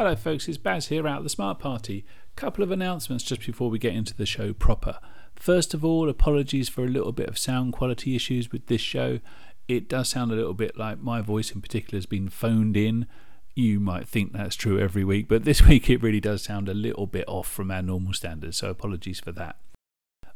Hello, 0.00 0.16
folks, 0.16 0.48
it's 0.48 0.56
Baz 0.56 0.86
here 0.86 1.06
out 1.06 1.18
of 1.18 1.24
the 1.24 1.28
Smart 1.28 1.58
Party. 1.58 2.06
Couple 2.34 2.64
of 2.64 2.70
announcements 2.70 3.22
just 3.22 3.44
before 3.44 3.68
we 3.68 3.78
get 3.78 3.94
into 3.94 4.14
the 4.14 4.24
show 4.24 4.54
proper. 4.54 4.98
First 5.36 5.74
of 5.74 5.84
all, 5.84 6.08
apologies 6.08 6.70
for 6.70 6.84
a 6.84 6.88
little 6.88 7.12
bit 7.12 7.28
of 7.28 7.36
sound 7.36 7.74
quality 7.74 8.16
issues 8.16 8.50
with 8.50 8.64
this 8.64 8.80
show. 8.80 9.20
It 9.68 9.90
does 9.90 10.08
sound 10.08 10.32
a 10.32 10.36
little 10.36 10.54
bit 10.54 10.78
like 10.78 11.02
my 11.02 11.20
voice 11.20 11.50
in 11.50 11.60
particular 11.60 11.98
has 11.98 12.06
been 12.06 12.30
phoned 12.30 12.78
in. 12.78 13.08
You 13.54 13.78
might 13.78 14.08
think 14.08 14.32
that's 14.32 14.56
true 14.56 14.80
every 14.80 15.04
week, 15.04 15.28
but 15.28 15.44
this 15.44 15.60
week 15.60 15.90
it 15.90 16.02
really 16.02 16.18
does 16.18 16.44
sound 16.44 16.70
a 16.70 16.72
little 16.72 17.06
bit 17.06 17.26
off 17.28 17.46
from 17.46 17.70
our 17.70 17.82
normal 17.82 18.14
standards, 18.14 18.56
so 18.56 18.70
apologies 18.70 19.20
for 19.20 19.32
that. 19.32 19.56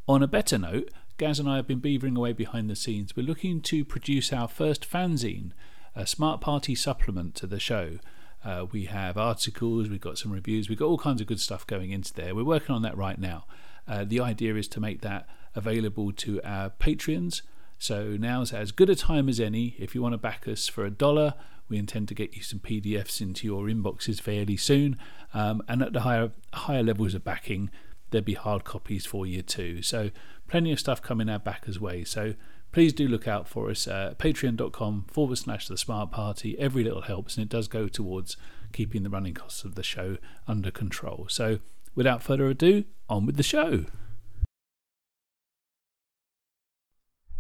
On 0.07 0.23
a 0.23 0.29
better 0.29 0.59
note, 0.59 0.91
Gaz 1.17 1.39
and 1.41 1.49
I 1.49 1.57
have 1.57 1.67
been 1.67 1.81
beavering 1.81 2.19
away 2.19 2.35
behind 2.35 2.69
the 2.69 2.77
scenes. 2.77 3.17
We're 3.17 3.27
looking 3.27 3.63
to 3.63 3.83
produce 3.83 4.31
our 4.31 4.47
first 4.47 4.87
fanzine, 4.87 5.53
a 5.97 6.07
Smart 6.07 6.43
Party 6.43 6.75
supplement 6.75 7.35
to 7.37 7.47
the 7.47 7.59
show. 7.59 7.97
Uh, 8.45 8.67
we 8.71 8.85
have 8.85 9.17
articles, 9.17 9.89
we've 9.89 10.01
got 10.01 10.19
some 10.19 10.31
reviews, 10.31 10.69
we've 10.69 10.79
got 10.79 10.87
all 10.87 10.99
kinds 10.99 11.21
of 11.21 11.27
good 11.27 11.41
stuff 11.41 11.67
going 11.67 11.91
into 11.91 12.13
there. 12.13 12.35
We're 12.35 12.45
working 12.45 12.75
on 12.75 12.83
that 12.83 12.97
right 12.97 13.19
now. 13.19 13.47
Uh, 13.89 14.05
the 14.05 14.21
idea 14.21 14.55
is 14.57 14.69
to 14.69 14.81
make 14.81 15.01
that 15.01 15.27
available 15.55 16.13
to 16.13 16.41
our 16.43 16.71
Patreons. 16.71 17.43
So 17.79 18.17
now's 18.19 18.53
as 18.53 18.73
good 18.73 18.91
a 18.91 18.95
time 18.95 19.29
as 19.29 19.41
any. 19.41 19.77
If 19.79 19.95
you 19.95 20.03
want 20.03 20.13
to 20.13 20.19
back 20.19 20.47
us 20.47 20.69
for 20.69 20.85
a 20.85 20.91
dollar, 20.91 21.35
we 21.69 21.79
intend 21.79 22.09
to 22.09 22.15
get 22.15 22.35
you 22.35 22.43
some 22.43 22.61
PDFs 22.61 23.21
into 23.21 23.47
your 23.47 23.65
inboxes 23.65 24.21
fairly 24.21 24.57
soon. 24.57 24.97
Um, 25.33 25.63
and 25.69 25.83
at 25.83 25.93
the 25.93 26.01
higher 26.01 26.31
higher 26.53 26.83
levels 26.83 27.15
of 27.15 27.25
backing, 27.25 27.71
there'll 28.11 28.25
be 28.25 28.35
hard 28.35 28.65
copies 28.65 29.07
for 29.07 29.27
you 29.27 29.43
too. 29.43 29.83
So 29.83 30.11
plenty 30.49 30.73
of 30.73 30.81
stuff 30.81 31.03
coming 31.03 31.29
our 31.29 31.39
backers' 31.39 31.81
way. 31.81 32.05
So 32.05 32.35
please 32.75 32.93
do 32.93 33.07
look 33.07 33.29
out 33.29 33.47
for 33.47 33.71
us 33.71 33.87
at 33.87 34.19
patreon.com 34.19 35.05
forward 35.07 35.39
slash 35.39 35.69
the 35.69 35.79
smart 35.79 36.11
party. 36.11 36.59
Every 36.59 36.83
little 36.83 37.03
helps, 37.03 37.37
and 37.37 37.45
it 37.45 37.49
does 37.49 37.69
go 37.69 37.87
towards 37.87 38.37
keeping 38.73 39.05
the 39.05 39.11
running 39.11 39.33
costs 39.33 39.63
of 39.63 39.77
the 39.77 39.85
show 39.85 40.17
under 40.49 40.73
control. 40.73 41.27
So, 41.31 41.61
without 41.95 42.21
further 42.21 42.49
ado, 42.49 42.83
on 43.09 43.27
with 43.27 43.37
the 43.37 43.45
show. 43.45 43.85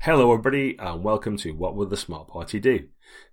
Hello, 0.02 0.32
everybody, 0.32 0.78
and 0.78 1.02
welcome 1.02 1.36
to 1.38 1.50
What 1.50 1.74
Would 1.74 1.90
the 1.90 1.96
Smart 1.96 2.28
Party 2.28 2.60
Do? 2.60 2.86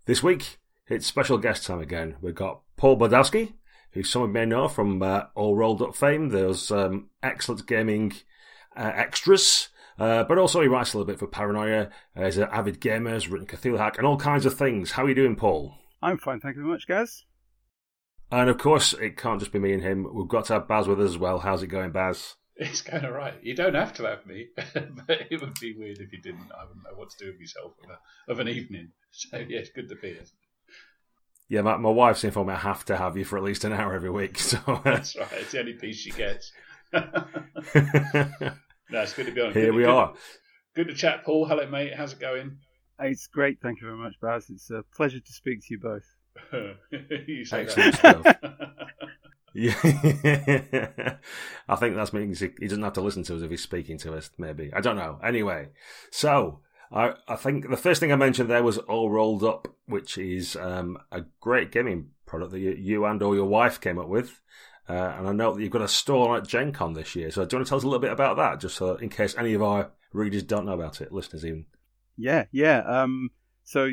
This 0.06 0.24
week, 0.24 0.58
it's 0.88 1.06
special 1.06 1.38
guest 1.38 1.68
time 1.68 1.82
again. 1.82 2.16
We've 2.20 2.34
got 2.34 2.62
Paul 2.78 2.98
Baldowski, 2.98 3.54
who 3.92 4.02
some 4.02 4.24
of 4.24 4.30
you 4.30 4.34
may 4.34 4.46
know 4.46 4.68
from 4.68 5.04
uh, 5.04 5.26
All 5.36 5.56
Rolled 5.56 5.84
Up 5.84 5.96
fame. 5.96 6.30
Those 6.30 6.72
um, 6.72 7.12
excellent 7.22 7.68
gaming 7.68 8.14
uh, 8.76 8.92
extras 8.96 9.68
uh, 10.02 10.24
but 10.24 10.40
also 10.40 10.62
he 10.62 10.68
writes 10.68 10.94
a 10.94 10.98
little 10.98 11.06
bit 11.06 11.20
for 11.20 11.28
Paranoia. 11.28 11.90
Uh, 12.16 12.26
he's 12.26 12.38
an 12.38 12.50
avid 12.52 12.80
gamer, 12.80 13.12
has 13.12 13.28
written 13.28 13.46
Cthulhu 13.46 13.78
Hack 13.78 14.00
and 14.00 14.08
all 14.08 14.18
kinds 14.18 14.48
of 14.48 14.56
things. 14.56 14.92
How 14.92 15.06
are 15.06 15.10
you 15.10 15.14
doing, 15.14 15.36
Paul? 15.36 15.76
I'm 16.02 16.18
fine, 16.18 16.40
thank 16.40 16.56
you 16.56 16.64
very 16.64 16.74
much, 16.74 16.88
guys. 16.88 17.24
And 18.32 18.50
of 18.50 18.58
course, 18.58 18.94
it 18.94 19.16
can't 19.16 19.40
just 19.40 19.52
be 19.52 19.60
me 19.60 19.74
and 19.74 19.84
him. 19.84 20.08
We've 20.12 20.28
got 20.28 20.46
to 20.46 20.54
have 20.54 20.68
Baz 20.68 20.88
with 20.88 21.00
us 21.00 21.12
as 21.12 21.18
well. 21.20 21.38
How's 21.38 21.62
it 21.62 21.68
going, 21.68 21.92
Baz? 21.92 22.36
It's 22.56 22.82
kind 22.82 23.06
of 23.06 23.14
right. 23.14 23.36
You 23.44 23.56
don't 23.56 23.76
have 23.76 23.94
to 23.94 24.06
have 24.06 24.26
me, 24.26 24.48
but 24.56 25.28
it 25.30 25.40
would 25.40 25.60
be 25.60 25.76
weird 25.78 26.00
if 26.00 26.12
you 26.12 26.20
didn't. 26.20 26.52
I 26.52 26.66
wouldn't 26.66 26.84
know 26.84 26.96
what 26.96 27.12
to 27.12 27.18
do 27.24 27.28
with 27.28 27.40
myself 27.40 27.74
of, 27.84 27.90
a, 27.92 28.32
of 28.32 28.40
an 28.40 28.48
evening. 28.48 28.94
So 29.12 29.38
yeah, 29.38 29.60
it's 29.60 29.70
good 29.70 29.90
to 29.90 29.96
be 29.96 30.14
here. 30.14 30.24
Yeah, 31.50 31.62
my, 31.62 31.78
my 31.78 31.90
wife's 31.90 32.24
informed 32.24 32.48
me 32.48 32.56
I 32.56 32.60
have 32.60 32.86
to 32.86 32.96
have 32.98 33.18
you 33.18 33.26
for 33.26 33.38
at 33.38 33.44
least 33.44 33.66
an 33.66 33.74
hour 33.74 33.94
every 33.94 34.10
week. 34.10 34.40
So 34.40 34.58
that's 34.84 35.16
right. 35.16 35.28
It's 35.34 35.52
the 35.52 35.60
only 35.60 35.74
piece 35.74 35.98
she 35.98 36.12
gets. 36.12 36.52
No, 38.92 39.02
it's 39.02 39.14
good 39.14 39.26
to 39.28 39.32
be 39.32 39.42
on. 39.42 39.54
Here 39.54 39.68
good, 39.68 39.76
we 39.76 39.84
good, 39.84 39.90
are. 39.90 40.14
Good 40.76 40.88
to 40.90 40.94
chat, 40.94 41.24
Paul. 41.24 41.46
Hello, 41.46 41.66
mate. 41.68 41.94
How's 41.96 42.14
it 42.14 42.20
going? 42.20 42.58
It's 43.00 43.26
great. 43.28 43.60
Thank 43.62 43.80
you 43.82 43.88
very 43.88 43.98
much, 43.98 44.16
Baz. 44.22 44.50
It's 44.50 44.70
a 44.70 44.84
pleasure 44.96 45.20
to 45.20 45.34
speak 45.34 45.62
to 45.62 45.68
you 45.72 45.80
both. 45.80 46.04
you 47.28 47.46
say 47.46 47.62
Excellent 47.62 48.02
that. 48.02 48.20
stuff. 48.20 48.36
Yeah, 49.54 49.74
I 51.68 51.76
think 51.76 51.96
that 51.98 52.14
means 52.14 52.40
he, 52.40 52.52
he 52.58 52.70
doesn't 52.70 52.84
have 52.86 52.94
to 52.94 53.02
listen 53.02 53.24
to 53.24 53.36
us 53.36 53.42
if 53.42 53.50
he's 53.52 53.62
speaking 53.62 53.98
to 53.98 54.14
us. 54.16 54.30
Maybe 54.38 54.72
I 54.74 54.80
don't 54.80 54.96
know. 54.96 55.20
Anyway, 55.22 55.68
so 56.10 56.62
I 56.90 57.16
I 57.28 57.36
think 57.36 57.70
the 57.70 57.76
first 57.76 58.00
thing 58.00 58.14
I 58.14 58.16
mentioned 58.16 58.50
there 58.50 58.64
was 58.64 58.78
all 58.78 59.10
rolled 59.10 59.44
up, 59.44 59.68
which 59.88 60.18
is 60.18 60.56
um, 60.56 60.98
a 61.12 61.24
great 61.42 61.70
gaming 61.70 62.12
product 62.26 62.54
that 62.54 62.60
you, 62.60 62.72
you 62.72 63.06
and 63.06 63.22
or 63.22 63.36
your 63.36 63.44
wife 63.46 63.82
came 63.82 64.00
up 64.00 64.08
with. 64.08 64.40
Uh, 64.90 65.14
and 65.18 65.28
I 65.28 65.32
know 65.32 65.54
that 65.54 65.62
you've 65.62 65.72
got 65.72 65.82
a 65.82 65.88
stall 65.88 66.36
at 66.36 66.48
Gen 66.48 66.72
Con 66.72 66.94
this 66.94 67.16
year. 67.16 67.32
So 67.32 67.46
do 67.46 67.54
you 67.54 67.60
want 67.60 67.68
to 67.68 67.70
tell 67.70 67.78
us 67.78 67.84
a 67.84 67.88
little 67.88 68.00
bit 68.00 68.12
about 68.12 68.38
that, 68.38 68.60
just 68.60 68.76
so 68.76 68.96
in 68.96 69.10
case 69.10 69.36
any 69.38 69.54
of 69.54 69.62
our 69.62 69.92
readers 70.12 70.44
don't 70.44 70.66
know 70.66 70.74
about 70.74 71.02
it, 71.02 71.12
listeners 71.12 71.46
even? 71.46 71.66
Yeah, 72.18 72.46
yeah. 72.52 72.80
Um, 72.80 73.30
so 73.64 73.92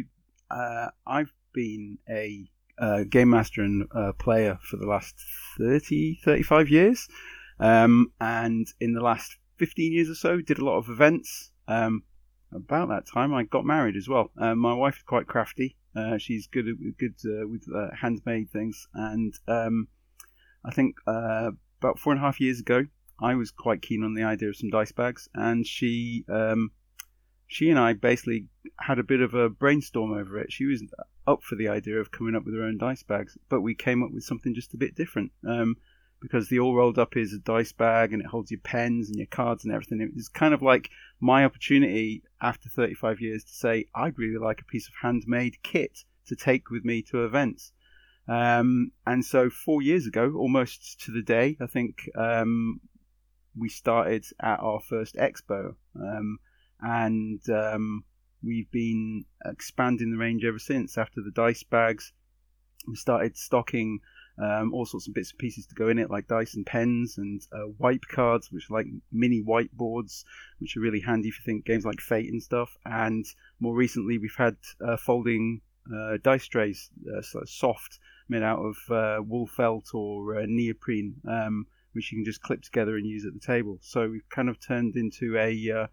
uh, 0.51 0.89
I've 1.07 1.33
been 1.53 1.99
a 2.09 2.49
uh, 2.79 3.05
game 3.09 3.31
master 3.31 3.63
and 3.63 3.87
uh, 3.95 4.13
player 4.13 4.59
for 4.63 4.77
the 4.77 4.87
last 4.87 5.15
30, 5.59 6.21
35 6.25 6.69
years. 6.69 7.09
Um, 7.61 8.13
and 8.21 8.67
in 8.81 8.95
the 8.95 9.01
last 9.01 9.37
15 9.57 9.93
years 9.93 10.09
or 10.09 10.15
so, 10.15 10.41
did 10.41 10.59
a 10.59 10.65
lot 10.65 10.79
of 10.79 10.89
events. 10.89 11.51
Um, 11.67 12.03
about 12.53 12.89
that 12.89 13.07
time, 13.07 13.35
I 13.35 13.43
got 13.43 13.65
married 13.65 13.97
as 13.97 14.09
well. 14.09 14.31
Uh, 14.41 14.55
my 14.55 14.73
wife 14.73 14.97
is 14.97 15.03
quite 15.03 15.27
crafty. 15.27 15.77
Uh, 15.95 16.17
she's 16.17 16.47
good 16.47 16.67
good 16.99 17.15
with 17.51 17.65
handmade 18.01 18.51
things, 18.51 18.87
and 18.95 19.35
um, 19.49 19.89
I 20.65 20.73
think 20.73 20.97
uh, 21.07 21.53
about 21.81 21.99
four 21.99 22.13
and 22.13 22.21
a 22.21 22.25
half 22.25 22.41
years 22.41 22.61
ago, 22.61 22.87
I 23.21 23.35
was 23.35 23.51
quite 23.51 23.83
keen 23.83 24.05
on 24.05 24.15
the 24.15 24.23
idea 24.23 24.49
of 24.49 24.57
some 24.57 24.71
dice 24.71 24.93
bags, 24.93 25.29
and 25.35 25.67
she 25.67 26.25
um, 26.29 26.71
she 27.47 27.71
and 27.71 27.79
I 27.79 27.95
basically 27.95 28.47
had 28.79 28.99
a 28.99 29.05
bit 29.05 29.21
of 29.21 29.35
a 29.35 29.49
brainstorm 29.49 30.13
over 30.13 30.39
it. 30.39 30.53
She 30.53 30.67
was 30.67 30.85
up 31.27 31.43
for 31.43 31.57
the 31.57 31.69
idea 31.69 31.99
of 31.99 32.11
coming 32.11 32.35
up 32.35 32.45
with 32.45 32.55
her 32.55 32.63
own 32.63 32.79
dice 32.79 33.03
bags, 33.03 33.37
but 33.49 33.61
we 33.61 33.75
came 33.75 34.03
up 34.03 34.11
with 34.13 34.25
something 34.25 34.55
just 34.55 34.75
a 34.75 34.79
bit 34.79 34.95
different. 34.95 35.33
Um, 35.47 35.77
because 36.21 36.49
the 36.49 36.59
all 36.59 36.75
rolled 36.75 36.99
up 36.99 37.17
is 37.17 37.33
a 37.33 37.39
dice 37.39 37.73
bag 37.73 38.13
and 38.13 38.23
it 38.23 38.29
holds 38.29 38.51
your 38.51 38.61
pens 38.61 39.09
and 39.09 39.19
your 39.19 39.27
cards 39.27 39.65
and 39.65 39.73
everything. 39.73 40.01
It 40.01 40.15
was 40.15 40.29
kind 40.29 40.53
of 40.53 40.63
like 40.63 40.91
my 41.21 41.45
opportunity 41.45 42.23
after 42.41 42.69
35 42.69 43.21
years 43.21 43.45
to 43.45 43.53
say 43.53 43.87
I'd 43.95 44.19
really 44.19 44.39
like 44.39 44.61
a 44.61 44.65
piece 44.65 44.89
of 44.89 44.95
handmade 45.01 45.63
kit 45.63 46.05
to 46.27 46.37
take 46.37 46.71
with 46.71 46.85
me 46.85 47.03
to 47.03 47.25
events. 47.25 47.73
Um, 48.29 48.93
and 49.07 49.25
so 49.25 49.49
four 49.49 49.81
years 49.81 50.07
ago, 50.07 50.35
almost 50.37 51.01
to 51.03 51.13
the 51.13 51.23
day, 51.23 51.57
I 51.61 51.67
think 51.67 52.11
um, 52.15 52.81
we 53.57 53.69
started 53.69 54.27
at 54.41 54.61
our 54.61 54.81
first 54.81 55.17
expo, 55.17 55.75
um, 55.97 56.39
and 56.81 57.41
um, 57.49 58.05
we've 58.43 58.71
been 58.71 59.25
expanding 59.47 60.11
the 60.11 60.19
range 60.19 60.45
ever 60.45 60.59
since. 60.59 60.99
After 60.99 61.23
the 61.23 61.31
dice 61.31 61.63
bags, 61.63 62.13
we 62.87 62.97
started 62.97 63.37
stocking 63.37 64.01
um, 64.41 64.73
all 64.73 64.85
sorts 64.85 65.09
of 65.09 65.15
bits 65.15 65.31
and 65.31 65.39
pieces 65.39 65.67
to 65.67 65.75
go 65.75 65.89
in 65.89 65.99
it, 65.99 66.11
like 66.11 66.29
dice 66.29 66.55
and 66.55 66.67
pens 66.67 67.17
and 67.17 67.41
uh, 67.53 67.69
wipe 67.79 68.05
cards, 68.11 68.53
which 68.53 68.71
are 68.71 68.75
like 68.75 68.87
mini 69.11 69.43
whiteboards, 69.43 70.25
which 70.59 70.77
are 70.77 70.81
really 70.81 71.01
handy 71.01 71.31
for 71.31 71.43
think 71.45 71.65
games 71.65 71.87
like 71.87 72.01
Fate 72.01 72.31
and 72.31 72.43
stuff. 72.43 72.77
And 72.85 73.25
more 73.59 73.75
recently, 73.75 74.19
we've 74.19 74.37
had 74.37 74.57
uh, 74.87 74.99
folding 74.99 75.63
uh, 75.93 76.19
dice 76.23 76.47
trays, 76.47 76.91
uh, 77.17 77.23
so 77.23 77.41
soft 77.47 77.99
made 78.29 78.43
out 78.43 78.61
of 78.61 78.77
uh, 78.91 79.23
wool 79.23 79.47
felt 79.47 79.95
or 79.95 80.39
uh, 80.39 80.47
neoprene, 80.47 81.17
um, 81.29 81.67
which 81.93 82.13
you 82.13 82.19
can 82.19 82.25
just 82.25 82.43
clip 82.43 82.63
together 82.63 82.97
and 82.97 83.07
use 83.07 83.25
at 83.25 83.33
the 83.35 83.41
table. 83.41 83.79
So 83.81 84.09
we've 84.09 84.29
kind 84.29 84.49
of 84.49 84.59
turned 84.61 84.97
into 84.97 85.37
a, 85.39 85.71
uh, 85.71 85.87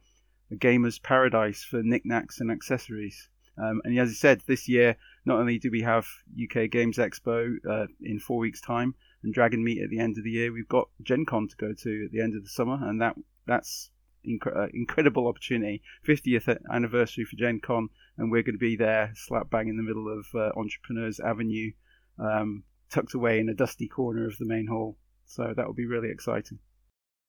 a 0.51 0.55
gamer's 0.55 0.99
paradise 0.99 1.63
for 1.63 1.81
knickknacks 1.83 2.39
and 2.39 2.51
accessories. 2.51 3.29
Um, 3.57 3.81
and 3.85 3.97
as 3.97 4.09
I 4.09 4.13
said, 4.13 4.41
this 4.47 4.67
year 4.67 4.97
not 5.25 5.39
only 5.39 5.57
do 5.57 5.71
we 5.71 5.81
have 5.81 6.05
UK 6.33 6.69
Games 6.69 6.97
Expo 6.97 7.55
uh, 7.69 7.87
in 8.01 8.19
four 8.19 8.37
weeks' 8.37 8.61
time 8.61 8.95
and 9.23 9.33
Dragon 9.33 9.63
Meet 9.63 9.81
at 9.81 9.89
the 9.89 9.99
end 9.99 10.17
of 10.17 10.23
the 10.23 10.31
year, 10.31 10.51
we've 10.51 10.67
got 10.67 10.89
Gen 11.01 11.25
Con 11.25 11.47
to 11.47 11.55
go 11.55 11.73
to 11.73 12.05
at 12.05 12.11
the 12.11 12.21
end 12.21 12.35
of 12.35 12.43
the 12.43 12.49
summer, 12.49 12.77
and 12.81 13.01
that 13.01 13.15
that's 13.47 13.89
inc- 14.27 14.55
uh, 14.55 14.67
incredible 14.73 15.27
opportunity. 15.27 15.81
50th 16.07 16.57
anniversary 16.71 17.25
for 17.25 17.35
Gen 17.37 17.59
Con, 17.59 17.89
and 18.17 18.31
we're 18.31 18.43
going 18.43 18.55
to 18.55 18.59
be 18.59 18.75
there, 18.75 19.11
slap 19.15 19.49
bang 19.49 19.67
in 19.67 19.77
the 19.77 19.83
middle 19.83 20.07
of 20.07 20.27
uh, 20.35 20.51
Entrepreneurs 20.59 21.19
Avenue, 21.19 21.71
um, 22.19 22.63
tucked 22.89 23.13
away 23.13 23.39
in 23.39 23.49
a 23.49 23.53
dusty 23.53 23.87
corner 23.87 24.25
of 24.27 24.37
the 24.37 24.45
main 24.45 24.67
hall. 24.67 24.97
So 25.25 25.53
that 25.55 25.65
will 25.65 25.73
be 25.73 25.85
really 25.87 26.09
exciting. 26.11 26.59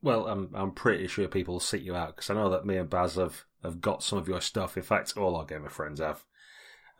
Well, 0.02 0.26
I'm 0.26 0.50
I'm 0.54 0.72
pretty 0.72 1.06
sure 1.06 1.26
people 1.28 1.54
will 1.54 1.60
seek 1.60 1.82
you 1.82 1.96
out 1.96 2.14
because 2.14 2.30
I 2.30 2.34
know 2.34 2.50
that 2.50 2.66
me 2.66 2.76
and 2.76 2.88
Baz 2.90 3.14
have, 3.14 3.44
have 3.62 3.80
got 3.80 4.02
some 4.02 4.18
of 4.18 4.28
your 4.28 4.40
stuff. 4.40 4.76
In 4.76 4.82
fact, 4.82 5.16
all 5.16 5.36
our 5.36 5.44
gamer 5.46 5.70
friends 5.70 6.00
have. 6.00 6.24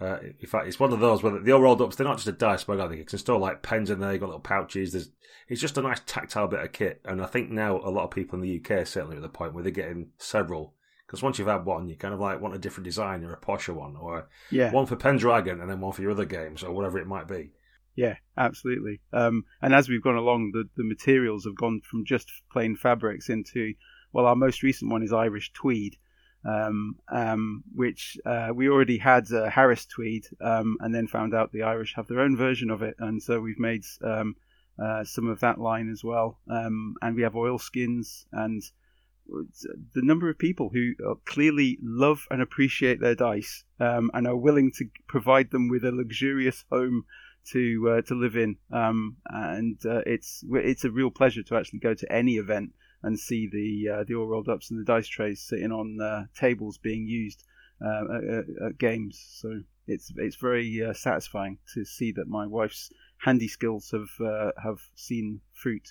Uh, 0.01 0.19
in 0.41 0.47
fact, 0.47 0.67
it's 0.67 0.81
one 0.81 0.93
of 0.93 1.01
those 1.01 1.23
where 1.23 1.39
the 1.39 1.53
all 1.53 1.61
rolled 1.61 1.81
ups. 1.81 1.97
They're 1.97 2.07
not 2.07 2.17
just 2.17 2.29
a 2.29 2.33
dice 2.33 2.65
bag. 2.65 2.81
I 2.81 2.89
think 2.89 2.99
you 2.99 3.05
can 3.05 3.19
store 3.19 3.39
like 3.39 3.63
pens 3.63 3.91
in 3.91 4.01
there. 4.01 4.13
You 4.13 4.19
got 4.19 4.27
little 4.27 4.41
pouches. 4.41 4.93
There's 4.93 5.11
it's 5.49 5.61
just 5.61 5.79
a 5.79 5.83
nice 5.83 6.01
tactile 6.07 6.49
bit 6.49 6.61
of 6.61 6.73
kit. 6.73 7.01
And 7.05 7.23
I 7.23 7.27
think 7.27 7.51
now 7.51 7.77
a 7.77 7.91
lot 7.91 8.05
of 8.05 8.11
people 8.11 8.37
in 8.39 8.43
the 8.43 8.59
UK 8.61 8.71
are 8.83 8.85
certainly 8.85 9.17
at 9.17 9.23
the 9.23 9.29
point 9.29 9.55
where 9.55 9.63
they're 9.63 9.71
getting 9.73 10.09
several. 10.19 10.75
Because 11.07 11.23
once 11.23 11.39
you've 11.39 11.47
had 11.49 11.65
one, 11.65 11.89
you 11.89 11.97
kind 11.97 12.13
of 12.13 12.19
like 12.21 12.41
want 12.41 12.55
a 12.55 12.59
different 12.59 12.85
design 12.85 13.23
or 13.25 13.33
a 13.33 13.41
posher 13.41 13.75
one, 13.75 13.95
or 13.97 14.29
Yeah. 14.51 14.73
one 14.73 14.87
for 14.87 14.97
Pendragon 14.97 15.61
and 15.61 15.71
then 15.71 15.81
one 15.81 15.93
for 15.93 16.03
your 16.03 16.11
other 16.11 16.25
games 16.25 16.65
or 16.65 16.73
whatever 16.73 16.99
it 16.99 17.07
might 17.07 17.29
be. 17.29 17.53
Yeah, 17.97 18.17
absolutely. 18.37 19.01
Um, 19.13 19.45
and 19.63 19.75
as 19.75 19.89
we've 19.89 20.03
gone 20.03 20.17
along, 20.17 20.53
the, 20.53 20.69
the 20.77 20.85
materials 20.85 21.45
have 21.47 21.57
gone 21.57 21.81
from 21.81 22.05
just 22.05 22.31
plain 22.53 22.77
fabrics 22.77 23.31
into, 23.31 23.73
well, 24.13 24.27
our 24.27 24.37
most 24.37 24.63
recent 24.63 24.91
one 24.91 25.03
is 25.03 25.15
Irish 25.15 25.53
tweed, 25.55 25.97
um, 26.45 26.97
um, 27.11 27.65
which 27.75 28.19
uh, 28.27 28.51
we 28.55 28.69
already 28.69 28.99
had 28.99 29.33
uh, 29.33 29.49
Harris 29.49 29.87
tweed, 29.87 30.27
um, 30.43 30.77
and 30.81 30.95
then 30.95 31.07
found 31.09 31.35
out 31.35 31.53
the 31.53 31.63
Irish 31.63 31.95
have 31.97 32.07
their 32.07 32.21
own 32.21 32.37
version 32.37 32.71
of 32.71 32.83
it, 32.83 32.95
and 32.99 33.21
so 33.23 33.41
we've 33.41 33.59
made 33.59 33.83
um, 34.05 34.37
uh, 34.79 35.03
some 35.03 35.27
of 35.27 35.41
that 35.41 35.59
line 35.59 35.91
as 35.91 36.05
well. 36.05 36.39
Um, 36.51 36.97
and 37.01 37.17
we 37.17 37.23
have 37.23 37.35
oil 37.35 37.59
skins 37.59 38.27
and 38.31 38.63
the 39.27 40.03
number 40.03 40.31
of 40.31 40.39
people 40.39 40.71
who 40.73 40.93
clearly 41.25 41.79
love 41.83 42.27
and 42.31 42.41
appreciate 42.41 43.01
their 43.01 43.17
dice 43.17 43.65
um, 43.81 44.09
and 44.15 44.25
are 44.25 44.37
willing 44.37 44.71
to 44.71 44.85
provide 45.09 45.51
them 45.51 45.69
with 45.69 45.85
a 45.85 45.91
luxurious 45.91 46.65
home 46.71 47.05
to 47.53 47.97
uh, 47.99 48.03
to 48.03 48.15
live 48.15 48.37
in. 48.37 48.57
Um, 48.73 49.17
and 49.27 49.79
uh, 49.85 50.03
it's 50.07 50.45
it's 50.51 50.85
a 50.85 50.91
real 50.91 51.11
pleasure 51.11 51.43
to 51.45 51.57
actually 51.57 51.81
go 51.81 51.95
to 51.95 52.13
any 52.13 52.37
event 52.37 52.73
and 53.03 53.19
see 53.19 53.49
the 53.51 53.93
uh, 53.93 54.05
the 54.07 54.15
all 54.15 54.27
rolled 54.27 54.49
ups 54.49 54.71
and 54.71 54.81
the 54.81 54.85
dice 54.85 55.09
trays 55.09 55.43
sitting 55.43 55.73
on 55.73 55.99
uh, 56.01 56.25
tables 56.39 56.79
being 56.79 57.07
used 57.07 57.45
uh, 57.85 58.17
at, 58.17 58.45
at, 58.67 58.79
games. 58.79 59.25
So 59.41 59.63
it's 59.87 60.13
it's 60.17 60.37
very 60.37 60.83
satisfying 60.95 61.59
to 61.75 61.85
see 61.85 62.13
that 62.13 62.29
my 62.29 62.47
wife's 62.47 62.91
handy 63.19 63.49
skills 63.49 63.93
have 63.93 64.55
have 64.63 64.79
seen 64.95 65.41
fruit. 65.53 65.89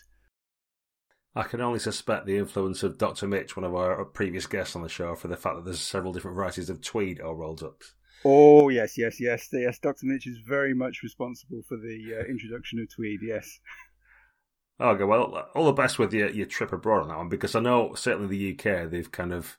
I 1.38 1.44
can 1.44 1.60
only 1.60 1.80
suspect 1.80 2.26
the 2.26 2.38
influence 2.38 2.82
of 2.82 2.98
Dr. 2.98 3.28
Mitch, 3.28 3.58
one 3.58 3.66
of 3.66 3.76
our 3.76 4.06
previous 4.06 4.48
guests 4.48 4.74
on 4.74 4.84
the 4.84 4.88
show, 4.88 5.16
for 5.16 5.28
the 5.28 5.36
fact 5.36 5.58
that 5.58 5.66
there's 5.66 5.82
several 5.82 6.14
different 6.14 6.36
varieties 6.36 6.70
of 6.70 6.82
tweed 6.82 7.20
or 7.20 7.36
rolled 7.36 7.62
ups. 7.62 7.95
Oh 8.28 8.70
yes, 8.70 8.98
yes, 8.98 9.22
yes, 9.22 9.50
yes. 9.54 9.78
Dr. 9.78 10.08
Mitch 10.08 10.26
is 10.26 10.40
very 10.40 10.74
much 10.74 11.04
responsible 11.04 11.62
for 11.68 11.78
the 11.78 12.16
uh, 12.20 12.24
introduction 12.26 12.80
of 12.80 12.94
tweed. 12.94 13.20
Yes. 13.22 13.60
Okay, 14.82 15.04
well, 15.04 15.48
all 15.54 15.66
the 15.66 15.72
best 15.72 16.00
with 16.00 16.12
your 16.12 16.30
your 16.30 16.48
trip 16.48 16.74
abroad 16.74 17.04
on 17.04 17.08
that 17.10 17.18
one 17.18 17.30
because 17.30 17.56
I 17.56 17.60
know 17.60 17.94
certainly 17.94 18.36
the 18.36 18.54
UK 18.54 18.90
they've 18.90 19.12
kind 19.12 19.32
of 19.32 19.58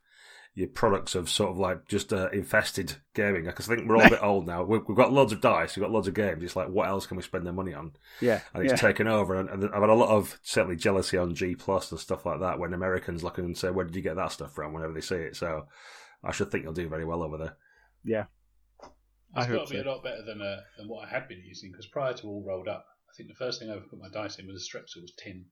your 0.56 0.68
products 0.68 1.14
of 1.14 1.28
sort 1.28 1.50
of 1.50 1.58
like 1.58 1.86
just 1.86 2.14
uh, 2.14 2.30
infested 2.32 2.96
gaming. 3.14 3.44
Because 3.44 3.70
I 3.70 3.76
think 3.76 3.88
we're 3.88 3.98
all 3.98 4.06
a 4.06 4.10
bit 4.10 4.18
old 4.22 4.46
now. 4.46 4.64
We've, 4.64 4.80
we've, 4.88 4.96
got 4.96 5.12
loads 5.12 5.32
of 5.32 5.42
dice, 5.42 5.76
we've 5.76 5.82
got 5.82 5.92
loads 5.92 6.08
of 6.08 6.14
games. 6.14 6.42
It's 6.42 6.56
like, 6.56 6.68
what 6.68 6.88
else 6.88 7.06
can 7.06 7.18
we 7.18 7.22
spend 7.22 7.44
their 7.44 7.52
money 7.52 7.74
on? 7.74 7.92
Yeah, 8.22 8.40
and 8.54 8.64
it's 8.64 8.72
yeah. 8.72 8.88
taken 8.88 9.06
over. 9.06 9.38
And, 9.38 9.50
and, 9.50 9.64
I've 9.66 9.82
had 9.82 9.90
a 9.90 9.94
lot 9.94 10.08
of 10.08 10.40
certainly 10.42 10.76
jealousy 10.76 11.18
on 11.18 11.34
G 11.34 11.54
Plus 11.54 11.92
and 11.92 12.00
stuff 12.00 12.24
like 12.24 12.40
that 12.40 12.58
when 12.58 12.72
Americans 12.72 13.22
look 13.22 13.36
and 13.36 13.56
say, 13.56 13.70
"Where 13.70 13.84
did 13.84 13.94
you 13.94 14.02
get 14.02 14.16
that 14.16 14.32
stuff 14.32 14.54
from?" 14.54 14.72
Whenever 14.72 14.94
they 14.94 15.02
see 15.02 15.16
it, 15.16 15.36
so 15.36 15.66
I 16.24 16.32
should 16.32 16.50
think 16.50 16.64
you'll 16.64 16.72
do 16.72 16.88
very 16.88 17.04
well 17.04 17.22
over 17.22 17.36
there. 17.36 17.56
Yeah, 18.02 18.24
it's 19.36 19.46
got 19.46 19.66
to 19.66 19.74
be 19.74 19.82
so. 19.82 19.88
a 19.88 19.90
lot 19.90 20.02
better 20.02 20.22
than 20.22 20.40
uh, 20.40 20.60
than 20.78 20.88
what 20.88 21.06
I 21.06 21.10
had 21.10 21.28
been 21.28 21.42
using 21.44 21.70
because 21.70 21.86
prior 21.86 22.14
to 22.14 22.26
all 22.26 22.44
rolled 22.46 22.68
up, 22.68 22.86
I 23.08 23.12
think 23.16 23.28
the 23.28 23.34
first 23.34 23.60
thing 23.60 23.70
I 23.70 23.76
ever 23.76 23.84
put 23.88 23.98
my 23.98 24.08
dice 24.08 24.38
in 24.38 24.46
was 24.46 24.62
a 24.62 24.78
Strepsils 24.78 25.10
tin 25.16 25.46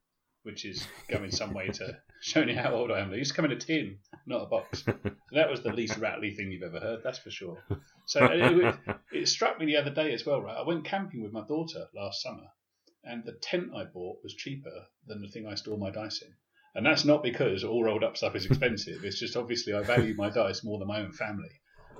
which 0.45 0.67
is 0.67 0.87
going 1.09 1.31
some 1.31 1.53
way 1.53 1.69
to 1.69 1.99
showing 2.21 2.51
you 2.51 2.55
how 2.57 2.75
old 2.75 2.93
I 2.93 3.01
am. 3.01 3.11
They 3.11 3.17
used 3.17 3.31
to 3.31 3.37
come 3.37 3.47
in 3.47 3.53
a 3.53 3.57
tin, 3.57 3.99
not 4.27 4.43
a 4.43 4.47
box. 4.47 4.85
So 5.31 5.41
that 5.41 5.51
was 5.51 5.63
the 5.63 5.73
least 5.73 5.97
rattly 5.97 6.33
thing 6.33 6.53
you've 6.53 6.63
ever 6.63 6.79
heard, 6.79 7.01
that's 7.03 7.19
for 7.19 7.31
sure. 7.31 7.57
So 8.07 8.25
it, 8.31 8.77
it, 8.87 8.97
it, 9.11 9.27
struck 9.27 9.59
me 9.59 9.67
the 9.67 9.79
other 9.79 9.91
day 9.91 10.13
as 10.13 10.25
well, 10.25 10.41
right? 10.41 10.57
I 10.57 10.63
went 10.65 10.85
camping 10.85 11.23
with 11.23 11.33
my 11.33 11.43
daughter 11.49 11.87
last 11.93 12.23
summer, 12.23 12.47
and 13.03 13.25
the 13.25 13.33
tent 13.33 13.71
I 13.75 13.85
bought 13.85 14.19
was 14.23 14.35
cheaper 14.35 14.87
than 15.07 15.23
the 15.23 15.29
thing 15.29 15.47
I 15.47 15.55
store 15.55 15.79
my 15.79 15.91
dice 15.91 16.23
in. 16.23 16.29
And 16.75 16.87
that's 16.87 17.05
not 17.05 17.23
because 17.23 17.65
all 17.65 17.83
rolled 17.83 18.05
up 18.05 18.17
stuff 18.17 18.37
is 18.37 18.47
expensive. 18.47 19.03
It's 19.03 19.19
just 19.19 19.35
obviously 19.35 19.73
I 19.73 19.83
value 19.83 20.15
my 20.15 20.29
dice 20.29 20.63
more 20.63 20.79
than 20.79 20.89
my 20.89 21.01
own 21.01 21.13
family. 21.13 21.51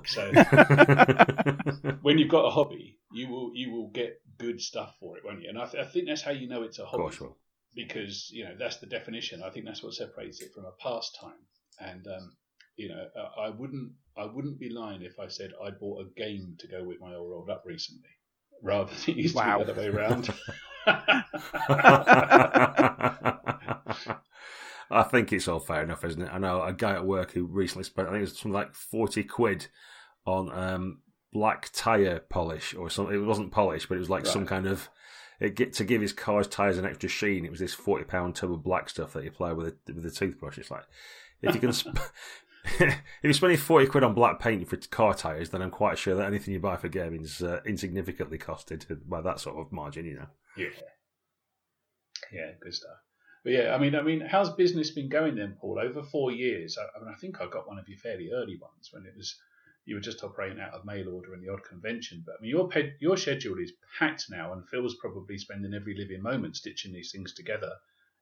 So 0.05 0.31
when 2.01 2.17
you've 2.17 2.29
got 2.29 2.45
a 2.45 2.49
hobby, 2.49 2.97
you 3.13 3.29
will 3.29 3.51
you 3.53 3.71
will 3.71 3.89
get 3.89 4.21
good 4.37 4.61
stuff 4.61 4.95
for 4.99 5.17
it, 5.17 5.25
won't 5.25 5.41
you? 5.41 5.49
And 5.49 5.57
I, 5.57 5.65
th- 5.65 5.83
I 5.83 5.87
think 5.87 6.07
that's 6.07 6.21
how 6.21 6.31
you 6.31 6.47
know 6.47 6.63
it's 6.63 6.79
a 6.79 6.85
hobby 6.85 7.15
because 7.75 8.29
you 8.31 8.45
know 8.45 8.55
that's 8.57 8.77
the 8.77 8.87
definition. 8.87 9.43
I 9.43 9.49
think 9.49 9.65
that's 9.65 9.83
what 9.83 9.93
separates 9.93 10.41
it 10.41 10.53
from 10.53 10.63
a 10.65 10.71
pastime. 10.79 11.33
And 11.79 12.07
um, 12.07 12.35
you 12.77 12.89
know, 12.89 13.07
I 13.37 13.49
wouldn't 13.49 13.91
I 14.17 14.25
wouldn't 14.25 14.59
be 14.59 14.69
lying 14.69 15.01
if 15.01 15.19
I 15.19 15.27
said 15.27 15.51
I 15.63 15.71
bought 15.71 16.05
a 16.05 16.19
game 16.19 16.55
to 16.59 16.67
go 16.67 16.83
with 16.83 16.99
my 16.99 17.15
old 17.15 17.29
rolled 17.29 17.49
up 17.49 17.63
recently, 17.65 18.09
rather 18.61 18.93
than 18.93 19.15
it 19.15 19.21
used 19.21 19.35
wow. 19.35 19.57
to 19.57 19.65
be 19.65 19.65
the 19.65 19.71
other 19.71 19.81
way 19.81 19.87
around. 19.87 20.29
I 24.91 25.03
think 25.03 25.33
it's 25.33 25.47
all 25.47 25.59
fair 25.59 25.83
enough, 25.83 26.03
isn't 26.03 26.21
it? 26.21 26.29
I 26.31 26.37
know 26.37 26.61
a 26.61 26.73
guy 26.73 26.93
at 26.93 27.05
work 27.05 27.31
who 27.31 27.45
recently 27.45 27.83
spent 27.83 28.07
I 28.07 28.11
think 28.11 28.19
it 28.19 28.29
was 28.29 28.33
something 28.37 28.53
like 28.53 28.75
forty 28.75 29.23
quid 29.23 29.67
on 30.25 30.51
um, 30.51 31.01
black 31.33 31.69
tire 31.73 32.19
polish 32.19 32.73
or 32.73 32.89
something. 32.89 33.15
It 33.15 33.25
wasn't 33.25 33.51
polish, 33.51 33.87
but 33.87 33.95
it 33.95 33.99
was 33.99 34.09
like 34.09 34.23
right. 34.23 34.33
some 34.33 34.45
kind 34.45 34.67
of 34.67 34.89
it 35.39 35.55
get 35.55 35.73
to 35.73 35.83
give 35.83 36.01
his 36.01 36.13
car's 36.13 36.47
tires 36.47 36.77
an 36.77 36.85
extra 36.85 37.09
sheen. 37.09 37.45
It 37.45 37.51
was 37.51 37.59
this 37.59 37.73
forty 37.73 38.05
pound 38.05 38.35
tub 38.35 38.51
of 38.51 38.63
black 38.63 38.89
stuff 38.89 39.13
that 39.13 39.23
you 39.23 39.29
apply 39.29 39.53
with 39.53 39.67
a 39.67 39.93
with 39.93 40.05
a 40.05 40.11
toothbrush. 40.11 40.57
It's 40.57 40.71
like 40.71 40.85
if 41.41 41.53
you 41.53 41.61
can. 41.61 41.73
Sp- 41.73 41.99
if 42.79 42.99
you're 43.21 43.33
spending 43.33 43.59
40 43.59 43.85
quid 43.85 44.03
on 44.03 44.15
black 44.15 44.39
paint 44.39 44.67
for 44.67 44.75
car 44.77 45.13
tyres, 45.13 45.51
then 45.51 45.61
I'm 45.61 45.69
quite 45.69 45.99
sure 45.99 46.15
that 46.15 46.25
anything 46.25 46.51
you 46.51 46.59
buy 46.59 46.77
for 46.77 46.87
gaming 46.89 47.21
is 47.21 47.43
uh, 47.43 47.59
insignificantly 47.63 48.39
costed 48.39 48.83
by 49.07 49.21
that 49.21 49.39
sort 49.39 49.57
of 49.57 49.71
margin, 49.71 50.05
you 50.05 50.15
know. 50.15 50.27
Yeah. 50.57 50.69
Yeah, 52.33 52.51
good 52.59 52.73
stuff. 52.73 53.04
But 53.45 53.53
yeah, 53.53 53.75
I 53.75 53.77
mean, 53.77 53.93
I 53.93 54.01
mean, 54.01 54.21
how's 54.21 54.49
business 54.55 54.89
been 54.89 55.07
going 55.07 55.35
then, 55.35 55.55
Paul? 55.61 55.79
Over 55.79 56.01
four 56.01 56.31
years, 56.31 56.79
I, 56.79 56.97
I 56.97 56.99
mean, 56.99 57.13
I 57.13 57.19
think 57.19 57.39
I 57.39 57.45
got 57.45 57.67
one 57.67 57.77
of 57.77 57.87
your 57.87 57.99
fairly 57.99 58.31
early 58.33 58.57
ones 58.57 58.89
when 58.91 59.05
it 59.05 59.13
was 59.15 59.39
you 59.85 59.93
were 59.93 60.01
just 60.01 60.23
operating 60.23 60.59
out 60.59 60.73
of 60.73 60.83
mail 60.83 61.07
order 61.13 61.35
and 61.35 61.43
the 61.43 61.53
odd 61.53 61.63
convention. 61.63 62.23
But 62.25 62.37
I 62.39 62.41
mean, 62.41 62.49
your 62.49 62.67
pe- 62.67 62.93
your 62.99 63.17
schedule 63.17 63.59
is 63.59 63.73
packed 63.99 64.31
now, 64.31 64.53
and 64.53 64.67
Phil's 64.67 64.95
probably 64.95 65.37
spending 65.37 65.75
every 65.75 65.95
living 65.95 66.23
moment 66.23 66.55
stitching 66.55 66.91
these 66.91 67.11
things 67.11 67.35
together. 67.35 67.71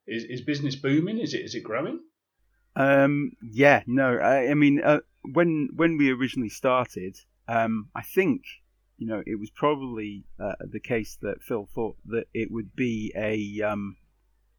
Is 0.06 0.26
is 0.26 0.42
business 0.42 0.76
booming? 0.76 1.20
Is 1.20 1.34
it 1.34 1.46
is 1.46 1.56
it 1.56 1.64
growing? 1.64 2.02
Um, 2.76 3.32
yeah, 3.42 3.84
no, 3.88 4.18
I, 4.18 4.50
I 4.50 4.54
mean, 4.56 4.82
uh, 4.84 5.00
when 5.32 5.70
when 5.74 5.98
we 5.98 6.12
originally 6.12 6.50
started, 6.50 7.16
um, 7.48 7.88
I 7.96 8.02
think 8.02 8.42
you 8.98 9.08
know 9.08 9.24
it 9.26 9.40
was 9.40 9.52
probably 9.52 10.26
uh, 10.38 10.56
the 10.60 10.82
case 10.82 11.18
that 11.22 11.44
Phil 11.44 11.70
thought 11.74 11.96
that 12.08 12.26
it 12.34 12.52
would 12.52 12.76
be 12.76 13.14
a 13.16 13.66
um, 13.66 13.96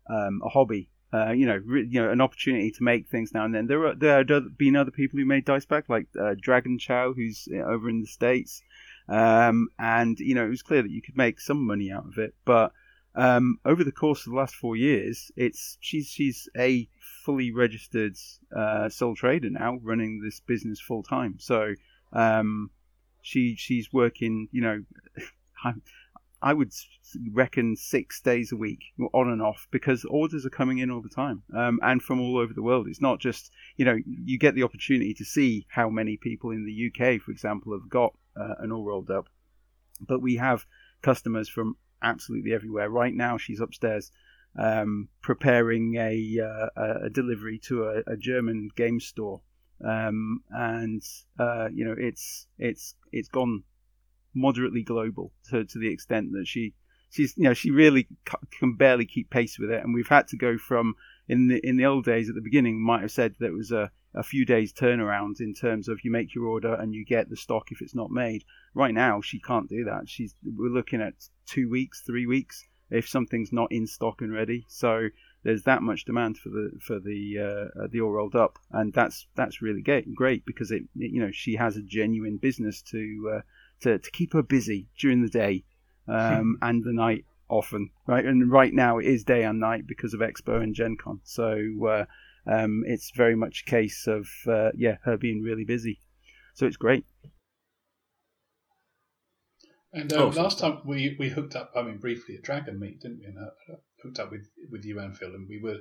um, 0.09 0.43
a 0.45 0.49
hobby 0.49 0.89
uh, 1.15 1.31
you 1.31 1.47
know, 1.47 1.61
re- 1.65 1.87
you 1.89 2.03
know, 2.03 2.11
an 2.11 2.21
opportunity 2.21 2.73
to 2.73 2.83
make 2.83 3.09
things 3.09 3.33
now 3.33 3.45
and 3.45 3.55
then. 3.55 3.69
There 3.69 3.87
are 3.87 3.95
there 3.95 4.25
have 4.29 4.59
been 4.59 4.75
other 4.75 4.91
people 4.91 5.19
who 5.19 5.25
made 5.25 5.45
dice 5.45 5.65
back, 5.65 5.89
like 5.89 6.09
uh, 6.21 6.35
Dragon 6.41 6.77
Chow, 6.77 7.13
who's 7.13 7.47
uh, 7.55 7.59
over 7.59 7.89
in 7.89 8.01
the 8.01 8.09
states, 8.09 8.63
um, 9.09 9.69
and 9.79 10.19
you 10.19 10.35
know, 10.35 10.45
it 10.45 10.49
was 10.49 10.63
clear 10.63 10.83
that 10.83 10.91
you 10.91 11.01
could 11.01 11.17
make 11.17 11.41
some 11.41 11.65
money 11.65 11.93
out 11.93 12.07
of 12.07 12.19
it. 12.19 12.35
But 12.45 12.73
um, 13.15 13.61
over 13.65 13.85
the 13.85 13.93
course 13.93 14.27
of 14.27 14.33
the 14.33 14.39
last 14.39 14.57
four 14.57 14.75
years, 14.75 15.31
it's 15.37 15.79
she's 15.81 16.09
she's 16.09 16.49
a 16.59 16.89
fully 17.25 17.53
registered 17.53 18.17
uh, 18.55 18.89
sole 18.89 19.15
trader 19.15 19.51
now, 19.51 19.79
running 19.85 20.21
this 20.21 20.41
business 20.41 20.81
full 20.81 21.05
time. 21.05 21.37
So 21.39 21.75
um, 22.13 22.71
she 23.23 23.55
she's 23.55 23.93
working, 23.93 24.49
you 24.51 24.63
know. 24.63 24.83
I 26.45 26.53
would 26.53 26.73
reckon 27.33 27.75
six 27.75 28.21
days 28.21 28.53
a 28.53 28.57
week, 28.57 28.81
on 29.15 29.31
and 29.31 29.41
off, 29.41 29.67
because 29.71 30.05
orders 30.05 30.45
are 30.45 30.51
coming 30.51 30.77
in 30.77 30.91
all 30.91 31.01
the 31.01 31.09
time 31.09 31.43
um, 31.57 31.81
and 31.83 32.03
from 32.03 32.21
all 32.21 32.37
over 32.37 32.53
the 32.53 32.63
world. 32.63 32.87
It's 32.87 33.01
not 33.01 33.19
just, 33.19 33.51
you 33.79 33.87
know, 33.87 33.97
you 34.07 34.39
get 34.39 34.55
the 34.55 34.63
opportunity 34.63 35.15
to 35.15 35.25
see 35.25 35.67
how 35.71 35.89
many 35.89 36.19
people 36.19 36.51
in 36.51 36.67
the 36.67 36.91
UK, 36.91 37.23
for 37.23 37.31
example, 37.31 37.73
have 37.73 37.89
got 37.89 38.13
uh, 38.39 38.57
an 38.59 38.73
all 38.73 38.85
rolled 38.85 39.11
up, 39.11 39.31
but 40.07 40.21
we 40.21 40.37
have 40.37 40.67
customers 41.01 41.49
from 41.49 41.79
absolutely 42.03 42.53
everywhere. 42.53 42.91
Right 42.91 43.15
now, 43.15 43.39
she's 43.39 43.61
upstairs 43.61 44.13
um, 44.59 45.09
preparing 45.23 45.95
a, 45.97 46.41
uh, 46.41 47.05
a 47.07 47.11
delivery 47.11 47.59
to 47.69 47.85
a, 47.85 48.03
a 48.07 48.17
German 48.19 48.69
game 48.77 49.01
store. 49.01 49.41
Um, 49.83 50.43
and 50.51 51.03
uh, 51.39 51.69
you 51.73 51.85
know 51.85 51.97
it's 51.99 52.47
it's 52.59 52.95
it's 53.13 53.29
gone 53.29 53.65
moderately 54.35 54.83
global 54.83 55.33
to, 55.51 55.65
to 55.65 55.79
the 55.79 55.93
extent 55.93 56.33
that 56.33 56.47
she 56.47 56.75
she's 57.15 57.37
you 57.37 57.45
know 57.45 57.55
she 57.55 57.71
really 57.71 58.09
can 58.59 58.75
barely 58.77 59.07
keep 59.07 59.31
pace 59.31 59.59
with 59.59 59.71
it. 59.71 59.83
And 59.83 59.95
we've 59.95 60.09
had 60.09 60.29
to 60.29 60.37
go 60.37 60.59
from 60.59 60.95
in 61.29 61.49
the 61.49 61.61
in 61.67 61.77
the 61.77 61.87
old 61.87 62.05
days 62.05 62.29
at 62.29 62.35
the 62.35 62.41
beginning 62.41 62.85
might 62.85 63.03
have 63.03 63.13
said 63.13 63.35
it 63.41 63.53
was 63.53 63.71
a, 63.71 63.91
a 64.15 64.23
few 64.23 64.45
days 64.45 64.73
turnaround 64.73 65.41
in 65.41 65.55
terms 65.55 65.89
of 65.89 66.01
you 66.03 66.11
make 66.11 66.35
your 66.35 66.47
order 66.47 66.75
and 66.75 66.95
you 66.95 67.05
get 67.05 67.31
the 67.31 67.37
stock 67.37 67.71
if 67.71 67.81
it's 67.81 67.95
not 67.95 68.11
made. 68.11 68.45
Right 68.75 68.95
now 68.95 69.21
she 69.21 69.41
can't 69.41 69.69
do 69.69 69.85
that. 69.85 70.09
She's 70.09 70.35
we're 70.45 70.69
looking 70.69 71.01
at 71.01 71.15
two 71.47 71.71
weeks 71.71 72.03
three 72.05 72.27
weeks 72.27 72.65
if 72.91 73.09
something's 73.09 73.53
not 73.53 73.73
in 73.73 73.87
stock 73.87 74.21
and 74.21 74.33
ready. 74.33 74.65
So 74.69 75.09
there's 75.43 75.63
that 75.65 75.83
much 75.83 76.05
demand 76.05 76.39
for 76.39 76.49
the 76.49 76.71
for 76.81 76.99
the 76.99 77.71
uh, 77.77 77.87
the 77.91 78.01
all 78.01 78.11
rolled 78.11 78.35
up. 78.35 78.59
And 78.71 78.93
that's 78.93 79.27
that's 79.37 79.63
really 79.63 79.83
great 79.83 80.13
great 80.15 80.45
because 80.45 80.71
it 80.71 80.83
you 80.95 81.21
know 81.21 81.31
she 81.33 81.57
has 81.57 81.77
a 81.77 81.83
genuine 81.83 82.39
business 82.39 82.83
to 82.91 83.37
uh, 83.37 83.41
to, 83.81 83.99
to 83.99 84.11
keep 84.11 84.33
her 84.33 84.43
busy 84.43 84.89
during 84.99 85.23
the 85.23 85.29
day 85.29 85.65
um, 86.09 86.59
and 86.63 86.85
the 86.85 86.93
night 86.93 87.25
often, 87.49 87.91
right? 88.07 88.25
And 88.25 88.51
right 88.51 88.73
now 88.73 88.99
it 88.99 89.07
is 89.07 89.25
day 89.25 89.45
and 89.45 89.61
night 89.61 89.87
because 89.87 90.15
of 90.15 90.21
Expo 90.21 90.63
and 90.63 90.75
Gen 90.75 90.97
Con. 90.97 91.21
So 91.25 91.59
uh, 91.89 92.05
um, 92.47 92.85
it's 92.87 93.11
very 93.15 93.37
much 93.37 93.65
a 93.67 93.71
case 93.71 94.07
of, 94.07 94.27
uh, 94.49 94.71
yeah, 94.77 94.97
her 95.05 95.17
being 95.17 95.43
really 95.43 95.65
busy. 95.65 96.01
So 96.55 96.67
it's 96.67 96.77
great. 96.77 97.05
And 99.93 100.13
oh, 100.13 100.29
last 100.29 100.59
time 100.59 100.81
we, 100.85 101.15
we 101.21 101.29
hooked 101.29 101.55
up, 101.55 101.71
I 101.77 101.83
mean, 101.83 101.99
briefly 101.99 102.35
at 102.35 102.43
Dragon 102.43 102.81
Meet, 102.81 103.01
didn't 103.01 103.21
we? 103.21 103.27
And 103.27 103.39
uh, 103.39 103.77
hooked 104.03 104.19
up 104.19 104.31
with, 104.33 104.49
with 104.71 104.85
you 104.85 104.99
and 104.99 105.17
Phil, 105.17 105.29
and 105.29 105.49
we 105.49 105.61
were, 105.63 105.79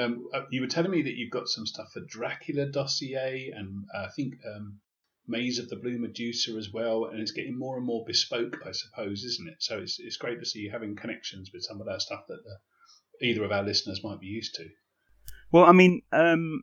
um, 0.00 0.28
uh, 0.32 0.42
you 0.50 0.60
were 0.60 0.68
telling 0.68 0.92
me 0.92 1.02
that 1.02 1.16
you've 1.16 1.32
got 1.32 1.48
some 1.48 1.66
stuff 1.66 1.88
for 1.92 2.00
Dracula 2.06 2.66
dossier, 2.66 3.52
and 3.54 3.86
uh, 3.92 4.04
I 4.04 4.08
think 4.14 4.34
um, 4.54 4.78
Maze 5.26 5.58
of 5.58 5.68
the 5.68 5.76
Blue 5.76 5.98
Medusa 5.98 6.52
as 6.52 6.72
well, 6.72 7.06
and 7.06 7.20
it's 7.20 7.32
getting 7.32 7.58
more 7.58 7.76
and 7.76 7.86
more 7.86 8.04
bespoke, 8.06 8.56
I 8.66 8.72
suppose, 8.72 9.22
isn't 9.24 9.48
it? 9.48 9.56
So 9.60 9.78
it's 9.78 9.98
it's 10.00 10.16
great 10.16 10.40
to 10.40 10.46
see 10.46 10.60
you 10.60 10.70
having 10.70 10.96
connections 10.96 11.50
with 11.52 11.62
some 11.62 11.80
of 11.80 11.86
that 11.86 12.02
stuff 12.02 12.24
that 12.28 12.40
the, 12.42 13.26
either 13.26 13.44
of 13.44 13.52
our 13.52 13.62
listeners 13.62 14.02
might 14.02 14.20
be 14.20 14.26
used 14.26 14.54
to. 14.56 14.68
Well, 15.52 15.64
I 15.64 15.72
mean, 15.72 16.02
um, 16.12 16.62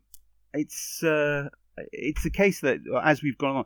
it's 0.53 1.03
uh, 1.03 1.49
it's 1.91 2.25
a 2.25 2.29
case 2.29 2.61
that 2.61 2.79
as 3.03 3.21
we've 3.21 3.37
gone 3.37 3.57
on, 3.57 3.65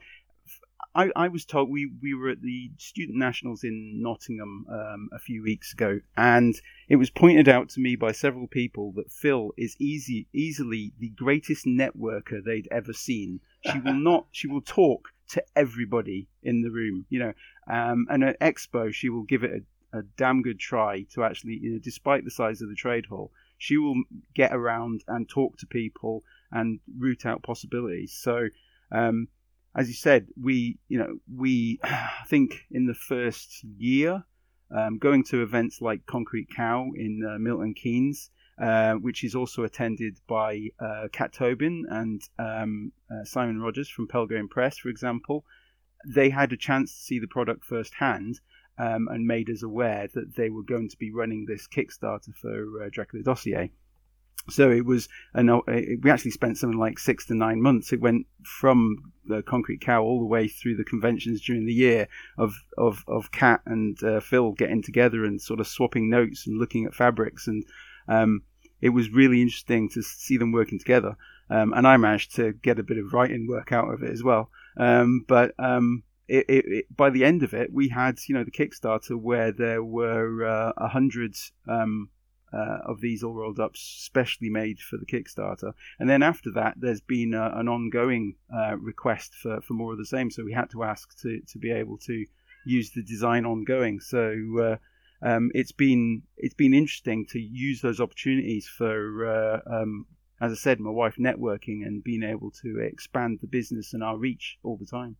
I, 0.93 1.09
I 1.15 1.27
was 1.29 1.45
told 1.45 1.69
we, 1.69 1.89
we 2.01 2.13
were 2.13 2.29
at 2.29 2.41
the 2.41 2.71
Student 2.77 3.17
Nationals 3.17 3.63
in 3.63 4.01
Nottingham 4.01 4.65
um, 4.69 5.09
a 5.13 5.19
few 5.19 5.41
weeks 5.41 5.71
ago, 5.73 6.01
and 6.17 6.53
it 6.89 6.97
was 6.97 7.09
pointed 7.09 7.47
out 7.47 7.69
to 7.69 7.79
me 7.79 7.95
by 7.95 8.11
several 8.11 8.47
people 8.47 8.91
that 8.97 9.11
Phil 9.11 9.51
is 9.57 9.75
easy 9.79 10.27
easily 10.33 10.93
the 10.99 11.09
greatest 11.09 11.65
networker 11.65 12.43
they'd 12.43 12.67
ever 12.71 12.93
seen. 12.93 13.39
She 13.71 13.79
will 13.79 13.93
not. 13.93 14.27
She 14.31 14.47
will 14.47 14.61
talk 14.61 15.09
to 15.29 15.43
everybody 15.55 16.27
in 16.43 16.61
the 16.61 16.71
room, 16.71 17.05
you 17.09 17.19
know. 17.19 17.33
Um, 17.71 18.07
and 18.09 18.23
at 18.23 18.39
Expo, 18.39 18.93
she 18.93 19.09
will 19.09 19.23
give 19.23 19.43
it 19.43 19.63
a, 19.93 19.99
a 19.99 20.01
damn 20.17 20.41
good 20.41 20.59
try 20.59 21.05
to 21.13 21.23
actually, 21.23 21.59
you 21.61 21.73
know, 21.73 21.79
despite 21.81 22.23
the 22.23 22.31
size 22.31 22.61
of 22.61 22.69
the 22.69 22.75
trade 22.75 23.05
hall, 23.05 23.31
she 23.57 23.77
will 23.77 24.01
get 24.33 24.53
around 24.53 25.03
and 25.07 25.29
talk 25.29 25.57
to 25.57 25.67
people 25.67 26.23
and 26.51 26.79
root 26.97 27.25
out 27.25 27.43
possibilities. 27.43 28.17
So. 28.19 28.47
Um, 28.91 29.27
as 29.73 29.87
you 29.87 29.93
said, 29.93 30.27
we 30.41 30.77
you 30.89 30.99
know 30.99 31.17
we 31.33 31.79
I 31.83 32.25
think 32.27 32.65
in 32.71 32.87
the 32.87 32.93
first 32.93 33.63
year, 33.77 34.23
um, 34.75 34.97
going 34.97 35.23
to 35.25 35.43
events 35.43 35.81
like 35.81 36.05
Concrete 36.05 36.49
Cow 36.55 36.89
in 36.95 37.21
uh, 37.27 37.37
Milton 37.39 37.73
Keynes, 37.73 38.29
uh, 38.59 38.93
which 38.93 39.23
is 39.23 39.35
also 39.35 39.63
attended 39.63 40.19
by 40.27 40.69
uh, 40.79 41.07
Cat 41.11 41.33
Tobin 41.33 41.85
and 41.89 42.21
um, 42.39 42.91
uh, 43.09 43.23
Simon 43.23 43.61
Rogers 43.61 43.89
from 43.89 44.07
Pelgrane 44.07 44.47
Press, 44.47 44.77
for 44.77 44.89
example, 44.89 45.45
they 46.05 46.29
had 46.29 46.51
a 46.51 46.57
chance 46.57 46.93
to 46.93 47.01
see 47.01 47.19
the 47.19 47.27
product 47.27 47.65
firsthand. 47.65 48.39
Um, 48.77 49.09
and 49.11 49.27
made 49.27 49.49
us 49.51 49.61
aware 49.61 50.07
that 50.15 50.35
they 50.35 50.49
were 50.49 50.63
going 50.63 50.89
to 50.89 50.97
be 50.97 51.11
running 51.11 51.45
this 51.45 51.67
Kickstarter 51.67 52.33
for 52.33 52.83
uh, 52.83 52.89
Dracula 52.89 53.23
Dossier. 53.23 53.71
So 54.49 54.71
it 54.71 54.85
was, 54.85 55.07
and 55.33 55.51
we 56.03 56.09
actually 56.09 56.31
spent 56.31 56.57
something 56.57 56.79
like 56.79 56.97
six 56.97 57.27
to 57.27 57.35
nine 57.35 57.61
months. 57.61 57.93
It 57.93 58.01
went 58.01 58.25
from 58.43 59.13
the 59.25 59.43
Concrete 59.43 59.81
Cow 59.81 60.01
all 60.01 60.19
the 60.19 60.25
way 60.25 60.47
through 60.47 60.77
the 60.77 60.83
conventions 60.83 61.41
during 61.41 61.65
the 61.65 61.73
year 61.73 62.07
of 62.37 62.55
of 62.77 63.03
of 63.07 63.31
Cat 63.31 63.61
and 63.65 64.01
uh, 64.03 64.19
Phil 64.19 64.53
getting 64.53 64.81
together 64.81 65.25
and 65.25 65.39
sort 65.39 65.59
of 65.59 65.67
swapping 65.67 66.09
notes 66.09 66.47
and 66.47 66.57
looking 66.57 66.85
at 66.85 66.95
fabrics, 66.95 67.47
and 67.47 67.63
um, 68.11 68.43
it 68.81 68.89
was 68.89 69.09
really 69.09 69.41
interesting 69.41 69.89
to 69.89 70.01
see 70.01 70.37
them 70.37 70.51
working 70.51 70.79
together. 70.79 71.15
Um, 71.49 71.73
and 71.73 71.85
I 71.85 71.97
managed 71.97 72.35
to 72.35 72.53
get 72.53 72.79
a 72.79 72.83
bit 72.83 72.97
of 72.97 73.13
writing 73.13 73.47
work 73.47 73.71
out 73.71 73.93
of 73.93 74.03
it 74.03 74.09
as 74.09 74.23
well. 74.23 74.49
Um, 74.77 75.25
but 75.27 75.53
um, 75.59 76.03
it, 76.27 76.45
it, 76.47 76.65
it, 76.67 76.95
by 76.95 77.09
the 77.09 77.25
end 77.25 77.43
of 77.43 77.53
it, 77.53 77.73
we 77.73 77.89
had 77.89 78.19
you 78.27 78.35
know 78.35 78.43
the 78.43 78.51
Kickstarter 78.51 79.19
where 79.19 79.51
there 79.51 79.83
were 79.83 80.45
uh, 80.45 80.71
a 80.77 80.83
uh, 80.85 80.87
hundred 80.87 81.35
um, 81.67 82.09
uh, 82.53 82.79
of 82.85 83.01
these 83.01 83.23
all 83.23 83.33
rolled 83.33 83.59
up, 83.59 83.75
specially 83.75 84.49
made 84.49 84.79
for 84.79 84.97
the 84.97 85.05
Kickstarter. 85.05 85.73
And 85.99 86.09
then 86.09 86.23
after 86.23 86.51
that, 86.51 86.75
there's 86.77 87.01
been 87.01 87.33
a, 87.33 87.51
an 87.55 87.67
ongoing 87.67 88.35
uh, 88.53 88.75
request 88.77 89.33
for, 89.33 89.61
for 89.61 89.73
more 89.73 89.93
of 89.93 89.97
the 89.97 90.05
same. 90.05 90.31
So 90.31 90.43
we 90.43 90.53
had 90.53 90.69
to 90.71 90.83
ask 90.83 91.17
to, 91.21 91.41
to 91.47 91.59
be 91.59 91.71
able 91.71 91.97
to 91.99 92.25
use 92.65 92.91
the 92.91 93.03
design 93.03 93.45
ongoing. 93.45 93.99
So 93.99 94.35
uh, 94.61 94.75
um, 95.23 95.51
it's 95.53 95.71
been 95.71 96.23
it's 96.37 96.55
been 96.55 96.73
interesting 96.73 97.25
to 97.29 97.39
use 97.39 97.81
those 97.81 97.99
opportunities 97.99 98.67
for, 98.67 99.27
uh, 99.27 99.59
um, 99.71 100.07
as 100.39 100.51
I 100.51 100.55
said, 100.55 100.79
my 100.79 100.89
wife 100.89 101.15
networking 101.19 101.85
and 101.85 102.03
being 102.03 102.23
able 102.23 102.51
to 102.63 102.79
expand 102.79 103.39
the 103.41 103.47
business 103.47 103.93
and 103.93 104.03
our 104.03 104.17
reach 104.17 104.57
all 104.63 104.77
the 104.77 104.85
time. 104.85 105.17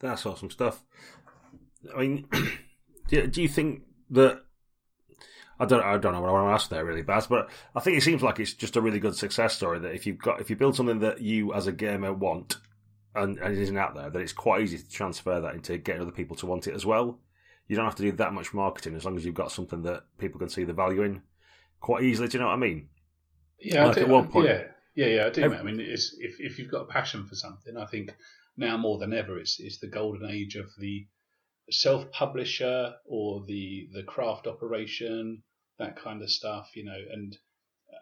That's 0.00 0.26
awesome 0.26 0.50
stuff. 0.50 0.82
I 1.96 2.00
mean, 2.00 2.28
do, 3.08 3.26
do 3.28 3.40
you 3.40 3.48
think 3.48 3.82
that 4.10 4.42
I 5.60 5.64
don't, 5.64 5.84
I 5.84 5.96
don't 5.98 6.12
know 6.12 6.20
what 6.20 6.30
I 6.30 6.32
want 6.32 6.48
to 6.48 6.54
ask 6.54 6.68
there 6.70 6.84
really, 6.84 7.02
Baz, 7.02 7.28
but 7.28 7.48
I 7.76 7.78
think 7.78 7.96
it 7.96 8.02
seems 8.02 8.20
like 8.20 8.40
it's 8.40 8.52
just 8.52 8.74
a 8.74 8.80
really 8.80 8.98
good 8.98 9.14
success 9.14 9.54
story 9.54 9.78
that 9.78 9.94
if 9.94 10.04
you've 10.04 10.18
got, 10.18 10.40
if 10.40 10.50
you 10.50 10.56
build 10.56 10.74
something 10.74 10.98
that 10.98 11.20
you 11.20 11.54
as 11.54 11.68
a 11.68 11.72
gamer 11.72 12.12
want 12.12 12.56
and, 13.14 13.38
and 13.38 13.56
it 13.56 13.60
isn't 13.62 13.76
out 13.76 13.94
there, 13.94 14.10
that 14.10 14.20
it's 14.20 14.32
quite 14.32 14.62
easy 14.62 14.78
to 14.78 14.88
transfer 14.88 15.40
that 15.40 15.54
into 15.54 15.78
getting 15.78 16.02
other 16.02 16.10
people 16.12 16.36
to 16.36 16.46
want 16.46 16.66
it 16.66 16.74
as 16.74 16.86
well. 16.86 17.18
You 17.68 17.76
don't 17.76 17.84
have 17.84 17.94
to 17.96 18.02
do 18.02 18.12
that 18.12 18.32
much 18.32 18.52
marketing 18.52 18.96
as 18.96 19.04
long 19.04 19.16
as 19.16 19.24
you've 19.24 19.34
got 19.34 19.52
something 19.52 19.82
that 19.82 20.04
people 20.18 20.38
can 20.38 20.48
see 20.48 20.64
the 20.64 20.72
value 20.72 21.02
in 21.02 21.22
quite 21.80 22.02
easily. 22.02 22.28
Do 22.28 22.38
you 22.38 22.42
know 22.42 22.48
what 22.48 22.54
I 22.54 22.58
mean? 22.58 22.88
Yeah, 23.58 23.86
like 23.86 23.98
I 23.98 24.00
do, 24.00 24.06
at 24.06 24.08
one 24.08 24.28
point, 24.28 24.48
yeah, 24.48 24.62
yeah, 24.94 25.06
yeah, 25.06 25.26
I 25.26 25.30
do. 25.30 25.42
Every, 25.42 25.56
I 25.58 25.62
mean, 25.62 25.80
if 25.80 26.00
if 26.38 26.58
you've 26.58 26.70
got 26.70 26.82
a 26.82 26.92
passion 26.92 27.26
for 27.26 27.34
something, 27.34 27.76
I 27.76 27.86
think 27.86 28.14
now 28.56 28.76
more 28.76 28.98
than 28.98 29.12
ever, 29.12 29.38
it's 29.38 29.60
it's 29.60 29.78
the 29.78 29.86
golden 29.86 30.28
age 30.28 30.56
of 30.56 30.66
the 30.78 31.06
self 31.70 32.10
publisher 32.10 32.94
or 33.06 33.44
the 33.46 33.88
the 33.92 34.02
craft 34.02 34.46
operation, 34.46 35.42
that 35.78 35.96
kind 35.96 36.22
of 36.22 36.30
stuff, 36.30 36.70
you 36.74 36.84
know, 36.84 36.98
and 37.12 37.36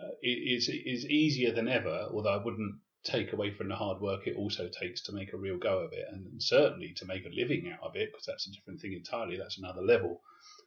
uh, 0.01 0.09
it 0.23 0.29
is 0.29 0.69
is 0.69 1.05
easier 1.07 1.53
than 1.53 1.69
ever. 1.69 2.09
Although 2.13 2.35
I 2.35 2.43
wouldn't 2.43 2.77
take 3.05 3.33
away 3.33 3.53
from 3.53 3.69
the 3.69 3.75
hard 3.75 4.01
work 4.01 4.27
it 4.27 4.37
also 4.37 4.69
takes 4.69 5.03
to 5.03 5.13
make 5.13 5.33
a 5.33 5.39
real 5.39 5.59
go 5.59 5.79
of 5.79 5.93
it, 5.93 6.07
and 6.11 6.43
certainly 6.43 6.93
to 6.97 7.07
make 7.07 7.25
a 7.25 7.35
living 7.35 7.73
out 7.73 7.89
of 7.89 7.97
it, 7.97 8.11
because 8.11 8.27
that's 8.27 8.47
a 8.47 8.53
different 8.53 8.81
thing 8.81 8.93
entirely. 8.93 9.37
That's 9.37 9.59
another 9.59 9.83
level. 9.83 10.21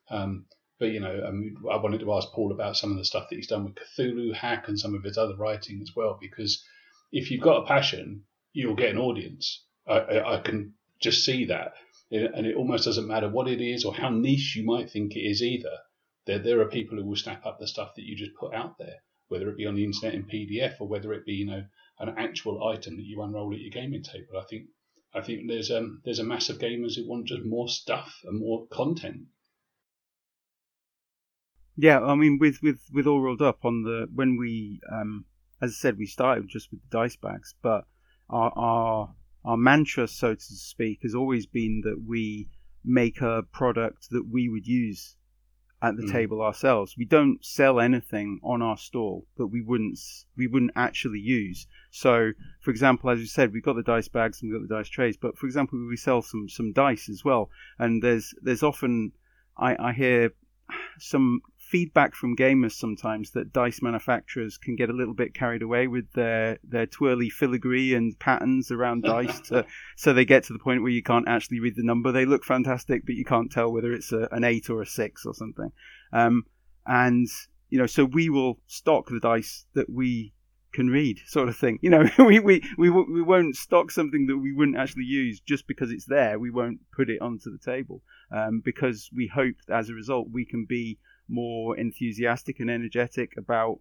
Um, 0.09 0.45
but 0.79 0.89
you 0.89 0.99
know, 0.99 1.61
I, 1.69 1.73
I 1.73 1.77
wanted 1.77 2.01
to 2.01 2.13
ask 2.13 2.29
Paul 2.31 2.51
about 2.51 2.77
some 2.77 2.91
of 2.91 2.97
the 2.97 3.05
stuff 3.05 3.29
that 3.29 3.35
he's 3.35 3.47
done 3.47 3.65
with 3.65 3.75
Cthulhu 3.75 4.33
Hack 4.33 4.67
and 4.67 4.79
some 4.79 4.95
of 4.95 5.03
his 5.03 5.17
other 5.17 5.35
writing 5.37 5.79
as 5.81 5.91
well, 5.95 6.17
because 6.19 6.63
if 7.11 7.31
you've 7.31 7.41
got 7.41 7.63
a 7.63 7.67
passion, 7.67 8.23
you'll 8.53 8.75
get 8.75 8.91
an 8.91 8.97
audience. 8.97 9.63
I, 9.87 9.99
I, 9.99 10.37
I 10.37 10.41
can 10.41 10.73
just 10.99 11.25
see 11.25 11.45
that 11.45 11.73
and 12.13 12.45
it 12.45 12.55
almost 12.55 12.85
doesn't 12.85 13.07
matter 13.07 13.27
what 13.27 13.47
it 13.47 13.59
is 13.59 13.85
or 13.85 13.93
how 13.93 14.09
niche 14.09 14.55
you 14.55 14.63
might 14.63 14.91
think 14.91 15.15
it 15.15 15.21
is 15.21 15.41
either. 15.41 15.77
There, 16.25 16.37
there 16.37 16.61
are 16.61 16.69
people 16.69 16.97
who 16.97 17.05
will 17.05 17.15
snap 17.15 17.45
up 17.45 17.59
the 17.59 17.67
stuff 17.67 17.95
that 17.95 18.05
you 18.05 18.15
just 18.15 18.35
put 18.35 18.53
out 18.53 18.77
there, 18.77 18.97
whether 19.29 19.49
it 19.49 19.57
be 19.57 19.65
on 19.65 19.75
the 19.75 19.83
internet 19.83 20.13
in 20.13 20.25
PDF 20.25 20.75
or 20.79 20.87
whether 20.87 21.11
it 21.13 21.25
be 21.25 21.33
you 21.33 21.47
know 21.47 21.63
an 22.03 22.15
actual 22.17 22.67
item 22.67 22.98
that 22.98 23.05
you 23.05 23.22
unroll 23.22 23.53
at 23.53 23.60
your 23.60 23.69
gaming 23.69 24.03
table. 24.03 24.39
I 24.39 24.43
think 24.50 24.67
I 25.13 25.22
think 25.22 25.48
there's 25.48 25.72
um 25.72 26.01
there's 26.03 26.19
a 26.19 26.24
mass 26.24 26.50
of 26.50 26.60
gamers 26.60 26.95
who 26.95 27.07
want 27.07 27.27
just 27.27 27.45
more 27.45 27.69
stuff 27.69 28.22
and 28.24 28.39
more 28.39 28.67
content. 28.67 29.27
Yeah, 31.75 32.01
I 32.01 32.15
mean, 32.15 32.38
with 32.39 32.62
with 32.62 32.81
with 32.91 33.07
all 33.07 33.22
rolled 33.22 33.41
up 33.41 33.65
on 33.65 33.83
the 33.83 34.07
when 34.13 34.38
we 34.38 34.81
um 34.91 35.25
as 35.62 35.72
I 35.72 35.74
said, 35.74 35.98
we 35.98 36.05
started 36.05 36.48
just 36.48 36.72
with 36.72 36.81
the 36.81 36.98
dice 36.98 37.15
bags, 37.15 37.55
but 37.62 37.86
our 38.29 38.51
our 38.55 39.15
our 39.45 39.57
mantra, 39.57 40.07
so 40.07 40.36
to 40.36 40.41
speak, 40.41 41.00
has 41.03 41.15
always 41.15 41.45
been 41.45 41.81
that 41.83 42.03
we 42.05 42.50
make 42.83 43.22
a 43.22 43.43
product 43.51 44.10
that 44.10 44.27
we 44.29 44.50
would 44.50 44.67
use 44.67 45.15
at 45.83 45.97
the 45.97 46.03
mm. 46.03 46.11
table 46.11 46.41
ourselves. 46.41 46.95
We 46.97 47.03
don't 47.03 47.43
sell 47.43 47.79
anything 47.79 48.39
on 48.41 48.61
our 48.61 48.77
stall 48.77 49.27
that 49.37 49.47
we 49.47 49.61
wouldn't 49.61 49.99
we 50.37 50.47
wouldn't 50.47 50.71
actually 50.77 51.19
use. 51.19 51.67
So, 51.91 52.31
for 52.61 52.71
example, 52.71 53.09
as 53.09 53.19
you 53.19 53.27
said, 53.27 53.51
we've 53.51 53.63
got 53.65 53.75
the 53.75 53.83
dice 53.83 54.07
bags 54.07 54.41
and 54.41 54.49
we've 54.49 54.61
got 54.61 54.67
the 54.67 54.75
dice 54.75 54.87
trays, 54.87 55.17
but 55.17 55.37
for 55.37 55.45
example, 55.45 55.85
we 55.87 55.97
sell 55.97 56.21
some 56.21 56.47
some 56.47 56.71
dice 56.71 57.09
as 57.09 57.25
well. 57.25 57.49
And 57.77 58.01
there's 58.01 58.33
there's 58.41 58.63
often 58.63 59.11
I, 59.57 59.75
I 59.77 59.91
hear 59.91 60.33
some 60.99 61.41
feedback 61.74 62.13
from 62.13 62.36
gamers 62.36 62.74
sometimes 62.74 63.32
that 63.32 63.51
dice 63.51 63.82
manufacturers 63.82 64.60
can 64.60 64.75
get 64.75 64.92
a 64.92 64.94
little 64.94 65.15
bit 65.15 65.34
carried 65.34 65.63
away 65.63 65.88
with 65.88 66.06
their 66.13 66.60
their 66.63 66.86
twirly 66.86 67.32
filigree 67.32 67.96
and 67.96 68.20
patterns 68.20 68.70
around 68.70 69.01
dice, 69.03 69.39
to, 69.39 69.65
so 69.98 70.13
they 70.13 70.24
get 70.24 70.44
to 70.44 70.53
the 70.53 70.60
point 70.60 70.84
where 70.84 70.92
you 70.92 71.01
can't 71.01 71.27
actually 71.27 71.60
read 71.60 71.75
the 71.75 71.84
number. 71.84 72.12
They 72.12 72.25
look 72.25 72.46
fantastic, 72.46 73.08
but 73.08 73.15
you 73.15 73.25
can't 73.25 73.51
tell 73.51 73.74
whether 73.74 73.92
it's 73.92 74.12
a, 74.12 74.27
an 74.32 74.44
eight 74.44 74.70
or 74.70 74.84
a 74.84 74.86
six 74.86 75.25
or 75.25 75.34
something. 75.34 75.72
Um, 76.12 76.44
and 76.86 77.27
you 77.72 77.80
know, 77.80 77.88
so 77.88 78.06
we 78.06 78.30
will 78.30 78.60
stock 78.68 79.08
the 79.10 79.20
dice 79.20 79.65
that 79.74 79.89
we 79.89 80.32
can 80.74 80.92
read, 80.92 81.22
sort 81.25 81.50
of 81.50 81.58
thing. 81.58 81.80
You 81.82 81.89
know, 81.89 82.08
we, 82.20 82.39
we, 82.39 82.62
we, 82.77 82.92
we 82.92 83.24
won't 83.24 83.56
stock 83.56 83.89
something 83.89 84.27
that 84.27 84.38
we 84.38 84.53
wouldn't 84.53 84.77
actually 84.77 85.06
use 85.06 85.39
just 85.39 85.65
because 85.65 85.89
it's 85.89 86.06
there. 86.06 86.38
We 86.38 86.51
won't 86.51 86.82
put 86.96 87.10
it 87.10 87.20
onto 87.20 87.50
the 87.51 87.58
table 87.58 88.03
um, 88.32 88.62
because 88.63 89.10
we 89.12 89.25
hope 89.25 89.56
as 89.72 89.89
a 89.89 89.96
result 89.96 90.27
we 90.32 90.46
can 90.46 90.65
be 90.70 91.00
more 91.27 91.77
enthusiastic 91.77 92.60
and 92.60 92.70
energetic 92.70 93.34
about 93.38 93.80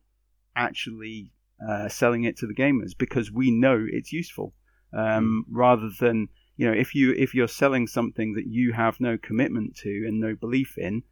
actually 0.56 1.32
uh, 1.66 1.88
selling 1.88 2.24
it 2.24 2.36
to 2.38 2.46
the 2.46 2.54
gamers 2.54 2.96
because 2.96 3.30
we 3.30 3.50
know 3.50 3.84
it's 3.88 4.12
useful. 4.12 4.54
Um, 4.92 5.44
mm. 5.48 5.54
Rather 5.56 5.90
than 6.00 6.28
you 6.56 6.66
know, 6.66 6.78
if 6.78 6.94
you 6.94 7.12
if 7.12 7.34
you're 7.34 7.48
selling 7.48 7.86
something 7.86 8.34
that 8.34 8.46
you 8.46 8.72
have 8.72 9.00
no 9.00 9.16
commitment 9.16 9.76
to 9.76 10.04
and 10.06 10.20
no 10.20 10.34
belief 10.34 10.76
in, 10.76 11.02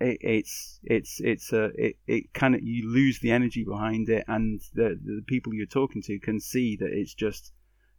it, 0.00 0.18
it's 0.20 0.80
it's 0.82 1.20
it's 1.20 1.52
a 1.52 1.70
it, 1.74 1.96
it 2.06 2.34
kind 2.34 2.54
of 2.54 2.62
you 2.62 2.88
lose 2.88 3.20
the 3.20 3.30
energy 3.30 3.64
behind 3.64 4.08
it, 4.08 4.24
and 4.26 4.60
the 4.74 4.98
the 5.02 5.22
people 5.26 5.54
you're 5.54 5.66
talking 5.66 6.02
to 6.02 6.18
can 6.18 6.40
see 6.40 6.76
that 6.76 6.90
it's 6.92 7.14
just 7.14 7.52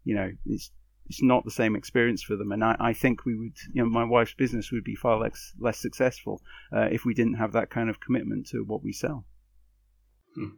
you 0.04 0.16
know 0.16 0.32
it's 0.46 0.72
it's 1.12 1.22
not 1.22 1.44
the 1.44 1.52
same 1.52 1.76
experience 1.76 2.24
for 2.24 2.38
them. 2.38 2.54
And 2.54 2.64
I, 2.64 2.78
I 2.80 2.94
think 2.94 3.26
we 3.26 3.36
would, 3.36 3.58
you 3.74 3.84
know, 3.84 3.90
my 3.90 4.06
wife's 4.06 4.34
business 4.34 4.72
would 4.72 4.86
be 4.86 4.96
far 4.96 5.20
less 5.20 5.52
less 5.60 5.78
successful 5.78 6.42
uh, 6.74 6.88
if 6.90 7.04
we 7.04 7.14
didn't 7.14 7.34
have 7.34 7.52
that 7.52 7.70
kind 7.70 7.90
of 7.90 8.00
commitment 8.00 8.48
to 8.48 8.60
what 8.60 8.82
we 8.82 8.94
sell. 8.94 9.26
Hmm. 10.36 10.52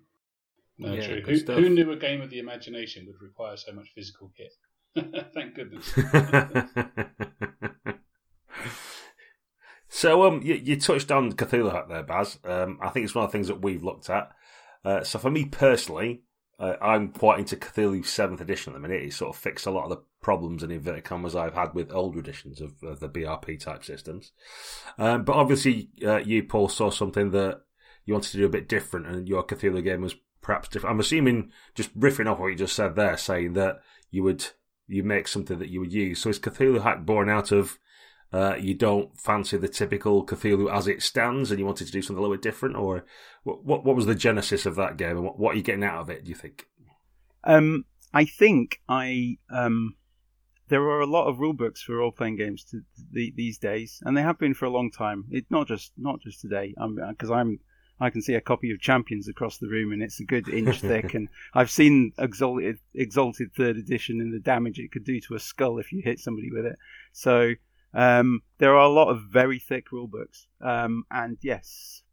No, 0.77 0.93
yeah, 0.93 1.07
true. 1.07 1.21
Who, 1.21 1.37
who, 1.53 1.69
knew 1.69 1.91
a 1.91 1.95
game 1.95 2.21
of 2.21 2.29
the 2.29 2.37
imagination 2.37 3.07
would 3.07 3.19
require 3.19 3.57
so 3.57 3.73
much 3.73 3.87
physical 3.95 4.31
kit? 4.37 4.53
Thank 5.33 5.55
goodness. 5.55 5.91
so, 9.89 10.27
um, 10.27 10.43
you, 10.43 10.53
you, 10.53 10.79
touched 10.79 11.11
on 11.11 11.33
Cthulhu 11.33 11.71
Hack 11.71 11.89
there, 11.89 12.03
Baz. 12.03 12.37
Um, 12.43 12.77
I 12.81 12.89
think 12.89 13.05
it's 13.05 13.15
one 13.15 13.25
of 13.25 13.31
the 13.31 13.35
things 13.35 13.47
that 13.47 13.63
we've 13.63 13.83
looked 13.83 14.11
at. 14.11 14.29
Uh, 14.85 15.03
so, 15.03 15.17
for 15.17 15.31
me 15.31 15.45
personally, 15.45 16.21
uh, 16.59 16.75
I'm 16.81 17.09
quite 17.09 17.39
into 17.39 17.55
Cthulhu 17.55 18.05
Seventh 18.05 18.41
Edition 18.41 18.73
at 18.73 18.75
the 18.75 18.87
minute. 18.87 19.03
It 19.03 19.13
sort 19.13 19.35
of 19.35 19.41
fixed 19.41 19.65
a 19.65 19.71
lot 19.71 19.85
of 19.85 19.89
the 19.89 20.03
problems 20.21 20.63
and 20.63 20.71
inverted 20.71 21.03
commas 21.03 21.35
I've 21.35 21.55
had 21.55 21.73
with 21.73 21.91
older 21.91 22.19
editions 22.19 22.61
of, 22.61 22.73
of 22.83 22.99
the 22.99 23.09
BRP 23.09 23.59
type 23.59 23.83
systems. 23.83 24.31
Um, 24.97 25.23
but 25.23 25.35
obviously, 25.35 25.89
uh, 26.05 26.17
you 26.17 26.43
Paul 26.43 26.69
saw 26.69 26.89
something 26.89 27.31
that 27.31 27.61
you 28.05 28.13
wanted 28.13 28.31
to 28.31 28.37
do 28.37 28.45
a 28.45 28.49
bit 28.49 28.69
different, 28.69 29.07
and 29.07 29.27
your 29.27 29.43
Cthulhu 29.43 29.83
game 29.83 30.01
was 30.01 30.15
perhaps 30.41 30.69
different. 30.69 30.93
I'm 30.93 30.99
assuming 30.99 31.51
just 31.73 31.97
riffing 31.97 32.29
off 32.29 32.39
what 32.39 32.47
you 32.47 32.55
just 32.55 32.75
said 32.75 32.95
there, 32.95 33.17
saying 33.17 33.53
that 33.53 33.81
you 34.11 34.23
would 34.23 34.45
you 34.87 35.03
make 35.03 35.27
something 35.27 35.59
that 35.59 35.69
you 35.69 35.79
would 35.79 35.93
use. 35.93 36.19
So 36.19 36.29
is 36.29 36.39
Cthulhu 36.39 36.83
Hack 36.83 37.05
born 37.05 37.29
out 37.29 37.51
of 37.51 37.79
uh, 38.33 38.55
you 38.55 38.73
don't 38.73 39.17
fancy 39.19 39.57
the 39.57 39.67
typical 39.67 40.25
Cthulhu 40.25 40.71
as 40.71 40.87
it 40.87 41.03
stands, 41.03 41.51
and 41.51 41.59
you 41.59 41.65
wanted 41.65 41.85
to 41.85 41.93
do 41.93 42.01
something 42.01 42.17
a 42.17 42.21
little 42.21 42.35
bit 42.35 42.41
different, 42.41 42.75
or 42.75 43.05
what? 43.43 43.63
What, 43.63 43.85
what 43.85 43.95
was 43.95 44.05
the 44.05 44.15
genesis 44.15 44.65
of 44.65 44.75
that 44.75 44.97
game, 44.97 45.17
and 45.17 45.23
what, 45.23 45.37
what, 45.39 45.53
are 45.53 45.57
you 45.57 45.63
getting 45.63 45.83
out 45.83 46.01
of 46.01 46.09
it? 46.09 46.23
Do 46.23 46.29
you 46.29 46.35
think? 46.35 46.65
Um, 47.43 47.85
I 48.13 48.25
think 48.25 48.81
I 48.89 49.37
um, 49.49 49.95
there 50.69 50.81
are 50.81 51.01
a 51.01 51.05
lot 51.05 51.27
of 51.27 51.39
rule 51.39 51.53
books 51.53 51.83
for 51.83 51.97
role 51.97 52.11
playing 52.11 52.37
games 52.37 52.63
to, 52.71 52.81
the, 53.11 53.33
these 53.35 53.57
days, 53.57 54.01
and 54.03 54.17
they 54.17 54.21
have 54.21 54.39
been 54.39 54.53
for 54.53 54.65
a 54.65 54.71
long 54.71 54.89
time. 54.91 55.25
It 55.29 55.45
not 55.49 55.67
just 55.67 55.91
not 55.97 56.21
just 56.21 56.41
today, 56.41 56.73
because 56.77 57.29
I'm, 57.29 57.37
I'm 57.37 57.59
I 57.99 58.09
can 58.09 58.21
see 58.21 58.33
a 58.33 58.41
copy 58.41 58.71
of 58.71 58.81
Champions 58.81 59.27
across 59.27 59.59
the 59.59 59.69
room, 59.69 59.91
and 59.91 60.01
it's 60.01 60.19
a 60.19 60.25
good 60.25 60.49
inch 60.49 60.81
thick. 60.81 61.13
And 61.13 61.29
I've 61.53 61.71
seen 61.71 62.11
Exalted, 62.17 62.79
Exalted 62.93 63.53
Third 63.53 63.77
Edition 63.77 64.19
and 64.19 64.33
the 64.33 64.39
damage 64.39 64.79
it 64.79 64.91
could 64.91 65.05
do 65.05 65.19
to 65.21 65.35
a 65.35 65.39
skull 65.39 65.77
if 65.77 65.91
you 65.91 66.01
hit 66.03 66.19
somebody 66.19 66.51
with 66.51 66.65
it. 66.65 66.77
So 67.11 67.53
um, 67.93 68.41
there 68.57 68.75
are 68.75 68.85
a 68.85 68.89
lot 68.89 69.09
of 69.09 69.23
very 69.31 69.59
thick 69.59 69.91
rule 69.91 70.07
books, 70.07 70.47
um, 70.61 71.03
and 71.11 71.37
yes, 71.41 72.03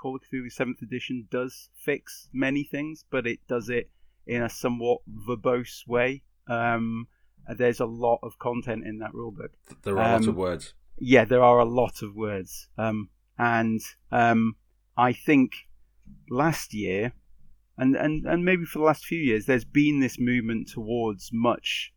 Call 0.00 0.16
of 0.16 0.22
Cthulhu 0.22 0.50
Seventh 0.50 0.82
Edition 0.82 1.28
does 1.30 1.68
fix 1.74 2.28
many 2.32 2.64
things, 2.64 3.04
but 3.10 3.26
it 3.26 3.40
does 3.48 3.68
it 3.68 3.90
in 4.26 4.42
a 4.42 4.48
somewhat 4.48 5.00
verbose 5.08 5.86
way. 5.86 6.22
Um, 6.48 7.08
there's 7.56 7.80
a 7.80 7.86
lot 7.86 8.20
of 8.22 8.38
content 8.38 8.86
in 8.86 8.98
that 8.98 9.12
rulebook. 9.12 9.50
There 9.82 9.98
are 9.98 10.14
um, 10.14 10.22
lot 10.22 10.28
of 10.28 10.36
words. 10.36 10.74
Yeah, 10.98 11.24
there 11.24 11.42
are 11.42 11.58
a 11.58 11.64
lot 11.64 12.02
of 12.02 12.14
words. 12.14 12.68
Um, 12.78 13.10
and 13.38 13.80
um, 14.10 14.56
I 14.96 15.12
think 15.12 15.52
last 16.30 16.74
year, 16.74 17.12
and, 17.78 17.94
and, 17.94 18.24
and 18.26 18.44
maybe 18.44 18.64
for 18.64 18.78
the 18.78 18.84
last 18.84 19.04
few 19.04 19.18
years, 19.18 19.46
there's 19.46 19.64
been 19.64 20.00
this 20.00 20.18
movement 20.18 20.68
towards 20.68 21.30
much 21.32 21.92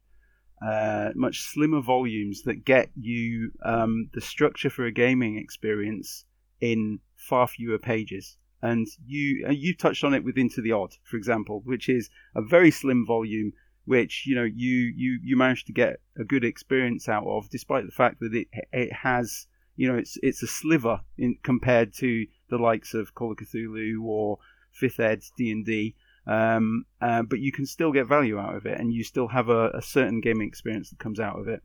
uh, 0.62 1.10
much 1.16 1.42
slimmer 1.42 1.82
volumes 1.82 2.44
that 2.44 2.66
get 2.66 2.90
you 3.00 3.52
um, 3.64 4.10
the 4.14 4.22
structure 4.22 4.70
for 4.70 4.86
a 4.86 4.92
gaming 4.92 5.38
experience 5.38 6.26
in 6.60 7.00
far 7.16 7.48
fewer 7.48 7.78
pages. 7.78 8.38
And 8.62 8.88
you 9.06 9.48
you 9.50 9.74
touched 9.74 10.04
on 10.04 10.14
it 10.14 10.24
with 10.24 10.38
Into 10.38 10.62
the 10.62 10.74
Odd, 10.74 10.96
for 11.04 11.16
example, 11.16 11.62
which 11.64 11.88
is 11.88 12.10
a 12.36 12.42
very 12.42 12.72
slim 12.72 13.06
volume 13.06 13.54
which 13.86 14.28
you 14.28 14.36
know 14.36 14.44
you 14.44 14.94
you 14.96 15.20
you 15.24 15.36
managed 15.36 15.66
to 15.66 15.74
get 15.74 16.00
a 16.16 16.24
good 16.24 16.44
experience 16.44 17.10
out 17.10 17.26
of, 17.26 17.50
despite 17.50 17.86
the 17.86 17.92
fact 17.92 18.20
that 18.20 18.36
it 18.36 18.48
it 18.72 18.94
has 18.94 19.48
you 19.78 19.88
know 19.88 19.98
it's 19.98 20.16
it's 20.22 20.44
a 20.44 20.48
sliver 20.48 21.02
in 21.18 21.38
compared 21.42 21.92
to 21.96 22.28
the 22.50 22.58
likes 22.58 22.94
of 22.94 23.16
Call 23.16 23.32
of 23.32 23.38
Cthulhu 23.38 24.04
or 24.04 24.38
Fifth 24.72 25.00
Ed's 25.00 25.32
D 25.38 25.52
and 25.52 25.66
D. 25.66 25.96
Um, 26.30 26.86
uh, 27.02 27.24
but 27.24 27.40
you 27.40 27.52
can 27.52 27.66
still 27.66 27.92
get 27.92 28.08
value 28.08 28.38
out 28.38 28.56
of 28.56 28.68
it, 28.68 28.80
and 28.80 28.94
you 28.94 29.04
still 29.04 29.28
have 29.30 29.50
a, 29.50 29.72
a 29.72 29.82
certain 29.82 30.22
gaming 30.22 30.48
experience 30.48 30.92
that 30.92 31.00
comes 31.00 31.20
out 31.20 31.40
of 31.40 31.48
it. 31.48 31.64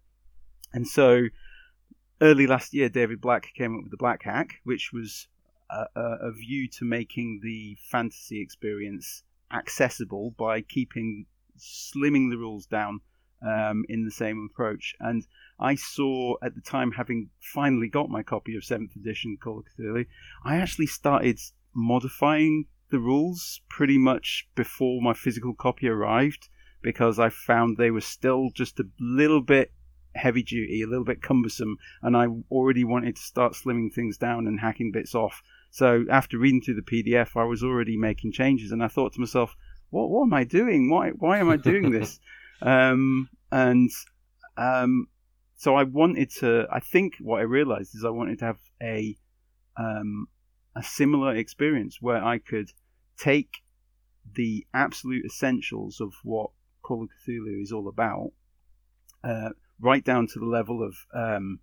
And 0.73 0.89
so, 0.89 1.25
early 2.23 2.47
last 2.47 2.73
year, 2.73 2.89
David 2.89 3.21
Black 3.21 3.53
came 3.55 3.77
up 3.77 3.83
with 3.83 3.91
the 3.91 3.99
Black 3.99 4.23
Hack, 4.23 4.61
which 4.65 4.91
was 4.91 5.29
a, 5.69 5.87
a, 5.97 6.33
view 6.33 6.67
to 6.79 6.87
making 6.87 7.41
the 7.43 7.77
fantasy 7.91 8.41
experience 8.41 9.23
accessible 9.53 10.31
by 10.39 10.63
keeping 10.63 11.27
slimming 11.59 12.31
the 12.31 12.39
rules 12.39 12.65
down 12.65 13.01
um, 13.47 13.85
in 13.91 14.07
the 14.07 14.11
same 14.11 14.49
approach. 14.51 14.95
And 14.99 15.27
I 15.61 15.75
saw 15.75 16.37
at 16.43 16.55
the 16.55 16.63
time, 16.63 16.93
having 16.93 17.29
finally 17.41 17.89
got 17.89 18.09
my 18.09 18.23
copy 18.23 18.57
of 18.57 18.65
Seventh 18.65 18.97
Edition 18.97 19.37
Call 19.37 19.59
of 19.59 19.67
Cthulhu, 19.67 20.07
I 20.43 20.57
actually 20.57 20.87
started 20.87 21.39
modifying 21.75 22.67
the 22.95 23.01
rules 23.01 23.61
pretty 23.69 23.99
much 23.99 24.49
before 24.55 25.03
my 25.03 25.13
physical 25.13 25.53
copy 25.53 25.89
arrived 25.89 26.49
because 26.81 27.19
I 27.19 27.29
found 27.29 27.77
they 27.77 27.91
were 27.91 28.01
still 28.01 28.51
just 28.55 28.79
a 28.79 28.87
little 29.01 29.41
bit 29.41 29.73
heavy 30.15 30.45
duty, 30.45 30.83
a 30.83 30.87
little 30.87 31.05
bit 31.05 31.21
cumbersome, 31.21 31.77
and 32.03 32.17
I 32.17 32.29
already 32.53 32.85
wanted 32.85 33.17
to 33.17 33.23
start 33.23 33.55
slimming 33.55 33.93
things 33.93 34.17
down 34.17 34.47
and 34.47 34.61
hacking 34.61 34.93
bits 34.93 35.13
off. 35.13 35.43
So 35.73 36.05
after 36.09 36.39
reading 36.39 36.63
through 36.63 36.77
the 36.77 36.83
PDF, 36.83 37.31
I 37.35 37.43
was 37.43 37.65
already 37.65 37.97
making 37.97 38.31
changes, 38.31 38.71
and 38.71 38.81
I 38.81 38.87
thought 38.87 39.15
to 39.15 39.21
myself, 39.21 39.57
what 39.91 40.09
what 40.09 40.27
am 40.27 40.35
I 40.35 40.45
doing? 40.45 40.89
Why 40.89 41.11
why 41.11 41.39
am 41.39 41.51
I 41.51 41.57
doing 41.57 41.91
this? 41.91 42.21
um, 42.63 43.29
and 43.51 43.91
um, 44.57 45.09
so 45.57 45.75
I 45.75 45.83
wanted 45.83 46.31
to. 46.39 46.69
I 46.71 46.79
think 46.79 47.15
what 47.21 47.41
I 47.41 47.43
realized 47.43 47.97
is 47.97 48.05
I 48.05 48.11
wanted 48.11 48.39
to 48.39 48.45
have 48.45 48.61
a 48.81 49.17
um, 49.77 50.29
a 50.77 50.83
similar 50.85 51.35
experience 51.35 51.99
where 52.01 52.23
I 52.23 52.39
could 52.39 52.71
take 53.19 53.63
the 54.35 54.67
absolute 54.73 55.25
essentials 55.25 56.01
of 56.01 56.15
what 56.23 56.51
Call 56.83 57.05
of 57.05 57.09
Cthulhu 57.27 57.63
is 57.63 57.73
all 57.73 57.89
about, 57.89 58.33
uh, 59.23 59.51
right 59.81 60.05
down 60.05 60.27
to 60.29 60.39
the 60.39 60.47
level 60.47 60.83
of, 60.83 60.97
um, 61.15 61.61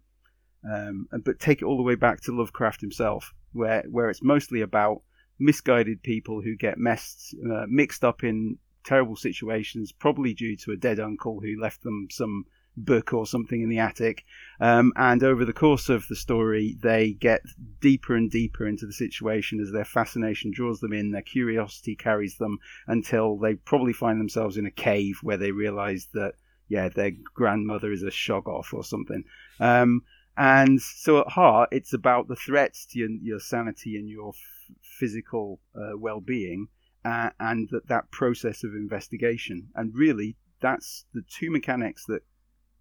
um, 0.69 1.07
but 1.23 1.39
take 1.39 1.61
it 1.61 1.65
all 1.65 1.77
the 1.77 1.83
way 1.83 1.95
back 1.95 2.21
to 2.21 2.35
Lovecraft 2.35 2.81
himself, 2.81 3.33
where 3.53 3.83
where 3.89 4.09
it's 4.09 4.23
mostly 4.23 4.61
about 4.61 5.01
misguided 5.39 6.03
people 6.03 6.41
who 6.41 6.55
get 6.55 6.77
messed 6.77 7.35
uh, 7.51 7.65
mixed 7.67 8.03
up 8.03 8.23
in 8.23 8.57
terrible 8.83 9.15
situations, 9.15 9.91
probably 9.91 10.33
due 10.33 10.55
to 10.57 10.71
a 10.71 10.77
dead 10.77 10.99
uncle 10.99 11.39
who 11.39 11.61
left 11.61 11.83
them 11.83 12.07
some 12.09 12.45
book 12.77 13.13
or 13.13 13.25
something 13.25 13.61
in 13.61 13.69
the 13.69 13.79
attic. 13.79 14.23
Um, 14.59 14.93
and 14.95 15.23
over 15.23 15.45
the 15.45 15.53
course 15.53 15.89
of 15.89 16.07
the 16.07 16.15
story, 16.15 16.77
they 16.81 17.13
get 17.13 17.41
deeper 17.79 18.15
and 18.15 18.29
deeper 18.29 18.67
into 18.67 18.85
the 18.85 18.93
situation 18.93 19.59
as 19.59 19.71
their 19.71 19.85
fascination 19.85 20.51
draws 20.51 20.79
them 20.79 20.93
in, 20.93 21.11
their 21.11 21.21
curiosity 21.21 21.95
carries 21.95 22.37
them 22.37 22.59
until 22.87 23.37
they 23.37 23.55
probably 23.55 23.93
find 23.93 24.19
themselves 24.19 24.57
in 24.57 24.65
a 24.65 24.71
cave 24.71 25.19
where 25.21 25.37
they 25.37 25.51
realize 25.51 26.07
that, 26.13 26.33
yeah, 26.67 26.89
their 26.89 27.11
grandmother 27.33 27.91
is 27.91 28.03
a 28.03 28.11
shoggoth 28.11 28.73
or 28.73 28.83
something. 28.83 29.23
Um, 29.59 30.03
and 30.37 30.81
so 30.81 31.19
at 31.19 31.27
heart, 31.27 31.69
it's 31.71 31.93
about 31.93 32.27
the 32.27 32.35
threats 32.35 32.85
to 32.87 32.99
your, 32.99 33.09
your 33.21 33.39
sanity 33.39 33.97
and 33.97 34.07
your 34.07 34.33
physical 34.81 35.59
uh, 35.75 35.97
well-being 35.97 36.67
uh, 37.03 37.29
and 37.39 37.67
that 37.71 37.87
that 37.87 38.11
process 38.11 38.63
of 38.63 38.75
investigation 38.75 39.67
and 39.75 39.93
really 39.95 40.37
that's 40.61 41.05
the 41.13 41.23
two 41.27 41.49
mechanics 41.49 42.05
that 42.05 42.21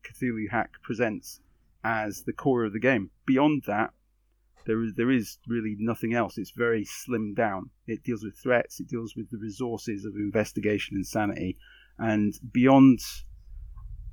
Cthulhu 0.04 0.50
Hack 0.50 0.70
presents 0.82 1.40
as 1.84 2.22
the 2.22 2.32
core 2.32 2.64
of 2.64 2.72
the 2.72 2.80
game. 2.80 3.10
Beyond 3.26 3.64
that 3.66 3.90
there 4.66 4.82
is 4.82 4.94
there 4.94 5.10
is 5.10 5.38
really 5.48 5.76
nothing 5.78 6.14
else. 6.14 6.36
It's 6.36 6.50
very 6.50 6.84
slimmed 6.84 7.36
down. 7.36 7.70
It 7.86 8.04
deals 8.04 8.22
with 8.22 8.36
threats. 8.36 8.78
It 8.78 8.88
deals 8.88 9.16
with 9.16 9.30
the 9.30 9.38
resources 9.38 10.04
of 10.04 10.14
investigation 10.16 10.96
and 10.96 11.06
sanity 11.06 11.56
and 11.98 12.34
beyond 12.52 13.00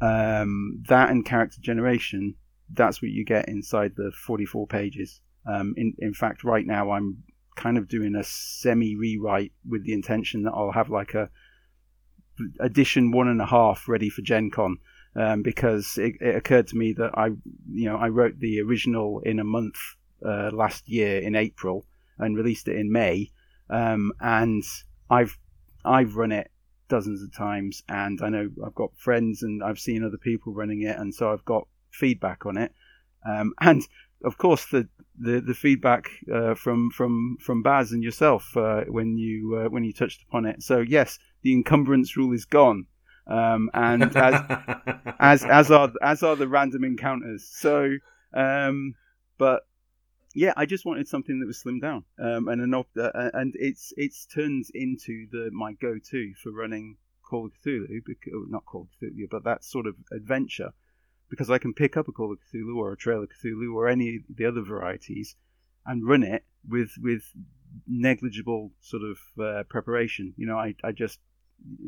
um, 0.01 0.83
that 0.87 1.09
and 1.09 1.25
character 1.25 1.59
generation 1.61 2.35
that's 2.73 3.01
what 3.01 3.11
you 3.11 3.23
get 3.23 3.47
inside 3.47 3.93
the 3.95 4.11
44 4.25 4.67
pages. 4.67 5.21
Um, 5.45 5.73
in, 5.77 5.93
in 5.99 6.13
fact, 6.13 6.43
right 6.43 6.65
now 6.65 6.91
I'm 6.91 7.23
kind 7.55 7.77
of 7.77 7.87
doing 7.87 8.15
a 8.15 8.23
semi 8.23 8.95
rewrite 8.95 9.53
with 9.67 9.85
the 9.85 9.93
intention 9.93 10.43
that 10.43 10.51
I'll 10.51 10.71
have 10.71 10.89
like 10.89 11.13
a 11.13 11.29
edition 12.59 13.11
one 13.11 13.27
and 13.27 13.41
a 13.41 13.45
half 13.45 13.87
ready 13.87 14.09
for 14.09 14.21
Gen 14.21 14.51
Con. 14.51 14.77
Um, 15.17 15.41
because 15.41 15.97
it, 15.97 16.13
it, 16.21 16.35
occurred 16.35 16.67
to 16.67 16.77
me 16.77 16.93
that 16.93 17.17
I, 17.17 17.29
you 17.71 17.85
know, 17.85 17.97
I 17.97 18.09
wrote 18.09 18.39
the 18.39 18.61
original 18.61 19.19
in 19.21 19.39
a 19.39 19.43
month 19.43 19.77
uh, 20.23 20.51
last 20.53 20.87
year 20.87 21.17
in 21.17 21.35
April 21.35 21.87
and 22.19 22.37
released 22.37 22.67
it 22.67 22.75
in 22.75 22.91
May, 22.91 23.31
um, 23.69 24.11
and 24.19 24.63
I've 25.09 25.35
I've 25.83 26.15
run 26.15 26.31
it 26.31 26.51
dozens 26.87 27.23
of 27.23 27.33
times, 27.33 27.83
and 27.89 28.21
I 28.21 28.29
know 28.29 28.49
I've 28.63 28.75
got 28.75 28.97
friends 28.97 29.43
and 29.43 29.63
I've 29.63 29.79
seen 29.79 30.03
other 30.03 30.17
people 30.17 30.53
running 30.53 30.83
it, 30.83 30.97
and 30.97 31.13
so 31.13 31.31
I've 31.31 31.45
got 31.45 31.67
feedback 31.91 32.45
on 32.45 32.57
it. 32.57 32.71
Um, 33.25 33.53
and 33.61 33.87
of 34.23 34.37
course, 34.37 34.65
the 34.65 34.87
the, 35.19 35.41
the 35.41 35.53
feedback 35.53 36.09
uh, 36.31 36.53
from 36.53 36.91
from 36.91 37.37
from 37.41 37.63
Baz 37.63 37.91
and 37.91 38.03
yourself 38.03 38.55
uh, 38.55 38.81
when 38.87 39.17
you 39.17 39.63
uh, 39.63 39.69
when 39.69 39.83
you 39.83 39.93
touched 39.93 40.23
upon 40.23 40.45
it. 40.45 40.61
So 40.61 40.79
yes, 40.79 41.19
the 41.41 41.53
encumbrance 41.53 42.15
rule 42.15 42.33
is 42.33 42.45
gone, 42.45 42.85
um, 43.27 43.69
and 43.73 44.03
as 44.15 44.43
as 45.19 45.43
as 45.43 45.71
are 45.71 45.91
as 46.01 46.23
are 46.23 46.35
the 46.35 46.47
random 46.47 46.83
encounters. 46.83 47.45
So, 47.45 47.97
um, 48.33 48.95
but 49.37 49.63
yeah, 50.33 50.53
I 50.55 50.65
just 50.65 50.85
wanted 50.85 51.07
something 51.07 51.39
that 51.39 51.47
was 51.47 51.61
slimmed 51.63 51.81
down, 51.81 52.03
um, 52.19 52.47
and 52.47 52.61
an 52.61 52.73
op- 52.73 52.97
uh, 52.97 53.11
and 53.33 53.53
it's 53.55 53.93
it's 53.97 54.25
turned 54.25 54.65
into 54.73 55.27
the 55.31 55.49
my 55.51 55.73
go-to 55.73 56.33
for 56.41 56.51
running 56.51 56.97
Call 57.27 57.47
of 57.47 57.51
Cthulhu, 57.65 58.03
because, 58.05 58.33
not 58.47 58.65
Call 58.65 58.83
of 58.83 58.87
Cthulhu, 59.01 59.27
but 59.29 59.43
that 59.43 59.63
sort 59.63 59.87
of 59.87 59.95
adventure, 60.11 60.73
because 61.29 61.49
I 61.49 61.57
can 61.57 61.73
pick 61.73 61.97
up 61.97 62.07
a 62.07 62.11
Call 62.11 62.31
of 62.31 62.39
Cthulhu 62.39 62.77
or 62.77 62.91
a 62.91 62.97
Trail 62.97 63.23
of 63.23 63.29
Cthulhu 63.29 63.73
or 63.73 63.87
any 63.87 64.17
of 64.17 64.21
the 64.37 64.45
other 64.45 64.61
varieties, 64.61 65.35
and 65.85 66.07
run 66.07 66.23
it 66.23 66.45
with 66.67 66.91
with 67.01 67.23
negligible 67.87 68.71
sort 68.79 69.03
of 69.03 69.17
uh, 69.41 69.63
preparation. 69.63 70.33
You 70.37 70.47
know, 70.47 70.57
I, 70.57 70.75
I 70.83 70.91
just 70.91 71.19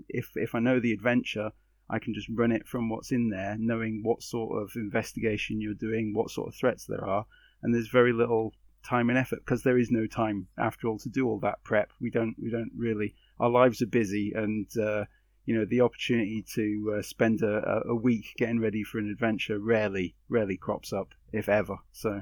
if 0.07 0.31
if 0.35 0.55
I 0.55 0.59
know 0.59 0.79
the 0.79 0.93
adventure, 0.93 1.51
I 1.89 1.99
can 1.99 2.13
just 2.13 2.29
run 2.29 2.51
it 2.51 2.67
from 2.67 2.89
what's 2.89 3.11
in 3.11 3.29
there, 3.29 3.55
knowing 3.59 4.01
what 4.03 4.23
sort 4.23 4.61
of 4.61 4.71
investigation 4.75 5.61
you're 5.61 5.73
doing, 5.73 6.13
what 6.13 6.31
sort 6.31 6.47
of 6.47 6.55
threats 6.55 6.85
there 6.85 7.05
are, 7.05 7.25
and 7.63 7.73
there's 7.73 7.89
very 7.89 8.13
little 8.13 8.53
time 8.83 9.09
and 9.09 9.17
effort 9.17 9.39
because 9.39 9.63
there 9.63 9.77
is 9.77 9.91
no 9.91 10.07
time 10.07 10.47
after 10.57 10.87
all 10.87 10.97
to 10.99 11.09
do 11.09 11.27
all 11.27 11.39
that 11.39 11.63
prep. 11.63 11.91
We 11.99 12.09
don't 12.09 12.35
we 12.41 12.49
don't 12.49 12.71
really 12.75 13.15
our 13.39 13.49
lives 13.49 13.81
are 13.81 13.87
busy 13.87 14.33
and. 14.35 14.67
Uh, 14.77 15.05
you 15.45 15.57
know 15.57 15.65
the 15.65 15.81
opportunity 15.81 16.45
to 16.53 16.95
uh, 16.95 17.01
spend 17.01 17.41
a, 17.41 17.81
a 17.87 17.95
week 17.95 18.35
getting 18.37 18.59
ready 18.59 18.83
for 18.83 18.99
an 18.99 19.09
adventure 19.09 19.57
rarely 19.57 20.15
rarely 20.29 20.55
crops 20.55 20.93
up 20.93 21.15
if 21.33 21.49
ever 21.49 21.75
so 21.91 22.21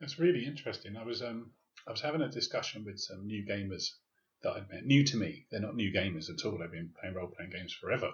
that's 0.00 0.18
really 0.18 0.46
interesting 0.46 0.96
i 0.96 1.04
was 1.04 1.20
um 1.20 1.50
i 1.86 1.90
was 1.90 2.00
having 2.00 2.22
a 2.22 2.28
discussion 2.30 2.82
with 2.82 2.98
some 2.98 3.26
new 3.26 3.44
gamers 3.46 3.90
that 4.42 4.52
i'd 4.52 4.68
met 4.70 4.84
new 4.84 5.04
to 5.04 5.16
me 5.16 5.46
they're 5.50 5.60
not 5.60 5.74
new 5.74 5.92
gamers 5.92 6.28
at 6.30 6.44
all 6.44 6.58
they've 6.58 6.70
been 6.70 6.92
playing 7.00 7.14
role-playing 7.14 7.50
games 7.50 7.72
forever 7.72 8.10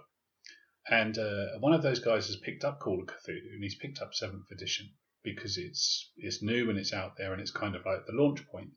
and 0.86 1.16
uh, 1.16 1.58
one 1.60 1.72
of 1.72 1.82
those 1.82 2.00
guys 2.00 2.26
has 2.26 2.36
picked 2.36 2.62
up 2.62 2.78
Call 2.78 3.00
of 3.00 3.06
Cthulhu 3.06 3.54
and 3.54 3.62
he's 3.62 3.74
picked 3.74 4.02
up 4.02 4.12
seventh 4.12 4.50
edition 4.50 4.92
because 5.22 5.56
it's 5.56 6.10
it's 6.18 6.42
new 6.42 6.68
and 6.68 6.78
it's 6.78 6.92
out 6.92 7.16
there 7.16 7.32
and 7.32 7.40
it's 7.40 7.50
kind 7.50 7.74
of 7.74 7.86
like 7.86 8.04
the 8.04 8.12
launch 8.12 8.46
point. 8.48 8.72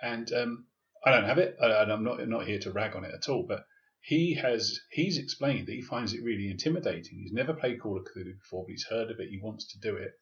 And 0.00 0.32
um, 0.32 0.66
I 1.04 1.10
don't 1.10 1.28
have 1.28 1.38
it, 1.38 1.56
and 1.60 1.92
I'm 1.92 2.04
not 2.04 2.26
not 2.26 2.46
here 2.46 2.58
to 2.60 2.72
rag 2.72 2.96
on 2.96 3.04
it 3.04 3.12
at 3.14 3.28
all. 3.28 3.44
But 3.46 3.66
he 4.00 4.34
has 4.34 4.80
he's 4.90 5.18
explained 5.18 5.66
that 5.66 5.74
he 5.74 5.82
finds 5.82 6.14
it 6.14 6.24
really 6.24 6.50
intimidating. 6.50 7.18
He's 7.18 7.32
never 7.32 7.52
played 7.52 7.80
Call 7.80 7.98
of 7.98 8.04
Cthulhu 8.04 8.38
before, 8.38 8.64
but 8.64 8.70
he's 8.70 8.86
heard 8.88 9.10
of 9.10 9.20
it. 9.20 9.28
He 9.28 9.38
wants 9.38 9.66
to 9.72 9.78
do 9.78 9.94
it. 9.96 10.12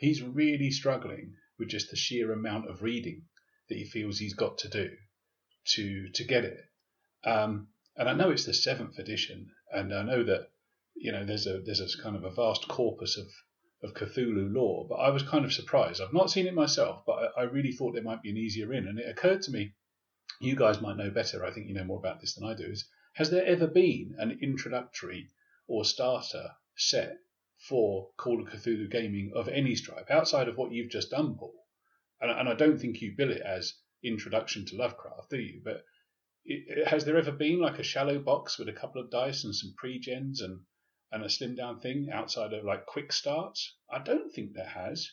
He's 0.00 0.22
really 0.22 0.70
struggling 0.70 1.34
with 1.58 1.68
just 1.68 1.90
the 1.90 1.96
sheer 1.96 2.32
amount 2.32 2.70
of 2.70 2.82
reading 2.82 3.24
that 3.68 3.76
he 3.76 3.84
feels 3.84 4.18
he's 4.18 4.34
got 4.34 4.56
to 4.58 4.68
do 4.70 4.88
to 5.64 6.08
to 6.14 6.24
get 6.24 6.44
it. 6.44 6.58
Um, 7.24 7.68
and 7.96 8.08
I 8.08 8.14
know 8.14 8.30
it's 8.30 8.46
the 8.46 8.54
seventh 8.54 8.98
edition, 8.98 9.50
and 9.70 9.94
I 9.94 10.02
know 10.02 10.22
that 10.24 10.50
you 10.94 11.12
know 11.12 11.24
there's 11.24 11.46
a 11.46 11.60
there's 11.60 11.80
a 11.80 12.02
kind 12.02 12.16
of 12.16 12.24
a 12.24 12.30
vast 12.30 12.68
corpus 12.68 13.16
of 13.16 13.26
of 13.82 13.94
Cthulhu 13.94 14.52
lore, 14.52 14.86
but 14.88 14.96
I 14.96 15.10
was 15.10 15.22
kind 15.22 15.44
of 15.44 15.52
surprised. 15.52 16.00
I've 16.00 16.12
not 16.12 16.30
seen 16.30 16.46
it 16.46 16.54
myself, 16.54 17.04
but 17.04 17.32
I, 17.36 17.40
I 17.40 17.42
really 17.44 17.72
thought 17.72 17.92
there 17.92 18.02
might 18.02 18.22
be 18.22 18.30
an 18.30 18.36
easier 18.36 18.72
in, 18.72 18.86
and 18.86 18.98
it 18.98 19.08
occurred 19.08 19.42
to 19.42 19.50
me, 19.50 19.74
you 20.40 20.54
guys 20.56 20.80
might 20.80 20.96
know 20.96 21.10
better. 21.10 21.44
I 21.44 21.52
think 21.52 21.68
you 21.68 21.74
know 21.74 21.84
more 21.84 21.98
about 21.98 22.20
this 22.20 22.34
than 22.34 22.48
I 22.48 22.54
do. 22.54 22.64
Is 22.64 22.88
has 23.14 23.30
there 23.30 23.44
ever 23.44 23.66
been 23.66 24.14
an 24.18 24.38
introductory 24.40 25.28
or 25.66 25.84
starter 25.84 26.52
set 26.76 27.18
for 27.58 28.10
Call 28.16 28.40
of 28.40 28.48
Cthulhu 28.48 28.90
gaming 28.90 29.32
of 29.34 29.48
any 29.48 29.74
stripe 29.74 30.10
outside 30.10 30.48
of 30.48 30.56
what 30.56 30.72
you've 30.72 30.90
just 30.90 31.10
done, 31.10 31.36
Paul? 31.36 31.54
And, 32.20 32.30
and 32.30 32.48
I 32.48 32.54
don't 32.54 32.78
think 32.78 33.00
you 33.00 33.14
bill 33.16 33.30
it 33.30 33.42
as 33.42 33.74
introduction 34.04 34.64
to 34.66 34.76
Lovecraft, 34.76 35.30
do 35.30 35.38
you? 35.38 35.60
But 35.64 35.84
it, 36.44 36.88
has 36.88 37.04
there 37.04 37.16
ever 37.16 37.32
been 37.32 37.60
like 37.60 37.78
a 37.78 37.84
shallow 37.84 38.18
box 38.18 38.58
with 38.58 38.68
a 38.68 38.72
couple 38.72 39.00
of 39.00 39.10
dice 39.10 39.44
and 39.44 39.54
some 39.54 39.74
pre-gens 39.76 40.40
and 40.40 40.60
and 41.12 41.22
a 41.22 41.28
slim 41.28 41.54
down 41.54 41.78
thing 41.78 42.08
outside 42.12 42.52
of 42.52 42.64
like 42.64 42.86
quick 42.86 43.12
starts? 43.12 43.76
I 43.90 43.98
don't 43.98 44.32
think 44.32 44.54
there 44.54 44.66
has. 44.66 45.10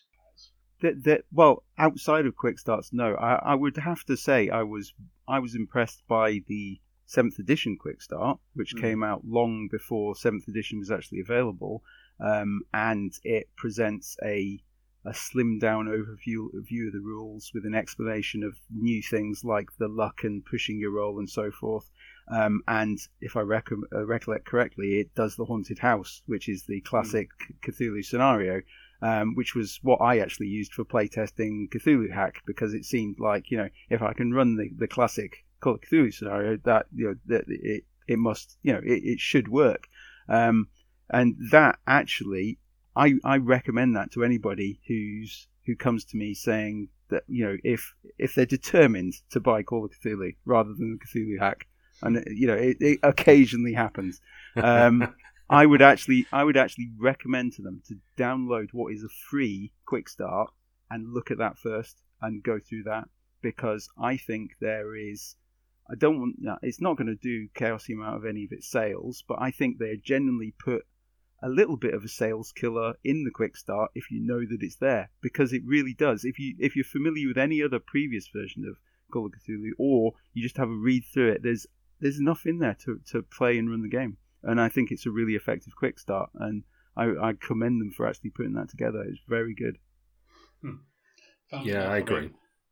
That, 0.81 1.03
that 1.03 1.25
well, 1.31 1.63
outside 1.77 2.25
of 2.25 2.37
quick 2.37 2.57
starts, 2.57 2.93
no. 2.93 3.15
I, 3.15 3.51
I 3.51 3.55
would 3.55 3.75
have 3.77 4.03
to 4.05 4.15
say 4.15 4.49
I 4.49 4.63
was 4.63 4.93
I 5.27 5.39
was 5.39 5.55
impressed 5.55 6.03
by 6.07 6.39
the 6.47 6.79
seventh 7.05 7.37
edition 7.39 7.75
Quick 7.75 8.01
Start, 8.01 8.39
which 8.53 8.75
mm. 8.75 8.81
came 8.81 9.03
out 9.03 9.25
long 9.25 9.67
before 9.69 10.15
seventh 10.15 10.47
edition 10.47 10.79
was 10.79 10.89
actually 10.89 11.19
available, 11.19 11.83
um, 12.19 12.61
and 12.73 13.11
it 13.23 13.49
presents 13.57 14.15
a 14.23 14.63
a 15.05 15.11
slimmed 15.11 15.61
down 15.61 15.85
overview 15.85 16.49
view 16.67 16.87
of 16.87 16.93
the 16.93 16.99
rules 16.99 17.51
with 17.53 17.65
an 17.65 17.73
explanation 17.73 18.43
of 18.43 18.57
new 18.69 19.01
things 19.01 19.43
like 19.43 19.67
the 19.77 19.87
luck 19.87 20.23
and 20.23 20.45
pushing 20.45 20.79
your 20.79 20.91
roll 20.91 21.19
and 21.19 21.29
so 21.29 21.51
forth. 21.51 21.89
Um, 22.27 22.61
and 22.67 22.99
if 23.21 23.35
I 23.35 23.41
rec- 23.41 23.71
uh, 23.71 24.05
recollect 24.05 24.45
correctly, 24.45 24.99
it 24.99 25.15
does 25.15 25.35
the 25.35 25.45
haunted 25.45 25.79
house, 25.79 26.21
which 26.25 26.47
is 26.49 26.65
the 26.65 26.81
classic 26.81 27.29
mm. 27.39 27.71
Cthulhu 27.71 28.03
scenario, 28.03 28.61
um, 29.01 29.35
which 29.35 29.55
was 29.55 29.79
what 29.81 30.01
I 30.01 30.19
actually 30.19 30.47
used 30.47 30.73
for 30.73 30.83
playtesting 30.83 31.69
Cthulhu 31.69 32.13
Hack 32.13 32.43
because 32.45 32.73
it 32.73 32.85
seemed 32.85 33.19
like 33.19 33.49
you 33.49 33.57
know 33.57 33.69
if 33.89 34.01
I 34.01 34.13
can 34.13 34.33
run 34.33 34.57
the, 34.57 34.69
the 34.77 34.87
classic 34.87 35.45
Cthulhu 35.61 36.13
scenario, 36.13 36.57
that 36.65 36.87
you 36.93 37.07
know 37.07 37.15
that 37.27 37.45
it 37.47 37.85
it 38.07 38.19
must 38.19 38.57
you 38.61 38.73
know 38.73 38.81
it, 38.83 39.01
it 39.03 39.19
should 39.19 39.47
work, 39.47 39.87
um, 40.27 40.67
and 41.09 41.35
that 41.51 41.79
actually 41.87 42.59
I 42.99 43.13
I 43.23 43.37
recommend 43.37 43.95
that 43.95 44.11
to 44.11 44.23
anybody 44.25 44.81
who's 44.87 45.47
who 45.65 45.75
comes 45.75 46.03
to 46.05 46.17
me 46.17 46.33
saying 46.33 46.89
that 47.09 47.23
you 47.27 47.45
know 47.45 47.57
if 47.63 47.93
if 48.17 48.35
they're 48.35 48.45
determined 48.45 49.13
to 49.31 49.39
buy 49.39 49.63
Call 49.63 49.85
of 49.85 49.91
Cthulhu 49.91 50.35
rather 50.45 50.73
than 50.73 50.97
the 50.97 51.05
Cthulhu 51.05 51.39
hack, 51.39 51.67
and 52.01 52.23
you 52.27 52.47
know 52.47 52.55
it, 52.55 52.77
it 52.81 52.99
occasionally 53.03 53.73
happens. 53.73 54.19
Um, 54.55 55.15
I 55.49 55.65
would 55.65 55.81
actually 55.81 56.27
I 56.31 56.43
would 56.43 56.57
actually 56.57 56.91
recommend 56.99 57.53
to 57.53 57.61
them 57.61 57.81
to 57.87 57.95
download 58.17 58.67
what 58.73 58.93
is 58.93 59.03
a 59.03 59.15
free 59.29 59.71
quick 59.85 60.09
start 60.09 60.51
and 60.91 61.13
look 61.13 61.31
at 61.31 61.37
that 61.37 61.57
first 61.57 62.01
and 62.21 62.43
go 62.43 62.59
through 62.59 62.83
that 62.83 63.07
because 63.41 63.87
I 63.97 64.17
think 64.17 64.51
there 64.59 64.95
is 64.95 65.35
I 65.89 65.95
don't 65.95 66.19
want. 66.19 66.35
No, 66.39 66.57
it's 66.61 66.81
not 66.81 66.97
going 66.97 67.07
to 67.07 67.15
do 67.15 67.47
Chaosium 67.55 68.05
out 68.05 68.17
of 68.17 68.25
any 68.25 68.43
of 68.43 68.51
its 68.51 68.69
sales, 68.69 69.23
but 69.27 69.41
I 69.41 69.51
think 69.51 69.77
they 69.77 69.89
are 69.89 69.95
genuinely 69.95 70.53
put 70.63 70.85
a 71.41 71.49
little 71.49 71.77
bit 71.77 71.93
of 71.93 72.03
a 72.03 72.07
sales 72.07 72.51
killer 72.51 72.93
in 73.03 73.23
the 73.23 73.31
quick 73.31 73.55
start 73.55 73.91
if 73.95 74.11
you 74.11 74.19
know 74.19 74.39
that 74.39 74.61
it's 74.61 74.77
there, 74.77 75.09
because 75.21 75.53
it 75.53 75.61
really 75.65 75.93
does. 75.93 76.25
If 76.25 76.39
you 76.39 76.55
if 76.59 76.75
you're 76.75 76.85
familiar 76.85 77.27
with 77.27 77.37
any 77.37 77.61
other 77.61 77.79
previous 77.79 78.27
version 78.27 78.65
of 78.65 78.77
Call 79.11 79.25
of 79.25 79.33
Cthulhu, 79.33 79.71
or 79.77 80.13
you 80.33 80.43
just 80.43 80.57
have 80.57 80.69
a 80.69 80.73
read 80.73 81.03
through 81.13 81.31
it, 81.31 81.43
there's 81.43 81.65
there's 81.99 82.19
enough 82.19 82.45
in 82.45 82.59
there 82.59 82.77
to, 82.85 82.99
to 83.11 83.21
play 83.23 83.57
and 83.57 83.69
run 83.69 83.81
the 83.81 83.89
game, 83.89 84.17
and 84.43 84.59
I 84.59 84.69
think 84.69 84.91
it's 84.91 85.05
a 85.05 85.11
really 85.11 85.33
effective 85.33 85.75
quick 85.75 85.99
start, 85.99 86.29
and 86.35 86.63
I, 86.95 87.05
I 87.21 87.33
commend 87.33 87.81
them 87.81 87.91
for 87.91 88.07
actually 88.07 88.31
putting 88.31 88.53
that 88.53 88.69
together. 88.69 89.03
It's 89.03 89.19
very 89.27 89.53
good. 89.53 89.77
Hmm. 90.61 91.63
Yeah, 91.63 91.89
I 91.89 91.97
agree 91.97 92.31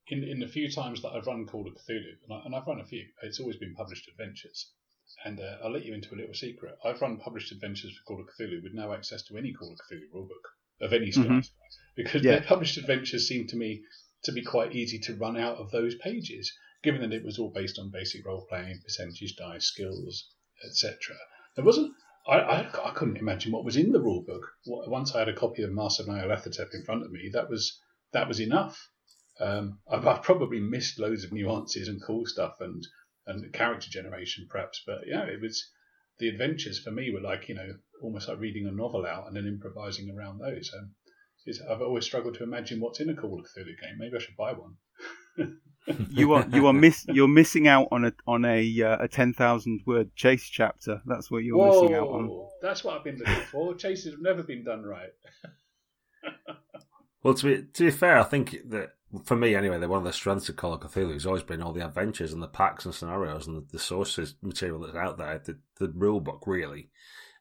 in, 0.09 0.23
in 0.23 0.39
the 0.39 0.47
few 0.47 0.71
times 0.71 1.01
that 1.01 1.09
I've 1.09 1.27
run 1.27 1.45
Call 1.45 1.67
of 1.67 1.73
Cthulhu, 1.73 2.15
and, 2.23 2.31
I, 2.33 2.41
and 2.45 2.55
I've 2.55 2.67
run 2.67 2.79
a 2.79 2.85
few, 2.85 3.05
it's 3.23 3.39
always 3.39 3.57
been 3.57 3.75
published 3.75 4.09
adventures. 4.09 4.71
And 5.25 5.39
uh, 5.39 5.57
I'll 5.63 5.71
let 5.71 5.85
you 5.85 5.93
into 5.93 6.13
a 6.13 6.17
little 6.17 6.33
secret. 6.33 6.75
I've 6.83 7.01
run 7.01 7.17
published 7.17 7.51
adventures 7.51 7.97
for 7.97 8.03
Call 8.03 8.21
of 8.21 8.27
Cthulhu 8.27 8.61
with 8.61 8.73
no 8.73 8.93
access 8.93 9.23
to 9.23 9.37
any 9.37 9.53
Call 9.53 9.71
of 9.71 9.79
Cthulhu 9.79 10.09
rulebook 10.13 10.85
of 10.85 10.93
any 10.93 11.11
stripe, 11.11 11.27
mm-hmm. 11.27 11.47
because 11.95 12.23
yeah. 12.23 12.33
their 12.33 12.41
published 12.41 12.77
adventures 12.77 13.27
seem 13.27 13.47
to 13.47 13.55
me 13.55 13.83
to 14.23 14.31
be 14.31 14.43
quite 14.43 14.75
easy 14.75 14.99
to 14.99 15.15
run 15.15 15.37
out 15.37 15.57
of 15.57 15.71
those 15.71 15.95
pages, 15.95 16.51
given 16.83 17.01
that 17.01 17.13
it 17.13 17.23
was 17.23 17.39
all 17.39 17.49
based 17.49 17.79
on 17.79 17.89
basic 17.89 18.25
role 18.25 18.45
playing, 18.49 18.79
percentage 18.83 19.35
dice, 19.35 19.65
skills, 19.65 20.29
etc. 20.65 21.15
There 21.55 21.65
wasn't. 21.65 21.93
I, 22.27 22.39
I, 22.39 22.89
I, 22.89 22.91
couldn't 22.91 23.17
imagine 23.17 23.53
what 23.53 23.63
was 23.63 23.77
in 23.77 23.93
the 23.93 23.99
rulebook. 23.99 24.41
Once 24.65 25.15
I 25.15 25.19
had 25.19 25.29
a 25.29 25.33
copy 25.33 25.63
of 25.63 25.71
Masks 25.71 25.99
of 25.99 26.07
Nyarlathotep 26.07 26.73
in 26.73 26.83
front 26.83 27.03
of 27.03 27.11
me, 27.11 27.29
that 27.31 27.49
was 27.49 27.79
that 28.11 28.27
was 28.27 28.41
enough. 28.41 28.89
Um, 29.39 29.79
I've, 29.89 30.05
I've, 30.05 30.23
probably 30.23 30.59
missed 30.59 30.99
loads 30.99 31.23
of 31.23 31.31
nuances 31.31 31.87
and 31.87 32.03
cool 32.03 32.25
stuff 32.25 32.55
and 32.59 32.85
and 33.27 33.51
character 33.53 33.89
generation 33.89 34.47
perhaps, 34.49 34.81
but 34.85 34.99
yeah, 35.07 35.23
it 35.23 35.41
was 35.41 35.69
the 36.19 36.29
adventures 36.29 36.79
for 36.79 36.91
me 36.91 37.11
were 37.11 37.21
like 37.21 37.47
you 37.49 37.55
know 37.55 37.75
almost 38.01 38.27
like 38.27 38.39
reading 38.39 38.67
a 38.67 38.71
novel 38.71 39.05
out 39.05 39.27
and 39.27 39.35
then 39.35 39.47
improvising 39.47 40.09
around 40.09 40.39
those. 40.39 40.71
Um, 40.77 40.91
I've 41.69 41.81
always 41.81 42.05
struggled 42.05 42.35
to 42.35 42.43
imagine 42.43 42.79
what's 42.81 42.99
in 42.99 43.09
a 43.09 43.15
Call 43.15 43.39
of 43.39 43.45
Cthulhu 43.45 43.79
game. 43.81 43.97
Maybe 43.97 44.15
I 44.15 44.19
should 44.19 44.35
buy 44.35 44.53
one. 44.53 44.75
you 46.09 46.33
are 46.33 46.45
you 46.51 46.67
are 46.67 46.73
miss 46.73 47.05
you're 47.07 47.27
missing 47.27 47.67
out 47.67 47.87
on 47.91 48.05
a 48.05 48.13
on 48.25 48.43
a 48.43 48.81
uh, 48.81 48.97
a 48.99 49.07
ten 49.07 49.33
thousand 49.33 49.81
word 49.85 50.13
chase 50.15 50.43
chapter. 50.43 51.01
That's 51.05 51.31
what 51.31 51.43
you're 51.43 51.57
Whoa, 51.57 51.81
missing 51.81 51.95
out 51.95 52.07
on. 52.07 52.47
That's 52.61 52.83
what 52.83 52.97
I've 52.97 53.03
been 53.03 53.17
looking 53.17 53.43
for. 53.51 53.75
Chases 53.77 54.13
have 54.13 54.21
never 54.21 54.43
been 54.43 54.63
done 54.63 54.83
right. 54.83 55.11
well, 57.23 57.33
to 57.35 57.45
be 57.45 57.63
to 57.73 57.85
be 57.85 57.91
fair, 57.91 58.19
I 58.19 58.23
think 58.23 58.57
that 58.69 58.95
for 59.23 59.35
me 59.35 59.55
anyway, 59.55 59.77
they're 59.79 59.87
one 59.87 59.99
of 59.99 60.05
the 60.05 60.13
strengths 60.13 60.49
of 60.49 60.57
Call 60.57 60.73
of 60.73 60.81
Cthulhu 60.81 61.13
has 61.13 61.25
always 61.25 61.43
been 61.43 61.61
all 61.61 61.71
the 61.71 61.85
adventures 61.85 62.33
and 62.33 62.43
the 62.43 62.47
packs 62.47 62.85
and 62.85 62.93
scenarios 62.93 63.47
and 63.47 63.57
the, 63.57 63.65
the 63.71 63.79
sources 63.79 64.35
material 64.41 64.79
that's 64.79 64.95
out 64.95 65.17
there. 65.17 65.39
The, 65.39 65.57
the 65.79 65.89
rule 65.89 66.19
book 66.19 66.43
really 66.45 66.89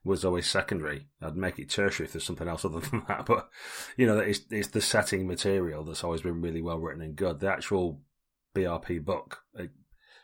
was 0.05 0.25
always 0.25 0.47
secondary. 0.47 1.09
I'd 1.21 1.37
make 1.37 1.59
it 1.59 1.69
tertiary 1.69 2.07
if 2.07 2.13
there's 2.13 2.25
something 2.25 2.47
else 2.47 2.65
other 2.65 2.81
than 2.91 3.03
that. 3.09 3.27
But 3.27 3.49
you 3.97 4.07
know, 4.07 4.19
it's 4.19 4.41
it's 4.51 4.69
the 4.69 4.81
setting 4.81 5.27
material 5.27 5.85
that's 5.85 6.05
always 6.05 6.23
been 6.23 6.41
really 6.41 6.63
well 6.63 6.79
written 6.79 7.03
and 7.03 7.17
good. 7.17 7.41
The 7.41 7.53
actual 7.53 8.01
BRP 8.55 9.05
book, 9.05 9.41
it, 9.55 9.71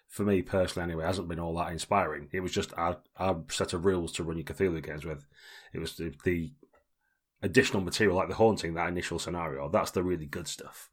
for 0.09 0.25
me 0.25 0.43
personally 0.43 0.93
anyway, 0.93 1.05
hasn't 1.05 1.29
been 1.29 1.41
all 1.41 1.57
that 1.57 1.73
inspiring. 1.73 2.29
It 2.33 2.41
was 2.41 2.53
just 2.53 2.73
our, 2.77 2.99
set 3.49 3.73
of 3.73 3.85
rules 3.85 4.13
to 4.13 4.23
run 4.23 4.37
your 4.37 4.45
Cthulhu 4.45 4.85
games 4.85 5.05
with. 5.05 5.27
It 5.73 5.81
was 5.81 5.97
the, 5.97 6.15
the 6.25 6.53
additional 7.43 7.83
material 7.83 8.17
like 8.17 8.29
the 8.29 8.35
haunting, 8.35 8.75
that 8.75 8.89
initial 8.89 9.19
scenario. 9.19 9.69
That's 9.69 9.91
the 9.91 10.03
really 10.03 10.27
good 10.27 10.47
stuff. 10.47 10.91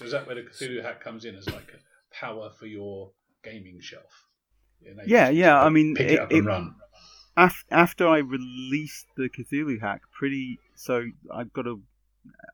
So 0.00 0.06
is 0.06 0.12
that 0.12 0.26
where 0.26 0.34
the 0.34 0.44
Cthulhu 0.44 0.82
hack 0.82 1.04
comes 1.04 1.26
in 1.26 1.36
as 1.36 1.46
like 1.46 1.74
a 1.74 2.14
power 2.14 2.48
for 2.58 2.64
your 2.64 3.10
gaming 3.44 3.80
shelf? 3.82 4.28
Yeah, 5.04 5.28
yeah. 5.28 5.62
I 5.62 5.68
mean, 5.68 5.94
pick 5.94 6.06
it, 6.06 6.12
it 6.14 6.20
up 6.20 6.32
and 6.32 6.46
run. 6.46 6.74
After 7.36 8.08
I 8.08 8.18
released 8.18 9.04
the 9.18 9.28
Cthulhu 9.28 9.78
hack, 9.78 10.00
pretty 10.10 10.58
so 10.74 11.04
I've 11.30 11.52
got 11.52 11.66
a 11.66 11.76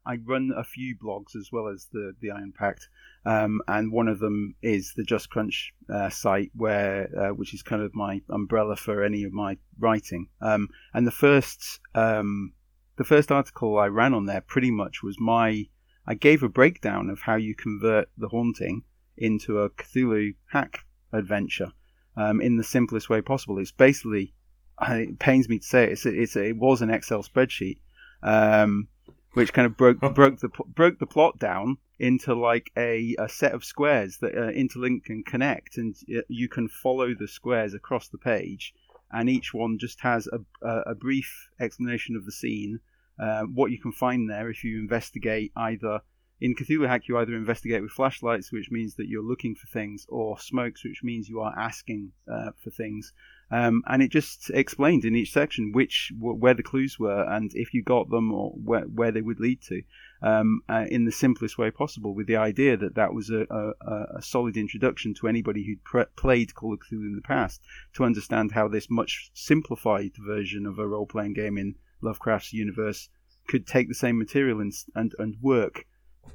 I 0.04 0.16
run 0.16 0.50
a 0.56 0.64
few 0.64 0.96
blogs 0.96 1.36
as 1.36 1.50
well 1.52 1.68
as 1.68 1.86
the 1.92 2.14
the 2.20 2.32
Iron 2.32 2.52
Pact, 2.52 2.88
um, 3.24 3.60
and 3.68 3.92
one 3.92 4.08
of 4.08 4.18
them 4.18 4.56
is 4.60 4.94
the 4.96 5.04
Just 5.04 5.30
Crunch 5.30 5.72
uh, 5.88 6.08
site, 6.08 6.50
where 6.52 7.08
uh, 7.16 7.28
which 7.28 7.54
is 7.54 7.62
kind 7.62 7.80
of 7.80 7.94
my 7.94 8.22
umbrella 8.28 8.74
for 8.74 9.04
any 9.04 9.22
of 9.22 9.32
my 9.32 9.56
writing. 9.78 10.26
Um, 10.40 10.68
and 10.92 11.06
the 11.06 11.12
first 11.12 11.78
um, 11.94 12.54
the 12.96 13.04
first 13.04 13.30
article 13.30 13.78
I 13.78 13.86
ran 13.86 14.14
on 14.14 14.26
there 14.26 14.40
pretty 14.40 14.72
much 14.72 15.04
was 15.04 15.20
my 15.20 15.68
I 16.06 16.14
gave 16.14 16.42
a 16.42 16.48
breakdown 16.48 17.10
of 17.10 17.20
how 17.22 17.36
you 17.36 17.54
convert 17.54 18.08
the 18.16 18.28
haunting 18.28 18.82
into 19.16 19.60
a 19.60 19.70
Cthulhu 19.70 20.34
hack 20.52 20.84
adventure 21.12 21.72
um, 22.16 22.40
in 22.40 22.56
the 22.56 22.64
simplest 22.64 23.08
way 23.08 23.20
possible. 23.20 23.58
It's 23.58 23.72
basically 23.72 24.34
it 24.80 25.18
pains 25.18 25.48
me 25.48 25.58
to 25.58 25.66
say 25.66 25.84
it, 25.84 25.92
it's, 25.92 26.06
it's 26.06 26.36
it 26.36 26.56
was 26.56 26.82
an 26.82 26.90
Excel 26.90 27.22
spreadsheet. 27.22 27.78
Um, 28.22 28.88
which 29.36 29.52
kind 29.52 29.66
of 29.66 29.76
broke 29.76 30.00
broke 30.14 30.40
the 30.40 30.48
broke 30.48 30.98
the 30.98 31.06
plot 31.06 31.38
down 31.38 31.76
into 31.98 32.34
like 32.34 32.70
a, 32.76 33.14
a 33.18 33.28
set 33.28 33.52
of 33.52 33.64
squares 33.64 34.16
that 34.18 34.34
uh, 34.34 34.50
interlink 34.50 35.08
and 35.08 35.26
connect, 35.26 35.76
and 35.76 35.94
you 36.28 36.48
can 36.48 36.68
follow 36.68 37.14
the 37.14 37.28
squares 37.28 37.74
across 37.74 38.08
the 38.08 38.18
page, 38.18 38.72
and 39.10 39.28
each 39.28 39.52
one 39.52 39.78
just 39.78 40.00
has 40.00 40.26
a, 40.28 40.40
a, 40.66 40.80
a 40.92 40.94
brief 40.94 41.50
explanation 41.60 42.16
of 42.16 42.24
the 42.24 42.32
scene, 42.32 42.80
uh, 43.18 43.42
what 43.42 43.70
you 43.70 43.78
can 43.78 43.92
find 43.92 44.28
there 44.30 44.50
if 44.50 44.64
you 44.64 44.78
investigate 44.78 45.52
either. 45.56 46.00
In 46.38 46.54
Cthulhu 46.54 46.86
Hack, 46.86 47.08
you 47.08 47.16
either 47.16 47.34
investigate 47.34 47.80
with 47.80 47.92
flashlights, 47.92 48.52
which 48.52 48.70
means 48.70 48.96
that 48.96 49.08
you're 49.08 49.22
looking 49.22 49.54
for 49.54 49.66
things, 49.68 50.04
or 50.10 50.38
smokes, 50.38 50.84
which 50.84 51.02
means 51.02 51.30
you 51.30 51.40
are 51.40 51.58
asking 51.58 52.12
uh, 52.30 52.50
for 52.62 52.70
things. 52.70 53.14
Um, 53.50 53.84
and 53.86 54.02
it 54.02 54.10
just 54.10 54.50
explained 54.50 55.04
in 55.04 55.14
each 55.14 55.32
section 55.32 55.70
which 55.70 56.12
where 56.18 56.54
the 56.54 56.64
clues 56.64 56.98
were 56.98 57.22
and 57.30 57.52
if 57.54 57.72
you 57.72 57.82
got 57.84 58.10
them 58.10 58.32
or 58.32 58.50
where, 58.50 58.82
where 58.82 59.12
they 59.12 59.20
would 59.20 59.38
lead 59.38 59.62
to 59.68 59.82
um, 60.20 60.62
uh, 60.68 60.86
in 60.88 61.04
the 61.04 61.12
simplest 61.12 61.56
way 61.56 61.70
possible 61.70 62.12
with 62.12 62.26
the 62.26 62.34
idea 62.34 62.76
that 62.76 62.96
that 62.96 63.14
was 63.14 63.30
a, 63.30 63.46
a, 63.48 64.16
a 64.18 64.22
solid 64.22 64.56
introduction 64.56 65.14
to 65.14 65.28
anybody 65.28 65.64
who'd 65.64 65.84
pre- 65.84 66.06
played 66.16 66.56
Call 66.56 66.72
of 66.72 66.80
Cthulhu 66.80 67.06
in 67.06 67.14
the 67.14 67.22
past 67.22 67.62
to 67.94 68.02
understand 68.02 68.50
how 68.50 68.66
this 68.66 68.90
much 68.90 69.30
simplified 69.32 70.12
version 70.18 70.66
of 70.66 70.80
a 70.80 70.88
role-playing 70.88 71.34
game 71.34 71.56
in 71.56 71.76
Lovecraft's 72.02 72.52
universe 72.52 73.08
could 73.48 73.66
take 73.66 73.88
the 73.88 73.94
same 73.94 74.18
material 74.18 74.60
and, 74.60 74.72
and, 74.94 75.12
and 75.18 75.36
work 75.40 75.86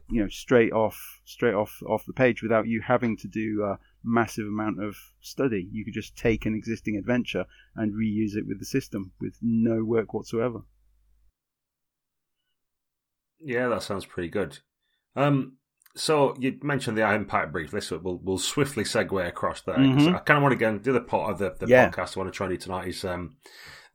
you 0.09 0.21
know 0.21 0.29
straight 0.29 0.71
off 0.71 1.21
straight 1.25 1.53
off 1.53 1.81
off 1.87 2.05
the 2.05 2.13
page 2.13 2.41
without 2.41 2.67
you 2.67 2.81
having 2.81 3.17
to 3.17 3.27
do 3.27 3.63
a 3.63 3.79
massive 4.03 4.45
amount 4.45 4.83
of 4.83 4.95
study. 5.21 5.67
You 5.71 5.85
could 5.85 5.93
just 5.93 6.15
take 6.17 6.45
an 6.45 6.55
existing 6.55 6.97
adventure 6.97 7.45
and 7.75 7.93
reuse 7.93 8.35
it 8.35 8.47
with 8.47 8.59
the 8.59 8.65
system 8.65 9.11
with 9.19 9.37
no 9.41 9.83
work 9.83 10.13
whatsoever. 10.13 10.61
Yeah, 13.39 13.69
that 13.69 13.83
sounds 13.83 14.05
pretty 14.05 14.29
good. 14.29 14.59
Um, 15.15 15.57
so 15.95 16.35
you 16.39 16.57
mentioned 16.61 16.97
the 16.97 17.03
Iron 17.03 17.25
Pact 17.25 17.51
briefly, 17.51 17.81
so 17.81 17.97
we'll 17.97 18.19
we'll 18.23 18.37
swiftly 18.37 18.83
segue 18.83 19.27
across 19.27 19.61
there. 19.61 19.77
Mm-hmm. 19.77 20.15
I 20.15 20.19
kind 20.19 20.37
of 20.37 20.43
want 20.43 20.53
to 20.53 20.57
get 20.57 20.83
the 20.83 20.91
other 20.91 21.01
part 21.01 21.31
of 21.31 21.39
the, 21.39 21.55
the 21.59 21.67
yeah. 21.67 21.89
podcast 21.89 22.15
I 22.15 22.21
want 22.21 22.33
to 22.33 22.37
try 22.37 22.47
and 22.47 22.57
do 22.57 22.61
tonight 22.63 22.87
is 22.87 23.03
um, 23.03 23.35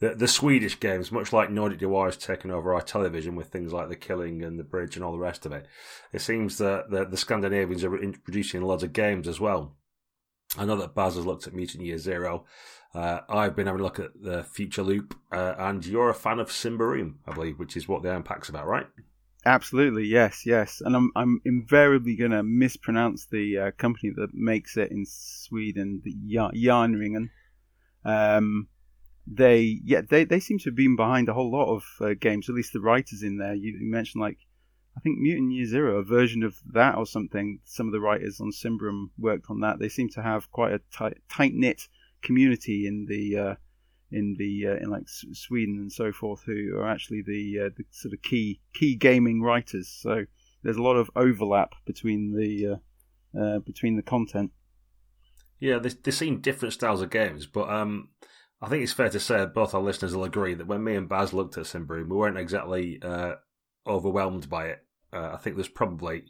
the 0.01 0.15
the 0.15 0.29
Swedish 0.29 0.79
games, 0.79 1.11
much 1.11 1.33
like 1.33 1.51
Nordic 1.51 1.81
Noir 1.81 2.07
has 2.07 2.17
taken 2.17 2.51
over 2.51 2.75
our 2.75 2.83
television 2.83 3.35
with 3.35 3.49
things 3.49 3.73
like 3.73 3.89
The 3.89 3.97
Killing 3.97 4.43
and 4.43 4.59
The 4.59 4.65
Bridge 4.65 4.97
and 4.97 5.05
all 5.05 5.13
the 5.13 5.19
rest 5.19 5.47
of 5.47 5.53
it. 5.53 5.67
It 6.13 6.21
seems 6.21 6.59
that 6.59 6.91
the, 6.91 7.05
the 7.05 7.17
Scandinavians 7.17 7.85
are 7.85 7.97
introducing 7.97 8.63
lots 8.63 8.83
of 8.83 8.93
games 8.93 9.27
as 9.27 9.41
well. 9.41 9.77
I 10.57 10.65
know 10.65 10.77
that 10.77 10.95
Baz 10.95 11.17
has 11.17 11.27
looked 11.27 11.47
at 11.47 11.55
Mutant 11.55 11.85
Year 11.85 11.99
Zero. 11.99 12.45
Uh, 12.95 13.21
I've 13.29 13.57
been 13.57 13.67
having 13.67 13.81
a 13.81 13.85
look 13.85 13.99
at 13.99 14.13
the 14.21 14.45
Future 14.45 14.83
Loop, 14.83 15.15
uh, 15.33 15.55
and 15.59 15.85
you're 15.85 16.09
a 16.09 16.15
fan 16.15 16.39
of 16.39 16.49
Symbaroum, 16.49 17.17
I 17.27 17.33
believe, 17.33 17.59
which 17.59 17.77
is 17.77 17.89
what 17.89 18.03
the 18.03 18.11
Iron 18.11 18.23
Pact's 18.23 18.49
about, 18.49 18.67
right? 18.67 18.87
Absolutely, 19.45 20.05
yes, 20.07 20.45
yes. 20.45 20.83
And 20.85 20.97
I'm 20.97 21.13
I'm 21.15 21.41
invariably 21.45 22.17
going 22.17 22.33
to 22.33 22.43
mispronounce 22.43 23.27
the 23.27 23.59
uh, 23.59 23.71
company 23.77 24.13
that 24.17 24.35
makes 24.35 24.77
it 24.77 24.91
in 24.91 25.05
Sweden, 25.07 26.03
the 26.05 26.15
Järnringen. 26.27 27.29
Um, 28.05 28.69
they 29.27 29.81
yeah 29.85 30.03
they, 30.09 30.25
they 30.25 30.41
seem 30.41 30.59
to 30.59 30.71
have 30.71 30.77
been 30.77 30.97
behind 30.97 31.29
a 31.29 31.35
whole 31.35 31.51
lot 31.51 31.75
of 31.75 31.85
uh, 32.01 32.15
games. 32.19 32.49
At 32.49 32.55
least 32.55 32.73
the 32.73 32.81
writers 32.81 33.23
in 33.23 33.39
there. 33.39 33.55
You, 33.55 33.77
you 33.79 33.91
mentioned 33.91 34.21
like 34.21 34.39
I 34.97 35.01
think 35.01 35.19
Mutant 35.19 35.53
Year 35.53 35.67
Zero, 35.67 35.99
a 35.99 36.05
version 36.05 36.43
of 36.43 36.57
that 36.73 36.97
or 36.97 37.07
something. 37.07 37.59
Some 37.65 37.87
of 37.87 37.93
the 37.93 38.01
writers 38.01 38.41
on 38.41 38.51
Symbaroum 38.51 39.11
worked 39.19 39.47
on 39.51 39.61
that. 39.61 39.79
They 39.79 39.89
seem 39.91 40.09
to 40.11 40.23
have 40.23 40.51
quite 40.51 40.73
a 40.73 40.81
tight, 40.91 41.19
tight 41.29 41.53
knit 41.55 41.83
community 42.23 42.87
in 42.87 43.07
the 43.07 43.37
uh, 43.37 43.55
in 44.11 44.37
the 44.39 44.69
uh, 44.69 44.77
in 44.77 44.91
like 44.91 45.05
Sweden 45.07 45.77
and 45.77 45.93
so 45.93 46.13
forth, 46.13 46.43
who 46.45 46.77
are 46.77 46.89
actually 46.89 47.23
the 47.23 47.67
uh, 47.67 47.71
the 47.77 47.85
sort 47.91 48.15
of 48.15 48.23
key 48.23 48.61
key 48.73 48.95
gaming 48.95 49.43
writers. 49.43 49.89
So 49.89 50.25
there's 50.63 50.77
a 50.79 50.83
lot 50.83 50.97
of 50.97 51.11
overlap 51.15 51.75
between 51.85 52.33
the 52.35 52.79
uh, 53.35 53.39
uh, 53.39 53.59
between 53.59 53.97
the 53.97 54.03
content. 54.03 54.53
Yeah, 55.61 55.79
they 55.79 55.91
they 55.91 56.11
seem 56.11 56.41
different 56.41 56.73
styles 56.73 57.03
of 57.03 57.11
games, 57.11 57.47
but 57.47 57.69
um, 57.69 58.09
I 58.67 58.69
think 58.69 58.83
it's 58.83 58.93
fair 58.93 59.09
to 59.09 59.21
say 59.21 59.47
both 59.47 59.75
our 59.75 59.81
listeners 59.81 60.17
will 60.17 60.25
agree 60.25 60.55
that 60.55 60.67
when 60.67 60.83
me 60.83 60.97
and 60.97 61.09
Baz 61.09 61.33
looked 61.33 61.57
at 61.57 61.67
Symbaroum, 61.67 62.09
we 62.09 62.17
weren't 62.17 62.37
exactly 62.37 62.99
uh, 63.01 63.35
overwhelmed 63.87 64.51
by 64.51 64.67
it. 64.67 64.85
Uh, 65.13 65.31
I 65.35 65.37
think 65.37 65.55
there's 65.55 65.69
probably 65.69 66.25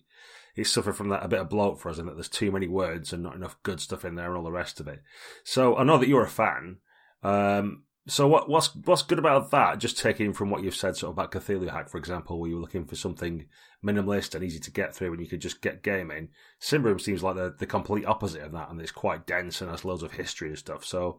he's 0.55 0.71
suffered 0.71 0.97
from 0.97 1.09
that 1.09 1.25
a 1.25 1.29
bit 1.29 1.41
of 1.41 1.49
bloat 1.49 1.81
for 1.81 1.89
us, 1.89 1.97
and 1.97 2.07
that 2.07 2.13
there's 2.13 2.29
too 2.29 2.53
many 2.53 2.69
words 2.69 3.15
and 3.15 3.23
not 3.23 3.37
enough 3.37 3.57
good 3.63 3.81
stuff 3.81 4.05
in 4.05 4.17
there 4.17 4.29
and 4.29 4.37
all 4.37 4.45
the 4.45 4.53
rest 4.53 4.81
of 4.81 4.87
it. 4.87 5.03
So 5.45 5.79
I 5.79 5.85
know 5.85 5.97
that 5.97 6.09
you're 6.09 6.25
a 6.25 6.29
fan. 6.29 6.77
Um, 7.23 7.85
so 8.07 8.29
what, 8.29 8.51
what's 8.51 8.75
what's 8.85 9.03
good 9.03 9.19
about 9.19 9.51
that? 9.51 9.79
Just 9.79 9.99
taking 9.99 10.35
from 10.35 10.51
what 10.51 10.63
you've 10.63 10.77
said, 10.77 10.95
sort 10.95 11.13
of 11.13 11.15
about 11.15 11.33
Cthulhu 11.33 11.71
Hack, 11.71 11.89
for 11.89 11.97
example, 11.97 12.39
where 12.39 12.51
you 12.51 12.57
were 12.57 12.61
looking 12.61 12.85
for 12.85 12.97
something 12.97 13.47
minimalist 13.85 14.35
and 14.35 14.45
easy 14.45 14.61
to 14.61 14.71
get 14.71 14.95
through, 14.95 15.13
and 15.13 15.21
you 15.21 15.27
could 15.27 15.41
just 15.41 15.63
get 15.63 15.83
gaming. 15.83 16.29
Symbaroum 16.61 17.01
seems 17.01 17.23
like 17.23 17.35
the 17.35 17.55
the 17.59 17.67
complete 17.67 18.05
opposite 18.05 18.43
of 18.43 18.53
that, 18.53 18.71
and 18.71 18.81
it's 18.81 18.93
quite 18.93 19.27
dense 19.27 19.61
and 19.61 19.71
has 19.71 19.85
loads 19.85 20.03
of 20.03 20.13
history 20.13 20.49
and 20.49 20.59
stuff. 20.59 20.85
So, 20.85 21.19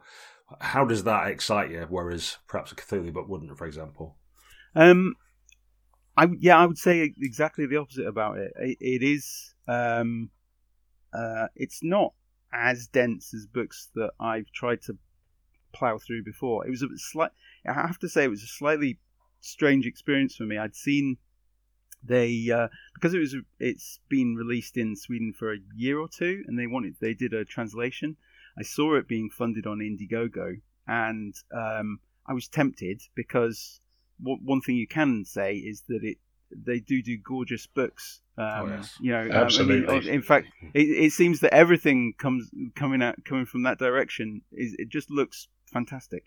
how 0.60 0.86
does 0.86 1.03
that 1.03 1.27
excite 1.27 1.71
you? 1.71 1.86
Whereas 1.89 2.38
perhaps 2.47 2.71
a 2.71 2.75
Cthulhu 2.75 3.13
book 3.13 3.27
wouldn't, 3.27 3.57
for 3.57 3.65
example. 3.65 4.15
Um, 4.75 5.15
I 6.15 6.27
yeah, 6.39 6.57
I 6.57 6.65
would 6.65 6.77
say 6.77 7.13
exactly 7.21 7.65
the 7.65 7.77
opposite 7.77 8.07
about 8.07 8.38
it. 8.38 8.51
It, 8.57 8.77
it 8.79 9.03
is 9.03 9.53
um, 9.67 10.29
uh, 11.13 11.47
it's 11.55 11.83
not 11.83 12.13
as 12.53 12.88
dense 12.88 13.33
as 13.33 13.45
books 13.45 13.89
that 13.95 14.12
I've 14.19 14.51
tried 14.51 14.81
to 14.83 14.97
plow 15.73 15.97
through 15.97 16.23
before. 16.23 16.65
It 16.65 16.71
was 16.71 16.81
a 16.81 16.88
slight. 16.95 17.31
I 17.67 17.73
have 17.73 17.99
to 17.99 18.10
say, 18.10 18.23
it 18.23 18.29
was 18.29 18.43
a 18.43 18.47
slightly 18.47 18.99
strange 19.41 19.86
experience 19.86 20.36
for 20.36 20.43
me. 20.43 20.57
I'd 20.57 20.75
seen 20.75 21.17
they 22.03 22.49
uh, 22.53 22.67
because 22.93 23.13
it 23.13 23.19
was 23.19 23.36
it's 23.60 23.99
been 24.10 24.36
released 24.36 24.77
in 24.77 24.95
Sweden 24.95 25.33
for 25.38 25.53
a 25.53 25.57
year 25.75 25.99
or 25.99 26.07
two, 26.07 26.43
and 26.47 26.57
they 26.57 26.67
wanted 26.67 26.95
they 26.99 27.13
did 27.13 27.33
a 27.33 27.45
translation. 27.45 28.17
I 28.57 28.63
saw 28.63 28.95
it 28.95 29.07
being 29.07 29.29
funded 29.29 29.67
on 29.67 29.79
Indiegogo, 29.79 30.61
and 30.87 31.33
um, 31.53 31.99
I 32.25 32.33
was 32.33 32.47
tempted 32.47 33.01
because 33.15 33.79
one 34.19 34.61
thing 34.61 34.75
you 34.75 34.87
can 34.87 35.25
say 35.25 35.55
is 35.55 35.83
that 35.89 36.03
it 36.03 36.17
they 36.51 36.79
do 36.79 37.01
do 37.01 37.17
gorgeous 37.17 37.67
books. 37.67 38.21
Um, 38.37 38.45
oh, 38.47 38.67
yes. 38.67 38.95
You 39.01 39.11
know, 39.11 39.29
absolutely. 39.31 39.87
Um, 39.87 39.95
I 39.95 39.99
mean, 39.99 40.09
in 40.09 40.21
fact, 40.21 40.47
it, 40.73 40.81
it, 40.81 41.11
seems 41.11 41.41
that 41.41 41.53
everything 41.53 42.13
comes 42.17 42.49
coming 42.75 43.01
out 43.01 43.15
coming 43.25 43.45
from 43.45 43.63
that 43.63 43.79
direction 43.79 44.41
is 44.51 44.75
it 44.79 44.89
just 44.89 45.11
looks 45.11 45.47
fantastic. 45.65 46.23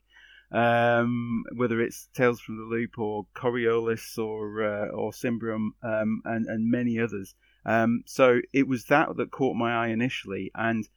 Um, 0.53 1.45
whether 1.55 1.81
it's 1.81 2.09
Tales 2.13 2.41
from 2.41 2.57
the 2.59 2.65
Loop 2.65 2.99
or 2.99 3.27
Coriolis 3.37 4.19
or 4.19 4.65
uh, 4.65 4.89
or 4.89 5.13
Symbaroum 5.13 5.71
um, 5.83 6.23
and 6.25 6.47
and 6.47 6.71
many 6.71 6.99
others. 6.99 7.35
Um, 7.65 8.03
so 8.07 8.41
it 8.53 8.67
was 8.67 8.87
that 8.87 9.17
that 9.17 9.31
caught 9.31 9.55
my 9.55 9.73
eye 9.73 9.89
initially, 9.89 10.51
and 10.55 10.89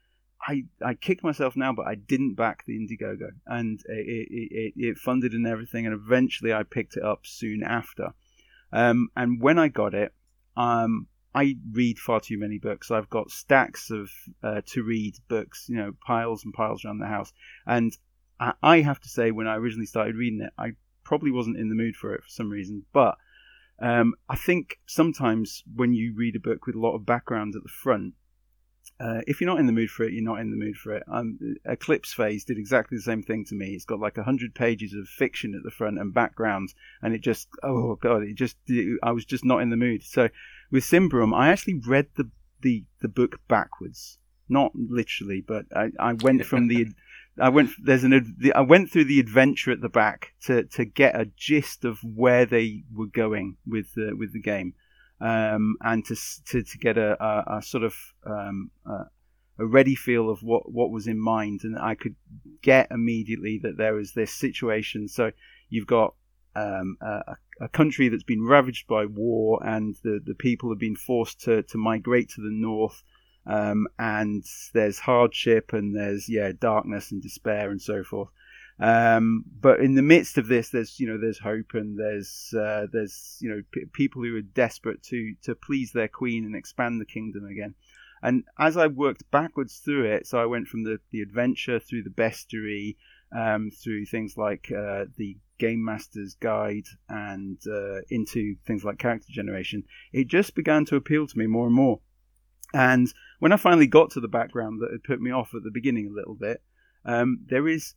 I, 0.45 0.65
I 0.83 0.93
kick 0.93 1.23
myself 1.23 1.55
now, 1.55 1.71
but 1.73 1.87
I 1.87 1.95
didn't 1.95 2.35
back 2.35 2.65
the 2.65 2.77
Indiegogo, 2.77 3.29
and 3.47 3.79
it, 3.87 4.27
it, 4.29 4.73
it, 4.75 4.97
funded 4.97 5.33
and 5.33 5.47
everything, 5.47 5.85
and 5.85 5.95
eventually 5.95 6.53
I 6.53 6.63
picked 6.63 6.97
it 6.97 7.03
up 7.03 7.21
soon 7.25 7.63
after. 7.63 8.13
Um, 8.71 9.09
and 9.15 9.41
when 9.41 9.57
I 9.57 9.69
got 9.69 9.93
it, 9.93 10.13
um, 10.57 11.07
I 11.33 11.55
read 11.71 11.97
far 11.97 12.19
too 12.19 12.37
many 12.37 12.59
books. 12.59 12.91
I've 12.91 13.09
got 13.09 13.31
stacks 13.31 13.89
of 13.89 14.11
uh, 14.43 14.61
to 14.67 14.83
read 14.83 15.15
books, 15.27 15.67
you 15.69 15.77
know, 15.77 15.93
piles 16.05 16.43
and 16.43 16.53
piles 16.53 16.83
around 16.83 16.99
the 16.99 17.07
house. 17.07 17.31
And 17.65 17.95
I, 18.39 18.53
I 18.61 18.81
have 18.81 18.99
to 19.01 19.09
say, 19.09 19.31
when 19.31 19.47
I 19.47 19.55
originally 19.55 19.85
started 19.85 20.15
reading 20.15 20.41
it, 20.41 20.53
I 20.57 20.73
probably 21.03 21.31
wasn't 21.31 21.57
in 21.57 21.69
the 21.69 21.75
mood 21.75 21.95
for 21.95 22.13
it 22.13 22.23
for 22.23 22.29
some 22.29 22.49
reason. 22.49 22.85
But 22.93 23.17
um, 23.79 24.13
I 24.29 24.35
think 24.35 24.79
sometimes 24.85 25.63
when 25.73 25.93
you 25.93 26.13
read 26.15 26.35
a 26.35 26.39
book 26.39 26.65
with 26.65 26.75
a 26.75 26.79
lot 26.79 26.95
of 26.95 27.05
background 27.05 27.55
at 27.55 27.63
the 27.63 27.69
front, 27.69 28.13
uh, 29.03 29.21
if 29.27 29.41
you're 29.41 29.49
not 29.49 29.59
in 29.59 29.65
the 29.65 29.73
mood 29.73 29.89
for 29.89 30.03
it, 30.03 30.13
you're 30.13 30.23
not 30.23 30.39
in 30.39 30.49
the 30.49 30.55
mood 30.55 30.77
for 30.77 30.93
it. 30.93 31.03
Um, 31.11 31.37
Eclipse 31.65 32.13
Phase 32.13 32.45
did 32.45 32.57
exactly 32.57 32.97
the 32.97 33.03
same 33.03 33.21
thing 33.21 33.43
to 33.45 33.55
me. 33.55 33.73
It's 33.73 33.83
got 33.83 33.99
like 33.99 34.17
a 34.17 34.23
hundred 34.23 34.55
pages 34.55 34.93
of 34.93 35.07
fiction 35.09 35.55
at 35.55 35.63
the 35.63 35.71
front 35.71 35.99
and 35.99 36.13
background, 36.13 36.73
and 37.01 37.13
it 37.13 37.19
just 37.19 37.49
oh 37.63 37.95
god, 37.95 38.23
it 38.23 38.35
just 38.35 38.55
it, 38.67 38.97
I 39.03 39.11
was 39.11 39.25
just 39.25 39.43
not 39.43 39.61
in 39.61 39.71
the 39.71 39.77
mood. 39.77 40.03
So 40.03 40.29
with 40.71 40.85
Symbaroum, 40.85 41.35
I 41.35 41.49
actually 41.49 41.81
read 41.85 42.07
the 42.15 42.29
the 42.61 42.85
the 43.01 43.09
book 43.09 43.41
backwards, 43.49 44.19
not 44.47 44.71
literally, 44.73 45.43
but 45.45 45.65
I, 45.75 45.89
I 45.99 46.13
went 46.13 46.45
from 46.51 46.69
the 46.69 46.87
I 47.41 47.49
went 47.49 47.71
there's 47.83 48.05
an 48.05 48.37
I 48.55 48.61
went 48.61 48.89
through 48.89 49.05
the 49.05 49.19
adventure 49.19 49.71
at 49.71 49.81
the 49.81 49.89
back 49.89 50.33
to 50.43 50.63
to 50.63 50.85
get 50.85 51.19
a 51.19 51.29
gist 51.35 51.83
of 51.83 51.99
where 52.03 52.45
they 52.45 52.83
were 52.93 53.07
going 53.07 53.57
with 53.65 53.95
the 53.95 54.15
with 54.15 54.31
the 54.31 54.41
game 54.41 54.75
um, 55.23 55.77
and 55.79 56.05
to, 56.05 56.15
to, 56.47 56.63
to 56.63 56.77
get 56.77 56.97
a, 56.97 57.15
a, 57.23 57.57
a 57.57 57.61
sort 57.61 57.83
of 57.83 57.95
um, 58.25 58.69
a, 58.85 59.05
a 59.57 59.65
ready 59.65 59.95
feel 59.95 60.29
of 60.29 60.43
what, 60.43 60.69
what 60.69 60.91
was 60.91 61.07
in 61.07 61.17
mind. 61.17 61.61
And 61.63 61.79
I 61.79 61.95
could 61.95 62.15
get 62.61 62.91
immediately 62.91 63.57
that 63.63 63.77
there 63.77 63.93
was 63.93 64.11
this 64.11 64.33
situation. 64.33 65.07
So 65.07 65.31
you've 65.69 65.87
got 65.87 66.15
um, 66.57 66.97
a, 67.01 67.37
a, 67.61 67.69
country 67.69 68.09
that's 68.09 68.23
been 68.23 68.45
ravaged 68.45 68.85
by 68.85 69.05
war, 69.05 69.65
and 69.65 69.95
the, 70.03 70.19
the 70.23 70.35
people 70.35 70.69
have 70.69 70.79
been 70.79 70.97
forced 70.97 71.39
to, 71.41 71.63
to 71.63 71.77
migrate 71.77 72.29
to 72.31 72.41
the 72.41 72.51
north. 72.51 73.01
Um, 73.45 73.87
and 73.97 74.43
there's 74.73 74.99
hardship, 74.99 75.71
and 75.71 75.95
there's 75.95 76.29
yeah 76.29 76.51
darkness 76.57 77.11
and 77.11 77.21
despair 77.21 77.71
and 77.71 77.81
so 77.81 78.03
forth. 78.03 78.29
Um, 78.79 79.45
but 79.61 79.79
in 79.79 79.95
the 79.95 80.01
midst 80.01 80.37
of 80.37 80.47
this, 80.47 80.69
there's 80.69 80.99
you 80.99 81.07
know 81.07 81.17
there's 81.17 81.39
hope 81.39 81.73
and 81.73 81.97
there's 81.97 82.53
uh, 82.57 82.87
there's 82.91 83.37
you 83.39 83.49
know 83.49 83.61
p- 83.71 83.85
people 83.93 84.23
who 84.23 84.35
are 84.35 84.41
desperate 84.41 85.03
to 85.03 85.35
to 85.43 85.55
please 85.55 85.91
their 85.91 86.07
queen 86.07 86.45
and 86.45 86.55
expand 86.55 86.99
the 86.99 87.05
kingdom 87.05 87.45
again. 87.45 87.75
And 88.23 88.45
as 88.57 88.77
I 88.77 88.87
worked 88.87 89.29
backwards 89.31 89.77
through 89.77 90.05
it, 90.05 90.25
so 90.25 90.41
I 90.41 90.45
went 90.45 90.69
from 90.69 90.85
the, 90.85 90.99
the 91.11 91.21
adventure 91.21 91.77
through 91.77 92.03
the 92.03 92.09
bestiary, 92.09 92.95
um, 93.35 93.69
through 93.69 94.05
things 94.05 94.37
like 94.37 94.71
uh, 94.71 95.05
the 95.17 95.37
Game 95.59 95.83
Master's 95.83 96.33
Guide, 96.35 96.87
and 97.09 97.59
uh, 97.67 97.99
into 98.09 98.55
things 98.65 98.85
like 98.85 98.97
character 98.97 99.27
generation. 99.29 99.83
It 100.13 100.27
just 100.27 100.55
began 100.55 100.85
to 100.85 100.95
appeal 100.95 101.27
to 101.27 101.37
me 101.37 101.47
more 101.47 101.65
and 101.65 101.75
more. 101.75 101.99
And 102.73 103.13
when 103.39 103.51
I 103.51 103.57
finally 103.57 103.87
got 103.87 104.11
to 104.11 104.21
the 104.21 104.29
background 104.29 104.81
that 104.81 104.91
had 104.91 105.03
put 105.03 105.21
me 105.21 105.31
off 105.31 105.53
at 105.53 105.63
the 105.63 105.69
beginning 105.71 106.07
a 106.07 106.15
little 106.15 106.35
bit, 106.35 106.63
um, 107.05 107.39
there 107.49 107.67
is 107.67 107.93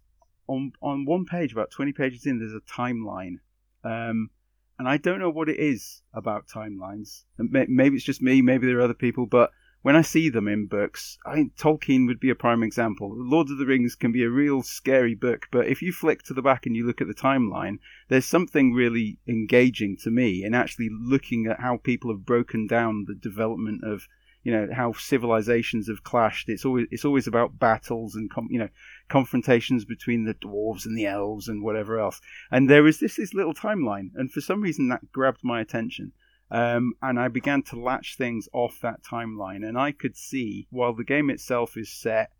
on 0.49 0.73
on 0.81 1.05
one 1.05 1.25
page, 1.25 1.53
about 1.53 1.71
twenty 1.71 1.93
pages 1.93 2.27
in, 2.27 2.39
there's 2.39 2.53
a 2.53 2.61
timeline, 2.61 3.37
um, 3.85 4.31
and 4.79 4.89
I 4.89 4.97
don't 4.97 5.19
know 5.19 5.31
what 5.31 5.49
it 5.49 5.59
is 5.59 6.03
about 6.13 6.49
timelines. 6.49 7.25
Maybe 7.39 7.97
it's 7.97 8.05
just 8.05 8.23
me, 8.23 8.43
maybe 8.43 8.67
there 8.67 8.79
are 8.79 8.83
other 8.83 8.95
people, 8.95 9.27
but 9.27 9.51
when 9.83 9.95
I 9.95 10.03
see 10.03 10.31
them 10.31 10.49
in 10.49 10.67
books, 10.67 11.17
I 11.25 11.51
Tolkien 11.57 12.09
would 12.09 12.19
be 12.19 12.31
a 12.31 12.35
prime 12.35 12.65
example. 12.65 13.13
Lord 13.15 13.51
of 13.51 13.59
the 13.59 13.67
Rings 13.67 13.95
can 13.95 14.11
be 14.11 14.25
a 14.25 14.29
real 14.29 14.63
scary 14.63 15.15
book, 15.15 15.47
but 15.53 15.69
if 15.69 15.81
you 15.81 15.93
flick 15.93 16.25
to 16.25 16.35
the 16.35 16.43
back 16.43 16.67
and 16.67 16.75
you 16.75 16.85
look 16.85 17.01
at 17.01 17.07
the 17.07 17.15
timeline, 17.15 17.79
there's 18.09 18.25
something 18.25 18.73
really 18.73 19.21
engaging 19.29 19.97
to 19.99 20.11
me 20.11 20.43
in 20.43 20.55
actually 20.55 20.89
looking 20.91 21.47
at 21.47 21.61
how 21.61 21.77
people 21.77 22.11
have 22.11 22.27
broken 22.27 22.67
down 22.67 23.05
the 23.07 23.15
development 23.15 23.85
of 23.85 24.09
you 24.47 24.53
know 24.53 24.69
how 24.73 24.93
civilizations 24.93 25.89
have 25.89 26.05
clashed. 26.05 26.49
It's 26.49 26.65
always 26.65 26.87
it's 26.93 27.05
always 27.05 27.27
about 27.27 27.59
battles 27.59 28.15
and 28.15 28.31
com- 28.31 28.47
you 28.49 28.61
know 28.61 28.69
confrontations 29.09 29.85
between 29.85 30.25
the 30.25 30.35
dwarves 30.35 30.87
and 30.87 30.97
the 30.97 31.07
elves 31.07 31.49
and 31.49 31.65
whatever 31.65 31.99
else. 31.99 32.21
And 32.53 32.71
there 32.71 32.87
is 32.87 33.01
this 33.01 33.17
this 33.17 33.35
little 33.35 33.55
timeline, 33.55 34.11
and 34.15 34.31
for 34.31 34.41
some 34.41 34.61
reason 34.61 34.87
that 34.91 35.11
grabbed 35.11 35.41
my 35.43 35.61
attention. 35.61 36.13
Um, 36.49 36.93
and 37.03 37.19
I 37.19 37.27
began 37.27 37.65
to 37.65 37.81
latch 37.81 38.17
things 38.17 38.49
off 38.53 38.79
that 38.83 39.03
timeline, 39.03 39.69
and 39.69 39.77
I 39.77 39.91
could 39.91 40.17
see 40.17 40.69
while 40.71 40.95
the 40.95 41.03
game 41.03 41.29
itself 41.29 41.77
is 41.77 41.93
set 41.93 42.31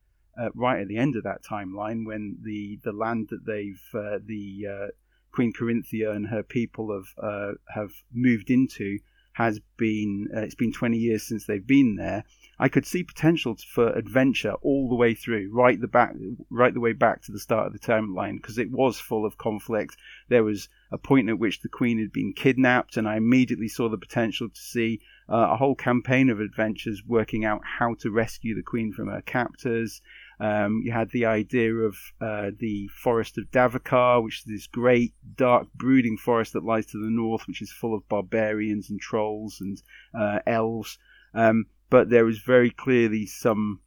uh, 0.41 0.51
right 0.55 0.79
at 0.79 0.87
the 0.87 0.99
end 0.99 1.17
of 1.17 1.25
that 1.25 1.43
timeline, 1.43 2.07
when 2.07 2.39
the 2.41 2.79
the 2.85 2.93
land 2.93 3.31
that 3.31 3.45
they've 3.45 3.83
uh, 3.93 4.21
the 4.25 4.67
uh, 4.71 4.87
Queen 5.33 5.53
Korinthia 5.53 6.15
and 6.15 6.29
her 6.29 6.45
people 6.45 6.95
have 6.95 7.09
uh, 7.21 7.55
have 7.75 7.91
moved 8.13 8.49
into 8.49 9.01
has 9.37 9.61
been 9.77 10.29
uh, 10.35 10.41
it's 10.41 10.55
been 10.55 10.73
20 10.73 10.97
years 10.97 11.23
since 11.23 11.45
they've 11.45 11.67
been 11.67 11.97
there 11.97 12.25
i 12.59 12.71
could 12.71 12.87
see 12.87 13.03
potential 13.03 13.55
for 13.69 13.91
adventure 13.91 14.55
all 14.63 14.89
the 14.89 14.95
way 14.95 15.13
through 15.13 15.51
right 15.53 15.79
the 15.83 15.87
back 15.87 16.15
right 16.49 16.73
the 16.73 16.81
way 16.81 16.95
back 16.95 17.21
to 17.21 17.33
the 17.33 17.39
start 17.39 17.67
of 17.67 17.73
the 17.75 17.79
timeline 17.79 18.37
because 18.37 18.57
it 18.57 18.71
was 18.71 18.99
full 18.99 19.27
of 19.27 19.37
conflict. 19.37 19.95
There 20.29 20.43
was 20.43 20.71
a 20.91 20.97
point 20.97 21.29
at 21.29 21.39
which 21.39 21.61
the 21.61 21.69
queen 21.69 21.99
had 21.99 22.13
been 22.13 22.33
kidnapped 22.33 22.97
and 22.97 23.07
i 23.07 23.17
immediately 23.17 23.69
saw 23.69 23.91
the 23.91 23.99
potential 23.99 24.49
to 24.49 24.61
see 24.61 25.01
uh, 25.29 25.49
a 25.51 25.57
whole 25.57 25.75
campaign 25.75 26.31
of 26.31 26.41
adventures 26.41 27.03
working 27.07 27.45
out 27.45 27.61
how 27.79 27.95
to 28.01 28.11
rescue 28.11 28.55
the 28.55 28.63
queen 28.63 28.91
from 28.93 29.09
her 29.09 29.21
captors 29.21 30.01
um, 30.39 30.83
you 30.85 30.93
had 30.93 31.11
the 31.11 31.27
idea 31.27 31.73
of 31.73 31.97
uh, 32.21 32.51
the 32.59 32.89
forest 32.89 33.39
of 33.39 33.51
Davokar, 33.51 34.23
which 34.23 34.41
is 34.41 34.45
this 34.45 34.67
great, 34.67 35.15
dark, 35.37 35.69
brooding 35.75 36.19
forest 36.19 36.53
that 36.53 36.65
lies 36.65 36.87
to 36.87 36.99
the 36.99 37.11
north, 37.11 37.47
which 37.47 37.63
is 37.63 37.73
full 37.73 37.95
of 37.95 38.09
barbarians 38.09 38.91
and 38.91 39.01
trolls 39.01 39.59
and 39.61 39.83
uh, 40.19 40.41
elves. 40.47 40.99
Um, 41.33 41.67
but 41.89 42.11
there 42.11 42.29
is 42.29 42.39
very 42.39 42.71
clearly 42.71 43.27
some 43.27 43.81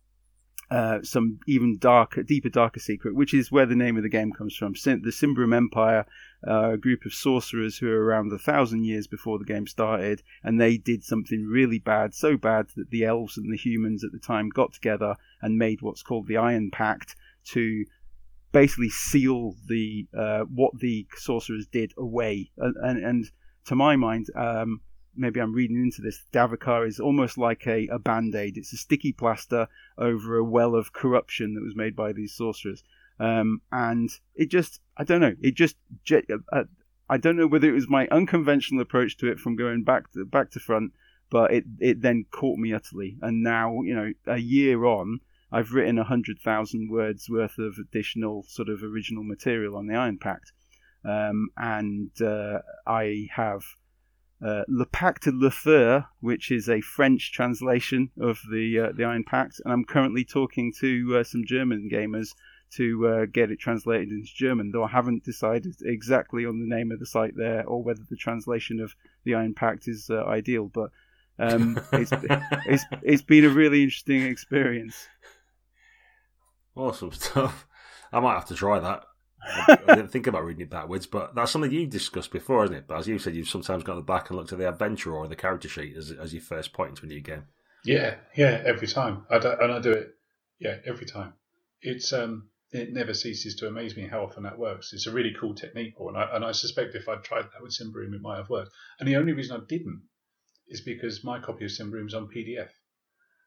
uh, 0.71 0.99
some 1.01 1.39
even 1.47 1.77
darker, 1.79 2.21
deeper, 2.21 2.49
darker 2.49 2.79
secret, 2.79 3.15
which 3.15 3.33
is 3.33 3.51
where 3.51 3.65
the 3.65 3.75
name 3.75 3.97
of 3.97 4.03
the 4.03 4.09
game 4.09 4.31
comes 4.31 4.55
from. 4.55 4.73
The 4.73 5.11
Symbaroum 5.11 5.55
Empire, 5.55 6.05
uh, 6.47 6.71
a 6.71 6.77
group 6.77 7.05
of 7.05 7.13
sorcerers 7.13 7.77
who 7.77 7.87
were 7.87 8.03
around 8.03 8.31
a 8.31 8.37
thousand 8.37 8.85
years 8.85 9.07
before 9.07 9.37
the 9.37 9.45
game 9.45 9.67
started, 9.67 10.23
and 10.43 10.59
they 10.59 10.77
did 10.77 11.03
something 11.03 11.45
really 11.45 11.79
bad, 11.79 12.13
so 12.13 12.37
bad 12.37 12.67
that 12.75 12.89
the 12.89 13.05
elves 13.05 13.37
and 13.37 13.51
the 13.51 13.57
humans 13.57 14.03
at 14.03 14.11
the 14.11 14.19
time 14.19 14.49
got 14.49 14.73
together 14.73 15.15
and 15.41 15.57
made 15.57 15.81
what's 15.81 16.03
called 16.03 16.27
the 16.27 16.37
Iron 16.37 16.71
Pact 16.71 17.15
to 17.45 17.85
basically 18.51 18.89
seal 18.89 19.55
the 19.67 20.07
uh, 20.17 20.41
what 20.41 20.79
the 20.79 21.07
sorcerers 21.17 21.67
did 21.67 21.93
away. 21.97 22.51
And, 22.57 22.75
and, 22.77 23.05
and 23.05 23.31
to 23.65 23.75
my 23.75 23.95
mind, 23.95 24.27
um, 24.35 24.81
maybe 25.15 25.39
I'm 25.39 25.53
reading 25.53 25.77
into 25.77 26.01
this. 26.01 26.23
Davokar 26.33 26.87
is 26.87 26.99
almost 26.99 27.37
like 27.37 27.67
a, 27.67 27.87
a 27.87 27.99
band 27.99 28.33
aid. 28.35 28.57
It's 28.57 28.73
a 28.73 28.77
sticky 28.77 29.13
plaster 29.13 29.67
over 29.97 30.37
a 30.37 30.43
well 30.43 30.75
of 30.75 30.93
corruption 30.93 31.53
that 31.55 31.63
was 31.63 31.75
made 31.75 31.95
by 31.95 32.13
these 32.13 32.33
sorcerers. 32.33 32.83
Um, 33.19 33.61
and 33.71 34.09
it 34.35 34.49
just, 34.49 34.79
I 34.97 35.03
don't 35.03 35.19
know, 35.19 35.35
it 35.41 35.55
just, 35.55 35.75
uh, 36.11 36.63
I 37.09 37.17
don't 37.17 37.35
know 37.35 37.47
whether 37.47 37.67
it 37.67 37.73
was 37.73 37.89
my 37.89 38.07
unconventional 38.09 38.81
approach 38.81 39.17
to 39.17 39.31
it 39.31 39.39
from 39.39 39.55
going 39.55 39.83
back 39.83 40.11
to 40.13 40.25
back 40.25 40.51
to 40.51 40.59
front, 40.59 40.93
but 41.29 41.51
it 41.51 41.65
it 41.79 42.01
then 42.01 42.25
caught 42.31 42.59
me 42.59 42.73
utterly. 42.73 43.17
And 43.21 43.43
now, 43.43 43.81
you 43.81 43.95
know, 43.95 44.13
a 44.27 44.37
year 44.37 44.85
on, 44.85 45.19
I've 45.51 45.73
written 45.73 45.97
a 45.97 46.03
hundred 46.03 46.39
thousand 46.39 46.91
words 46.91 47.27
worth 47.29 47.57
of 47.57 47.77
additional 47.79 48.43
sort 48.47 48.69
of 48.69 48.83
original 48.83 49.23
material 49.23 49.75
on 49.75 49.87
the 49.87 49.95
Iron 49.95 50.19
Pact, 50.19 50.53
um, 51.03 51.49
and 51.57 52.11
uh, 52.21 52.59
I 52.85 53.27
have 53.35 53.63
uh, 54.45 54.63
Le 54.69 54.85
Pacte 54.85 55.31
de 55.37 55.51
Fer, 55.51 56.05
which 56.21 56.51
is 56.51 56.69
a 56.69 56.79
French 56.81 57.33
translation 57.33 58.11
of 58.19 58.39
the 58.51 58.79
uh, 58.79 58.91
the 58.95 59.03
Iron 59.03 59.23
Pact, 59.23 59.59
and 59.65 59.73
I'm 59.73 59.83
currently 59.83 60.23
talking 60.23 60.71
to 60.79 61.17
uh, 61.17 61.23
some 61.23 61.43
German 61.45 61.89
gamers 61.91 62.29
to 62.75 63.07
uh, 63.07 63.25
get 63.25 63.51
it 63.51 63.59
translated 63.59 64.09
into 64.09 64.29
German. 64.33 64.71
Though 64.71 64.83
I 64.83 64.89
haven't 64.89 65.23
decided 65.23 65.75
exactly 65.83 66.45
on 66.45 66.59
the 66.59 66.75
name 66.75 66.91
of 66.91 66.99
the 66.99 67.05
site 67.05 67.35
there 67.35 67.65
or 67.65 67.81
whether 67.83 68.01
the 68.09 68.15
translation 68.15 68.79
of 68.79 68.95
the 69.23 69.35
Iron 69.35 69.53
Pact 69.53 69.87
is 69.87 70.09
uh, 70.09 70.23
ideal, 70.25 70.65
but 70.65 70.91
um, 71.39 71.79
it's, 71.93 72.11
it's 72.65 72.83
it's 73.01 73.21
been 73.21 73.45
a 73.45 73.49
really 73.49 73.83
interesting 73.83 74.23
experience. 74.23 75.07
Awesome 76.75 77.11
stuff. 77.11 77.67
I 78.11 78.19
might 78.19 78.35
have 78.35 78.45
to 78.47 78.55
try 78.55 78.79
that. 78.79 79.03
I, 79.41 79.75
didn't 79.87 80.09
think 80.09 80.27
about 80.27 80.43
reading 80.43 80.63
it 80.63 80.69
backwards, 80.69 81.05
but 81.05 81.35
that's 81.35 81.51
something 81.51 81.71
you 81.71 81.87
discussed 81.87 82.31
before, 82.31 82.65
isn't 82.65 82.75
it? 82.75 82.87
But 82.87 82.99
as 82.99 83.07
you 83.07 83.19
said, 83.19 83.35
you've 83.35 83.47
sometimes 83.47 83.83
gone 83.83 84.01
back 84.03 84.29
and 84.29 84.37
looked 84.37 84.51
at 84.51 84.59
the 84.59 84.67
adventure 84.67 85.13
or 85.13 85.27
the 85.27 85.35
character 85.35 85.69
sheet 85.69 85.95
as, 85.95 86.11
as 86.11 86.33
your 86.33 86.41
first 86.41 86.73
point 86.73 86.91
into 86.91 87.05
a 87.05 87.07
new 87.07 87.21
game. 87.21 87.43
Yeah, 87.85 88.15
yeah, 88.35 88.61
every 88.65 88.87
time. 88.87 89.25
I 89.29 89.39
do, 89.39 89.51
and 89.59 89.71
I 89.71 89.79
do 89.79 89.91
it, 89.91 90.15
yeah, 90.59 90.75
every 90.85 91.05
time. 91.05 91.33
It's 91.81 92.11
um, 92.11 92.48
it 92.71 92.93
never 92.93 93.13
ceases 93.13 93.55
to 93.55 93.67
amaze 93.67 93.97
me 93.97 94.07
how 94.07 94.23
often 94.23 94.43
that 94.43 94.59
works. 94.59 94.93
It's 94.93 95.07
a 95.07 95.11
really 95.11 95.33
cool 95.39 95.55
technique, 95.55 95.95
and 95.99 96.17
I, 96.17 96.35
and 96.35 96.45
I 96.45 96.51
suspect 96.51 96.93
if 96.93 97.09
I'd 97.09 97.23
tried 97.23 97.45
that 97.45 97.61
with 97.61 97.71
Symbaroum, 97.71 98.13
it 98.13 98.21
might 98.21 98.37
have 98.37 98.49
worked. 98.49 98.71
And 98.99 99.07
the 99.07 99.15
only 99.15 99.33
reason 99.33 99.59
I 99.59 99.65
didn't 99.67 100.03
is 100.67 100.81
because 100.81 101.23
my 101.23 101.39
copy 101.39 101.65
of 101.65 101.71
Symbaroum 101.71 102.07
is 102.07 102.13
on 102.13 102.27
PDF. 102.27 102.69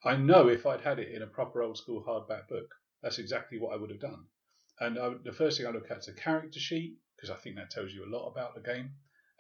I 0.04 0.16
know 0.16 0.48
if 0.48 0.66
I'd 0.66 0.80
had 0.80 0.98
it 0.98 1.12
in 1.12 1.22
a 1.22 1.28
proper 1.28 1.62
old 1.62 1.78
school 1.78 2.02
hardback 2.02 2.48
book, 2.48 2.74
that's 3.00 3.18
exactly 3.18 3.58
what 3.58 3.72
I 3.72 3.76
would 3.76 3.90
have 3.90 4.00
done. 4.00 4.26
And 4.80 4.98
I, 4.98 5.10
the 5.22 5.32
first 5.32 5.58
thing 5.58 5.66
I 5.66 5.70
look 5.70 5.90
at 5.90 5.98
is 5.98 6.08
a 6.08 6.14
character 6.14 6.58
sheet 6.58 6.96
because 7.14 7.30
I 7.30 7.36
think 7.36 7.54
that 7.56 7.70
tells 7.70 7.92
you 7.92 8.04
a 8.04 8.14
lot 8.14 8.28
about 8.28 8.56
the 8.56 8.60
game. 8.60 8.90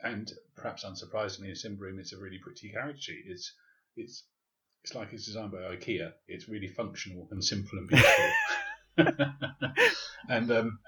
And 0.04 0.30
perhaps 0.56 0.84
unsurprisingly, 0.84 1.48
in 1.48 1.54
Symbaroum, 1.54 1.98
it's 1.98 2.12
a 2.12 2.18
really 2.18 2.38
pretty 2.38 2.70
character 2.70 3.00
sheet. 3.00 3.24
It's 3.26 3.52
it's 3.96 4.24
it's 4.84 4.94
like 4.94 5.12
it's 5.12 5.26
designed 5.26 5.52
by 5.52 5.58
IKEA. 5.58 6.12
It's 6.28 6.48
really 6.48 6.68
functional 6.68 7.28
and 7.30 7.42
simple 7.42 7.78
and 7.78 7.88
beautiful. 7.88 8.30
and 10.28 10.50
um, 10.52 10.78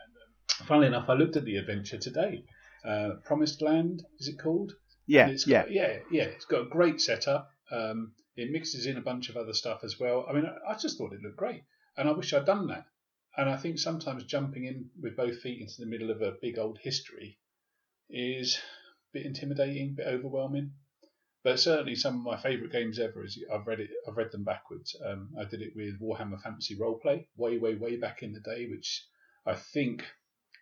funnily 0.67 0.87
enough, 0.89 1.09
I 1.09 1.15
looked 1.15 1.37
at 1.37 1.45
the 1.45 1.57
adventure 1.57 1.99
today. 1.99 2.45
Uh, 2.85 3.11
Promised 3.25 3.63
Land 3.63 4.03
is 4.19 4.29
it 4.29 4.39
called? 4.39 4.73
Yeah, 5.07 5.35
yeah, 5.47 5.63
got, 5.63 5.73
yeah, 5.73 5.99
yeah. 6.11 6.25
It's 6.25 6.45
got 6.45 6.63
a 6.63 6.69
great 6.69 7.01
setup. 7.01 7.51
Um, 7.71 8.13
It 8.37 8.51
mixes 8.51 8.87
in 8.87 8.97
a 8.97 9.03
bunch 9.03 9.29
of 9.29 9.37
other 9.37 9.53
stuff 9.53 9.81
as 9.85 9.99
well. 9.99 10.27
I 10.29 10.33
mean, 10.33 10.45
I 10.69 10.75
just 10.75 10.99
thought 10.99 11.13
it 11.13 11.23
looked 11.23 11.37
great, 11.37 11.63
and 11.97 12.09
I 12.09 12.13
wish 12.13 12.33
I'd 12.33 12.47
done 12.47 12.67
that. 12.69 12.87
And 13.37 13.49
I 13.49 13.57
think 13.57 13.79
sometimes 13.79 14.25
jumping 14.25 14.65
in 14.65 14.91
with 15.01 15.17
both 15.17 15.41
feet 15.41 15.61
into 15.61 15.75
the 15.79 15.87
middle 15.87 16.11
of 16.11 16.23
a 16.23 16.37
big 16.41 16.59
old 16.59 16.79
history 16.81 17.39
is 18.09 18.57
a 18.57 19.19
bit 19.19 19.27
intimidating, 19.27 19.91
a 19.91 19.97
bit 19.97 20.07
overwhelming. 20.07 20.73
But 21.45 21.61
certainly, 21.61 21.95
some 21.95 22.17
of 22.17 22.23
my 22.23 22.41
favourite 22.41 22.73
games 22.73 22.99
ever 22.99 23.23
is 23.23 23.39
I've 23.53 23.67
read 23.67 23.79
it. 23.79 23.91
I've 24.09 24.17
read 24.17 24.33
them 24.33 24.45
backwards. 24.45 24.97
Um, 25.05 25.29
I 25.39 25.45
did 25.45 25.61
it 25.61 25.77
with 25.77 26.01
Warhammer 26.01 26.41
Fantasy 26.41 26.75
Roleplay 26.75 27.27
way, 27.37 27.59
way, 27.59 27.75
way 27.75 27.97
back 27.97 28.23
in 28.23 28.33
the 28.33 28.41
day, 28.41 28.67
which 28.67 29.07
I 29.45 29.55
think 29.55 30.07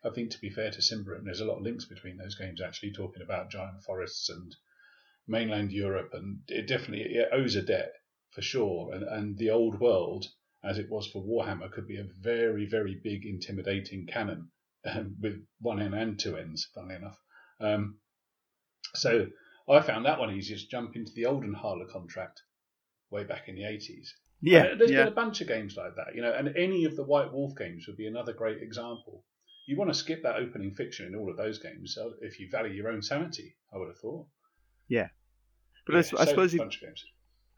I 0.05 0.11
think 0.11 0.33
to 0.33 0.41
be 0.41 0.51
fair 0.51 0.73
to 0.73 0.81
Symbaroum, 0.81 1.25
there's 1.25 1.41
a 1.41 1.45
lot 1.45 1.59
of 1.59 1.63
links 1.63 1.85
between 1.85 2.17
those 2.17 2.35
games 2.35 2.61
actually 2.61 2.93
talking 2.93 3.23
about 3.23 3.49
giant 3.49 3.85
forests 3.85 4.29
and 4.29 4.57
mainland 5.29 5.71
Europe, 5.71 6.11
and 6.15 6.41
it 6.49 6.67
definitely 6.67 7.15
it 7.15 7.29
owes 7.33 7.55
a 7.55 7.63
debt 7.63 7.93
for 8.31 8.43
sure. 8.43 8.93
And, 8.93 9.05
and 9.05 9.39
the 9.39 9.51
old 9.51 9.79
world, 9.79 10.27
as 10.65 10.79
it 10.79 10.91
was 10.91 11.07
for 11.07 11.23
Warhammer, 11.23 11.71
could 11.71 11.87
be 11.87 12.01
a 12.01 12.09
very, 12.21 12.67
very 12.67 12.97
big, 12.97 13.25
intimidating 13.25 14.09
cannon 14.09 14.51
um, 14.85 15.15
with 15.21 15.47
one 15.61 15.81
end 15.81 15.95
and 15.95 16.19
two 16.19 16.37
ends, 16.37 16.69
funnily 16.75 16.97
enough. 16.97 17.21
Um, 17.61 17.99
so 18.95 19.29
I 19.73 19.83
found 19.83 20.05
that 20.07 20.19
one 20.19 20.35
easiest 20.35 20.71
jump 20.71 20.97
into 20.97 21.13
the 21.13 21.27
olden 21.27 21.55
Oldenhaller 21.55 21.89
contract 21.89 22.43
way 23.11 23.25
back 23.25 23.49
in 23.49 23.55
the 23.55 23.63
80s. 23.63 24.09
Yeah, 24.41 24.65
and 24.65 24.81
there's 24.81 24.91
yeah. 24.91 25.05
been 25.05 25.13
a 25.13 25.17
bunch 25.17 25.41
of 25.41 25.49
games 25.49 25.77
like 25.77 25.95
that, 25.97 26.15
you 26.17 26.23
know, 26.23 26.33
and 26.33 26.57
any 26.57 26.85
of 26.85 26.97
the 26.97 27.05
White 27.05 27.33
Wolf 27.33 27.57
games 27.57 27.87
would 27.87 27.97
be 27.97 28.09
another 28.09 28.33
great 28.33 28.61
example. 28.61 29.25
You 29.67 29.77
want 29.77 29.91
to 29.91 29.95
skip 29.95 30.23
that 30.25 30.37
opening 30.37 30.75
fiction 30.75 31.07
in 31.07 31.15
all 31.15 31.31
of 31.31 31.37
those 31.37 31.61
games 31.61 31.97
if 32.21 32.41
you 32.41 32.49
value 32.51 32.75
your 32.75 32.89
own 32.89 33.03
sanity. 33.03 33.55
I 33.73 33.79
would 33.79 33.89
have 33.89 33.99
thought. 33.99 34.27
Yeah, 34.89 35.09
but 35.87 35.93
yeah, 35.93 35.99
I, 36.19 36.23
I 36.23 36.25
so 36.25 36.31
suppose 36.31 36.55
if, 36.55 36.61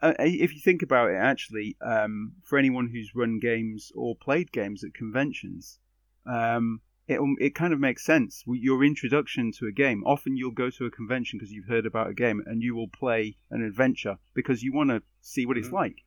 uh, 0.02 0.12
if 0.18 0.54
you 0.54 0.60
think 0.60 0.82
about 0.82 1.10
it, 1.10 1.16
actually, 1.16 1.76
um, 1.80 2.34
for 2.42 2.58
anyone 2.58 2.90
who's 2.92 3.14
run 3.14 3.38
games 3.38 3.90
or 3.94 4.14
played 4.14 4.52
games 4.52 4.84
at 4.84 4.92
conventions, 4.92 5.78
um, 6.26 6.80
it 7.06 7.20
it 7.38 7.54
kind 7.54 7.72
of 7.72 7.80
makes 7.80 8.04
sense. 8.04 8.42
Your 8.46 8.84
introduction 8.84 9.52
to 9.58 9.66
a 9.66 9.72
game. 9.72 10.02
Often 10.04 10.36
you'll 10.36 10.50
go 10.50 10.70
to 10.70 10.86
a 10.86 10.90
convention 10.90 11.38
because 11.38 11.52
you've 11.52 11.68
heard 11.68 11.86
about 11.86 12.10
a 12.10 12.14
game, 12.14 12.42
and 12.46 12.62
you 12.62 12.74
will 12.74 12.88
play 12.88 13.36
an 13.50 13.62
adventure 13.62 14.18
because 14.34 14.62
you 14.62 14.72
want 14.72 14.90
to 14.90 15.02
see 15.20 15.46
what 15.46 15.56
mm-hmm. 15.56 15.66
it's 15.66 15.72
like. 15.72 16.04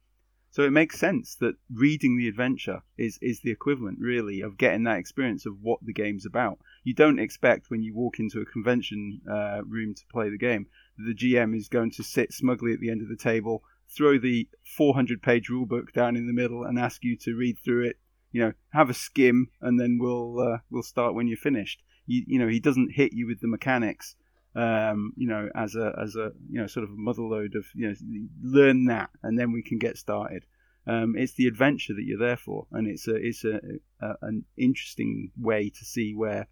So 0.50 0.64
it 0.64 0.72
makes 0.72 0.98
sense 0.98 1.36
that 1.36 1.58
reading 1.72 2.18
the 2.18 2.28
adventure 2.28 2.82
is, 2.98 3.20
is 3.22 3.42
the 3.42 3.52
equivalent, 3.52 4.00
really, 4.00 4.42
of 4.42 4.58
getting 4.58 4.84
that 4.86 4.98
experience 4.98 5.46
of 5.46 5.62
what 5.62 5.80
the 5.84 5.94
game's 5.94 6.26
about. 6.26 6.58
You 6.84 6.94
don't 6.94 7.20
expect 7.20 7.70
when 7.70 7.84
you 7.84 7.94
walk 7.94 8.18
into 8.18 8.40
a 8.40 8.46
convention 8.46 9.22
uh, 9.30 9.62
room 9.66 9.94
to 9.94 10.08
play 10.12 10.30
the 10.30 10.38
game 10.38 10.68
that 10.98 11.04
the 11.04 11.14
GM 11.14 11.56
is 11.56 11.68
going 11.68 11.92
to 11.92 12.04
sit 12.04 12.34
smugly 12.34 12.74
at 12.74 12.80
the 12.80 12.90
end 12.90 13.02
of 13.02 13.10
the 13.10 13.18
table, 13.18 13.62
throw 13.96 14.18
the 14.18 14.48
400 14.78 15.22
page 15.22 15.50
rulebook 15.50 15.92
down 15.94 16.16
in 16.16 16.26
the 16.26 16.34
middle, 16.34 16.64
and 16.64 16.80
ask 16.80 17.04
you 17.04 17.18
to 17.18 17.36
read 17.36 17.60
through 17.60 17.86
it. 17.86 18.00
You 18.32 18.42
know, 18.42 18.54
have 18.74 18.90
a 18.90 18.94
skim, 18.94 19.50
and 19.62 19.80
then 19.80 19.98
we'll 20.00 20.40
uh, 20.40 20.58
we'll 20.70 20.84
start 20.84 21.16
when 21.16 21.28
you're 21.28 21.38
finished. 21.38 21.82
You, 22.06 22.24
you 22.28 22.40
know, 22.40 22.48
he 22.48 22.60
doesn't 22.60 22.94
hit 22.94 23.14
you 23.14 23.28
with 23.28 23.42
the 23.42 23.48
mechanics 23.48 24.16
um, 24.58 25.14
you 25.16 25.28
know, 25.28 25.50
as 25.56 25.76
a 25.76 25.94
as 26.02 26.16
a 26.16 26.32
you 26.50 26.60
know 26.60 26.66
sort 26.66 26.84
of 26.84 26.90
a 26.90 26.98
motherload 26.98 27.56
of 27.56 27.68
you 27.76 27.88
know 27.88 27.96
learn 28.42 28.86
that 28.86 29.12
and 29.22 29.38
then 29.38 29.52
we 29.52 29.62
can 29.62 29.78
get 29.78 29.98
started. 29.98 30.46
Um, 30.88 31.16
it's 31.16 31.34
the 31.34 31.48
adventure 31.48 31.94
that 31.94 32.04
you're 32.04 32.18
there 32.18 32.38
for, 32.38 32.66
and 32.72 32.88
it's 32.88 33.08
a 33.08 33.16
it's 33.16 33.44
a, 33.44 33.60
a, 34.02 34.16
an 34.24 34.46
interesting 34.58 35.32
way 35.38 35.70
to 35.70 35.86
see 35.86 36.16
where 36.16 36.48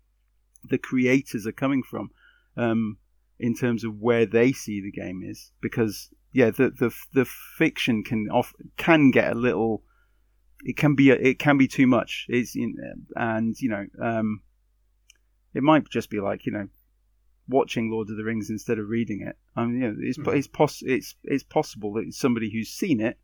the 0.63 0.77
creators 0.77 1.47
are 1.47 1.51
coming 1.51 1.81
from 1.81 2.11
um, 2.57 2.97
in 3.39 3.55
terms 3.55 3.83
of 3.83 3.99
where 3.99 4.27
they 4.27 4.51
see 4.51 4.81
the 4.81 4.91
game 4.91 5.23
is. 5.25 5.51
Because 5.59 6.09
yeah, 6.31 6.51
the 6.51 6.69
the 6.69 6.93
the 7.13 7.25
fiction 7.25 8.03
can 8.03 8.27
off 8.29 8.53
can 8.77 9.09
get 9.09 9.31
a 9.31 9.35
little. 9.35 9.83
It 10.65 10.77
can 10.77 10.95
be 10.95 11.11
a, 11.11 11.13
it 11.13 11.37
can 11.37 11.57
be 11.57 11.67
too 11.67 11.85
much. 11.85 12.25
It's 12.27 12.55
and 13.15 13.55
you 13.61 13.69
know 13.69 13.85
um, 14.01 14.41
it 15.53 15.63
might 15.63 15.87
just 15.89 16.09
be 16.09 16.19
like 16.19 16.45
you 16.45 16.51
know 16.51 16.67
watching 17.47 17.91
Lord 17.91 18.09
of 18.09 18.17
the 18.17 18.23
Rings 18.23 18.49
instead 18.49 18.79
of 18.79 18.89
reading 18.89 19.21
it. 19.21 19.37
I 19.55 19.65
mean, 19.65 19.81
you 19.81 19.87
know, 19.87 19.95
it's 19.99 20.17
mm. 20.17 20.35
it's 20.35 20.47
poss- 20.47 20.83
it's 20.83 21.15
it's 21.23 21.43
possible 21.43 21.93
that 21.93 22.13
somebody 22.13 22.51
who's 22.51 22.69
seen 22.69 22.99
it, 22.99 23.19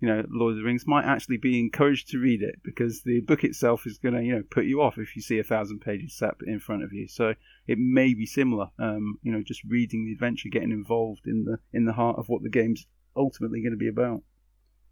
you 0.00 0.08
know, 0.08 0.24
Lord 0.30 0.52
of 0.52 0.58
the 0.58 0.64
Rings, 0.64 0.86
might 0.86 1.04
actually 1.04 1.36
be 1.36 1.60
encouraged 1.60 2.08
to 2.10 2.18
read 2.18 2.42
it 2.42 2.56
because 2.64 3.02
the 3.02 3.20
book 3.20 3.44
itself 3.44 3.86
is 3.86 3.98
going 3.98 4.14
to 4.14 4.22
you 4.22 4.34
know 4.34 4.42
put 4.50 4.64
you 4.64 4.80
off 4.80 4.96
if 4.96 5.14
you 5.16 5.22
see 5.22 5.38
a 5.38 5.44
thousand 5.44 5.80
pages 5.80 6.16
sat 6.16 6.34
in 6.46 6.60
front 6.60 6.82
of 6.82 6.92
you. 6.92 7.08
So 7.08 7.34
it 7.66 7.78
may 7.78 8.14
be 8.14 8.26
similar. 8.26 8.70
Um, 8.78 9.18
you 9.22 9.32
know, 9.32 9.42
just 9.42 9.62
reading 9.64 10.06
the 10.06 10.12
adventure, 10.12 10.48
getting 10.48 10.72
involved 10.72 11.26
in 11.26 11.44
the 11.44 11.58
in 11.72 11.84
the 11.84 11.92
heart 11.92 12.18
of 12.18 12.28
what 12.28 12.42
the 12.42 12.50
game's 12.50 12.86
ultimately 13.14 13.60
going 13.60 13.72
to 13.72 13.78
be 13.78 13.88
about. 13.88 14.22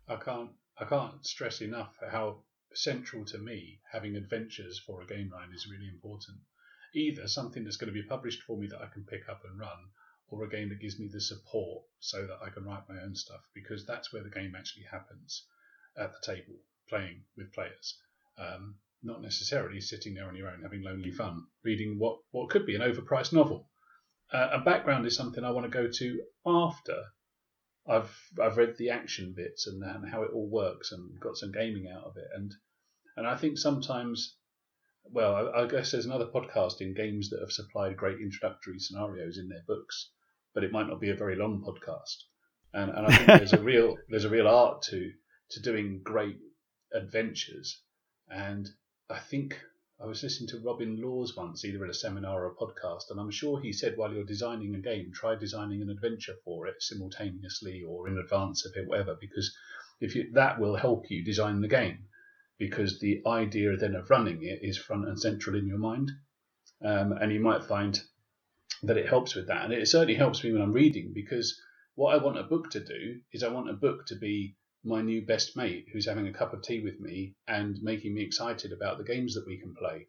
I 0.06 0.16
can't 0.16 0.50
I 0.78 0.84
can't 0.84 1.24
stress 1.26 1.60
enough 1.60 1.96
how 2.10 2.44
central 2.74 3.24
to 3.26 3.38
me 3.38 3.80
having 3.92 4.16
adventures 4.16 4.78
for 4.78 5.02
a 5.02 5.06
game 5.06 5.30
line 5.30 5.52
is 5.54 5.68
really 5.70 5.88
important 5.88 6.38
either 6.94 7.26
something 7.26 7.64
that's 7.64 7.76
going 7.76 7.92
to 7.92 8.00
be 8.02 8.06
published 8.06 8.42
for 8.42 8.56
me 8.56 8.68
that 8.68 8.80
I 8.80 8.86
can 8.86 9.04
pick 9.04 9.28
up 9.28 9.42
and 9.44 9.58
run, 9.58 9.90
or 10.28 10.44
a 10.44 10.48
game 10.48 10.68
that 10.68 10.80
gives 10.80 10.98
me 10.98 11.08
the 11.08 11.20
support 11.20 11.84
so 11.98 12.26
that 12.26 12.38
I 12.44 12.50
can 12.50 12.64
write 12.64 12.88
my 12.88 13.02
own 13.02 13.14
stuff, 13.14 13.40
because 13.52 13.84
that's 13.84 14.12
where 14.12 14.22
the 14.22 14.30
game 14.30 14.54
actually 14.56 14.84
happens 14.90 15.44
at 15.96 16.12
the 16.12 16.34
table, 16.34 16.54
playing 16.88 17.22
with 17.36 17.52
players. 17.52 17.98
Um, 18.38 18.76
not 19.02 19.22
necessarily 19.22 19.80
sitting 19.80 20.14
there 20.14 20.28
on 20.28 20.36
your 20.36 20.48
own 20.48 20.62
having 20.62 20.82
lonely 20.82 21.10
fun, 21.10 21.44
reading 21.62 21.98
what, 21.98 22.18
what 22.30 22.48
could 22.48 22.64
be 22.64 22.74
an 22.74 22.80
overpriced 22.80 23.32
novel. 23.32 23.68
Uh, 24.32 24.48
a 24.52 24.60
background 24.60 25.06
is 25.06 25.16
something 25.16 25.44
I 25.44 25.50
want 25.50 25.64
to 25.64 25.70
go 25.70 25.90
to 25.90 26.22
after 26.46 27.04
I've 27.86 28.14
I've 28.42 28.56
read 28.56 28.76
the 28.76 28.90
action 28.90 29.34
bits 29.36 29.66
and, 29.66 29.82
and 29.82 30.10
how 30.10 30.22
it 30.22 30.30
all 30.32 30.48
works 30.48 30.92
and 30.92 31.20
got 31.20 31.36
some 31.36 31.52
gaming 31.52 31.88
out 31.88 32.04
of 32.04 32.16
it. 32.16 32.28
And 32.34 32.52
and 33.16 33.26
I 33.26 33.36
think 33.36 33.58
sometimes 33.58 34.36
well, 35.04 35.34
I, 35.34 35.62
I, 35.62 35.66
guess 35.66 35.92
there's 35.92 36.06
another 36.06 36.26
podcast 36.26 36.80
in 36.80 36.94
games 36.94 37.28
that 37.30 37.40
have 37.40 37.52
supplied 37.52 37.96
great 37.96 38.20
introductory 38.20 38.78
scenarios 38.78 39.36
in 39.36 39.48
their 39.48 39.62
books, 39.66 40.10
but 40.54 40.64
it 40.64 40.72
might 40.72 40.88
not 40.88 40.98
be 41.00 41.10
a 41.10 41.14
very 41.14 41.36
long 41.36 41.62
podcast. 41.62 42.16
And, 42.72 42.90
and 42.90 43.06
I 43.06 43.14
think 43.14 43.26
there's 43.26 43.52
a 43.52 43.62
real 43.62 43.96
there's 44.08 44.24
a 44.24 44.30
real 44.30 44.48
art 44.48 44.82
to 44.90 45.12
to 45.50 45.60
doing 45.60 46.00
great 46.02 46.38
adventures. 46.92 47.82
And 48.30 48.68
I 49.10 49.18
think 49.18 49.60
I 50.04 50.06
was 50.06 50.22
listening 50.22 50.48
to 50.48 50.58
Robin 50.58 51.00
Laws 51.00 51.34
once, 51.34 51.64
either 51.64 51.82
at 51.82 51.88
a 51.88 51.94
seminar 51.94 52.44
or 52.44 52.48
a 52.48 52.54
podcast, 52.54 53.04
and 53.08 53.18
I'm 53.18 53.30
sure 53.30 53.58
he 53.58 53.72
said 53.72 53.96
while 53.96 54.12
you're 54.12 54.22
designing 54.22 54.74
a 54.74 54.78
game, 54.78 55.10
try 55.14 55.34
designing 55.34 55.80
an 55.80 55.88
adventure 55.88 56.34
for 56.44 56.66
it 56.66 56.82
simultaneously 56.82 57.82
or 57.82 58.06
in 58.06 58.18
advance 58.18 58.66
of 58.66 58.76
it, 58.76 58.86
whatever, 58.86 59.16
because 59.18 59.56
if 60.02 60.14
you, 60.14 60.30
that 60.34 60.60
will 60.60 60.76
help 60.76 61.10
you 61.10 61.24
design 61.24 61.62
the 61.62 61.68
game 61.68 62.04
because 62.58 63.00
the 63.00 63.22
idea 63.26 63.78
then 63.78 63.94
of 63.94 64.10
running 64.10 64.42
it 64.42 64.58
is 64.60 64.76
front 64.76 65.08
and 65.08 65.18
central 65.18 65.56
in 65.56 65.66
your 65.66 65.78
mind. 65.78 66.12
Um, 66.84 67.12
and 67.12 67.32
you 67.32 67.40
might 67.40 67.64
find 67.64 67.98
that 68.82 68.98
it 68.98 69.08
helps 69.08 69.34
with 69.34 69.46
that. 69.46 69.64
And 69.64 69.72
it 69.72 69.88
certainly 69.88 70.16
helps 70.16 70.44
me 70.44 70.52
when 70.52 70.60
I'm 70.60 70.74
reading 70.74 71.12
because 71.14 71.58
what 71.94 72.14
I 72.14 72.22
want 72.22 72.36
a 72.36 72.42
book 72.42 72.70
to 72.72 72.84
do 72.84 73.20
is 73.32 73.42
I 73.42 73.48
want 73.48 73.70
a 73.70 73.72
book 73.72 74.04
to 74.08 74.16
be 74.16 74.54
my 74.84 75.00
new 75.00 75.24
best 75.24 75.56
mate 75.56 75.88
who's 75.92 76.06
having 76.06 76.26
a 76.26 76.32
cup 76.32 76.52
of 76.52 76.62
tea 76.62 76.80
with 76.80 77.00
me 77.00 77.34
and 77.48 77.82
making 77.82 78.14
me 78.14 78.22
excited 78.22 78.70
about 78.70 78.98
the 78.98 79.04
games 79.04 79.34
that 79.34 79.46
we 79.46 79.58
can 79.58 79.74
play. 79.74 80.06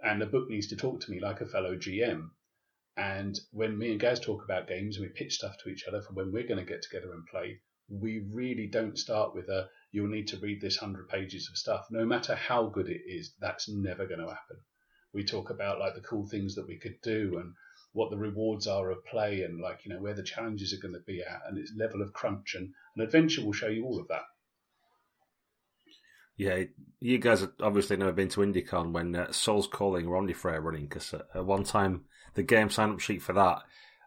And 0.00 0.20
the 0.20 0.26
book 0.26 0.48
needs 0.48 0.68
to 0.68 0.76
talk 0.76 1.00
to 1.00 1.10
me 1.10 1.20
like 1.20 1.40
a 1.40 1.46
fellow 1.46 1.76
GM. 1.76 2.30
And 2.96 3.38
when 3.50 3.76
me 3.76 3.90
and 3.90 4.00
Gaz 4.00 4.20
talk 4.20 4.44
about 4.44 4.68
games 4.68 4.96
and 4.96 5.06
we 5.06 5.12
pitch 5.12 5.34
stuff 5.34 5.56
to 5.58 5.70
each 5.70 5.84
other 5.88 6.02
for 6.02 6.12
when 6.12 6.30
we're 6.30 6.46
going 6.46 6.64
to 6.64 6.72
get 6.72 6.82
together 6.82 7.12
and 7.12 7.26
play, 7.26 7.60
we 7.88 8.20
really 8.30 8.66
don't 8.68 8.98
start 8.98 9.34
with 9.34 9.48
a 9.48 9.68
you'll 9.90 10.08
need 10.08 10.28
to 10.28 10.38
read 10.38 10.60
this 10.60 10.80
100 10.80 11.08
pages 11.08 11.48
of 11.50 11.58
stuff. 11.58 11.86
No 11.90 12.04
matter 12.06 12.34
how 12.34 12.66
good 12.66 12.88
it 12.88 13.02
is, 13.06 13.34
that's 13.40 13.68
never 13.68 14.06
going 14.06 14.20
to 14.20 14.28
happen. 14.28 14.58
We 15.12 15.24
talk 15.24 15.50
about 15.50 15.78
like 15.78 15.94
the 15.94 16.00
cool 16.00 16.26
things 16.26 16.54
that 16.54 16.66
we 16.66 16.78
could 16.78 17.00
do 17.02 17.38
and 17.38 17.54
what 17.92 18.10
the 18.10 18.16
rewards 18.16 18.66
are 18.66 18.90
of 18.90 19.04
play 19.04 19.42
and 19.42 19.60
like, 19.60 19.84
you 19.84 19.92
know, 19.92 20.00
where 20.00 20.14
the 20.14 20.22
challenges 20.22 20.72
are 20.72 20.80
going 20.80 20.94
to 20.94 21.00
be 21.06 21.20
at 21.20 21.42
and 21.46 21.58
its 21.58 21.72
level 21.76 22.02
of 22.02 22.12
crunch 22.12 22.54
and 22.54 22.70
an 22.96 23.02
adventure 23.02 23.44
will 23.44 23.52
show 23.52 23.68
you 23.68 23.84
all 23.84 24.00
of 24.00 24.08
that. 24.08 24.22
Yeah, 26.36 26.64
you 26.98 27.18
guys 27.18 27.40
have 27.40 27.52
obviously 27.60 27.96
never 27.96 28.12
been 28.12 28.30
to 28.30 28.40
IndieCon 28.40 28.92
when 28.92 29.14
uh, 29.14 29.30
Souls 29.32 29.66
Calling 29.66 30.06
or 30.06 30.20
Omnifray 30.20 30.62
running 30.62 30.86
because 30.86 31.14
at 31.14 31.44
one 31.44 31.64
time 31.64 32.04
the 32.34 32.42
game 32.42 32.70
sign 32.70 32.90
up 32.90 33.00
sheet 33.00 33.22
for 33.22 33.34
that 33.34 33.62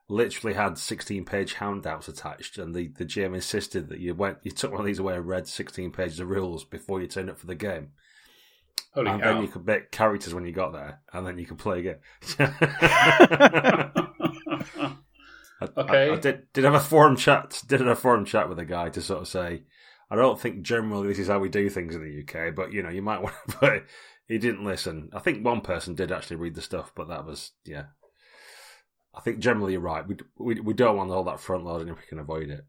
literally 0.08 0.56
had 0.56 0.78
16 0.78 1.26
page 1.26 1.54
handouts 1.54 2.08
attached, 2.08 2.58
and 2.58 2.74
the, 2.74 2.88
the 2.90 3.06
GM 3.06 3.36
insisted 3.36 3.90
that 3.90 4.00
you 4.00 4.14
went, 4.14 4.38
you 4.44 4.52
took 4.52 4.72
one 4.72 4.82
of 4.82 4.86
these 4.86 5.00
away 5.00 5.16
and 5.16 5.28
read 5.28 5.48
16 5.48 5.92
pages 5.92 6.20
of 6.20 6.30
rules 6.30 6.64
before 6.64 7.02
you 7.02 7.08
turned 7.08 7.30
up 7.30 7.40
for 7.40 7.48
the 7.48 7.56
game. 7.56 7.92
Holy 8.94 9.12
and 9.12 9.22
cow. 9.22 9.34
then 9.34 9.42
you 9.42 9.50
could 9.50 9.66
make 9.66 9.92
characters 9.92 10.34
when 10.34 10.46
you 10.46 10.54
got 10.54 10.72
there, 10.74 11.02
and 11.14 11.28
then 11.28 11.38
you 11.38 11.46
could 11.46 11.58
play 11.58 11.80
again. 11.80 11.98
okay. 15.78 16.10
I, 16.10 16.14
I, 16.14 16.20
did 16.20 16.52
did 16.54 16.64
have 16.64 16.74
a 16.74 16.80
forum 16.80 17.16
chat. 17.18 17.62
Did 17.68 17.82
have 17.82 17.90
a 17.90 17.96
forum 17.96 18.26
chat 18.26 18.48
with 18.48 18.60
a 18.60 18.66
guy 18.66 18.90
to 18.90 19.02
sort 19.02 19.22
of 19.22 19.28
say, 19.28 19.64
I 20.10 20.16
don't 20.16 20.40
think 20.40 20.62
generally 20.62 21.08
this 21.08 21.20
is 21.20 21.28
how 21.28 21.40
we 21.40 21.50
do 21.50 21.70
things 21.70 21.96
in 21.96 22.02
the 22.02 22.22
UK, 22.22 22.56
but 22.56 22.72
you 22.72 22.84
know, 22.84 22.90
you 22.90 23.02
might 23.02 23.22
want 23.22 23.36
to. 23.50 23.58
But 23.60 23.84
he 24.28 24.38
didn't 24.38 24.66
listen. 24.66 25.10
I 25.14 25.20
think 25.20 25.46
one 25.46 25.62
person 25.62 25.94
did 25.94 26.12
actually 26.12 26.38
read 26.38 26.56
the 26.56 26.62
stuff, 26.62 26.92
but 26.96 27.10
that 27.10 27.26
was 27.26 27.52
yeah, 27.66 27.86
I 29.14 29.22
think 29.22 29.40
generally 29.40 29.74
you're 29.74 29.82
right. 29.82 30.08
We, 30.08 30.18
we, 30.38 30.60
we 30.60 30.74
don't 30.74 30.98
want 30.98 31.12
all 31.12 31.24
that 31.26 31.40
front 31.40 31.66
loading 31.66 31.90
if 31.90 31.98
we 31.98 32.08
can 32.08 32.20
avoid 32.20 32.50
it. 32.50 32.66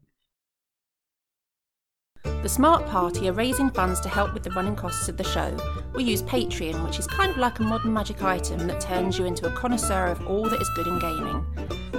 The 2.43 2.49
Smart 2.49 2.85
Party 2.85 3.27
are 3.27 3.33
raising 3.33 3.69
funds 3.71 3.99
to 4.01 4.09
help 4.09 4.33
with 4.33 4.43
the 4.43 4.51
running 4.51 4.75
costs 4.75 5.09
of 5.09 5.17
the 5.17 5.23
show. 5.23 5.57
We 5.93 6.03
use 6.03 6.21
Patreon, 6.21 6.85
which 6.85 6.99
is 6.99 7.07
kind 7.07 7.31
of 7.31 7.37
like 7.37 7.59
a 7.59 7.63
modern 7.63 7.91
magic 7.91 8.23
item 8.23 8.67
that 8.67 8.79
turns 8.79 9.17
you 9.17 9.25
into 9.25 9.47
a 9.47 9.51
connoisseur 9.51 10.05
of 10.05 10.25
all 10.27 10.47
that 10.47 10.61
is 10.61 10.69
good 10.75 10.87
in 10.87 10.99
gaming. 10.99 11.45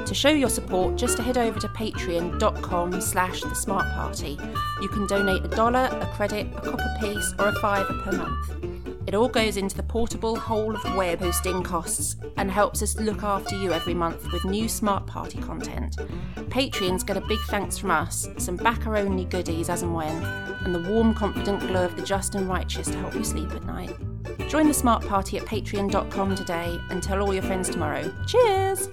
To 0.06 0.14
show 0.14 0.30
your 0.30 0.48
support, 0.48 0.96
just 0.96 1.18
head 1.18 1.36
over 1.36 1.58
to 1.60 1.68
patreon.com 1.68 3.00
slash 3.00 3.42
the 3.42 3.54
smart 3.54 3.92
party. 3.94 4.38
You 4.80 4.88
can 4.88 5.06
donate 5.06 5.44
a 5.44 5.48
dollar, 5.48 5.88
a 6.00 6.06
credit, 6.14 6.46
a 6.56 6.60
copper 6.60 6.96
piece, 7.00 7.34
or 7.38 7.48
a 7.48 7.52
fiver 7.60 7.92
per 8.04 8.12
month. 8.12 8.77
It 9.08 9.14
all 9.14 9.26
goes 9.26 9.56
into 9.56 9.74
the 9.74 9.82
portable 9.82 10.36
hole 10.36 10.76
of 10.76 10.94
web 10.94 11.20
hosting 11.20 11.62
costs 11.62 12.16
and 12.36 12.50
helps 12.50 12.82
us 12.82 13.00
look 13.00 13.22
after 13.22 13.56
you 13.56 13.72
every 13.72 13.94
month 13.94 14.30
with 14.30 14.44
new 14.44 14.68
Smart 14.68 15.06
Party 15.06 15.38
content. 15.40 15.96
Patreons 16.50 17.06
get 17.06 17.16
a 17.16 17.22
big 17.22 17.38
thanks 17.48 17.78
from 17.78 17.90
us, 17.90 18.28
some 18.36 18.56
backer 18.56 18.98
only 18.98 19.24
goodies 19.24 19.70
as 19.70 19.82
and 19.82 19.94
when, 19.94 20.22
and 20.62 20.74
the 20.74 20.90
warm, 20.90 21.14
confident 21.14 21.60
glow 21.60 21.86
of 21.86 21.96
the 21.96 22.02
just 22.02 22.34
and 22.34 22.50
righteous 22.50 22.88
to 22.88 22.98
help 22.98 23.14
you 23.14 23.24
sleep 23.24 23.50
at 23.52 23.64
night. 23.64 23.96
Join 24.46 24.68
the 24.68 24.74
Smart 24.74 25.02
Party 25.06 25.38
at 25.38 25.46
patreon.com 25.46 26.36
today 26.36 26.78
and 26.90 27.02
tell 27.02 27.22
all 27.22 27.32
your 27.32 27.42
friends 27.42 27.70
tomorrow. 27.70 28.14
Cheers! 28.26 28.90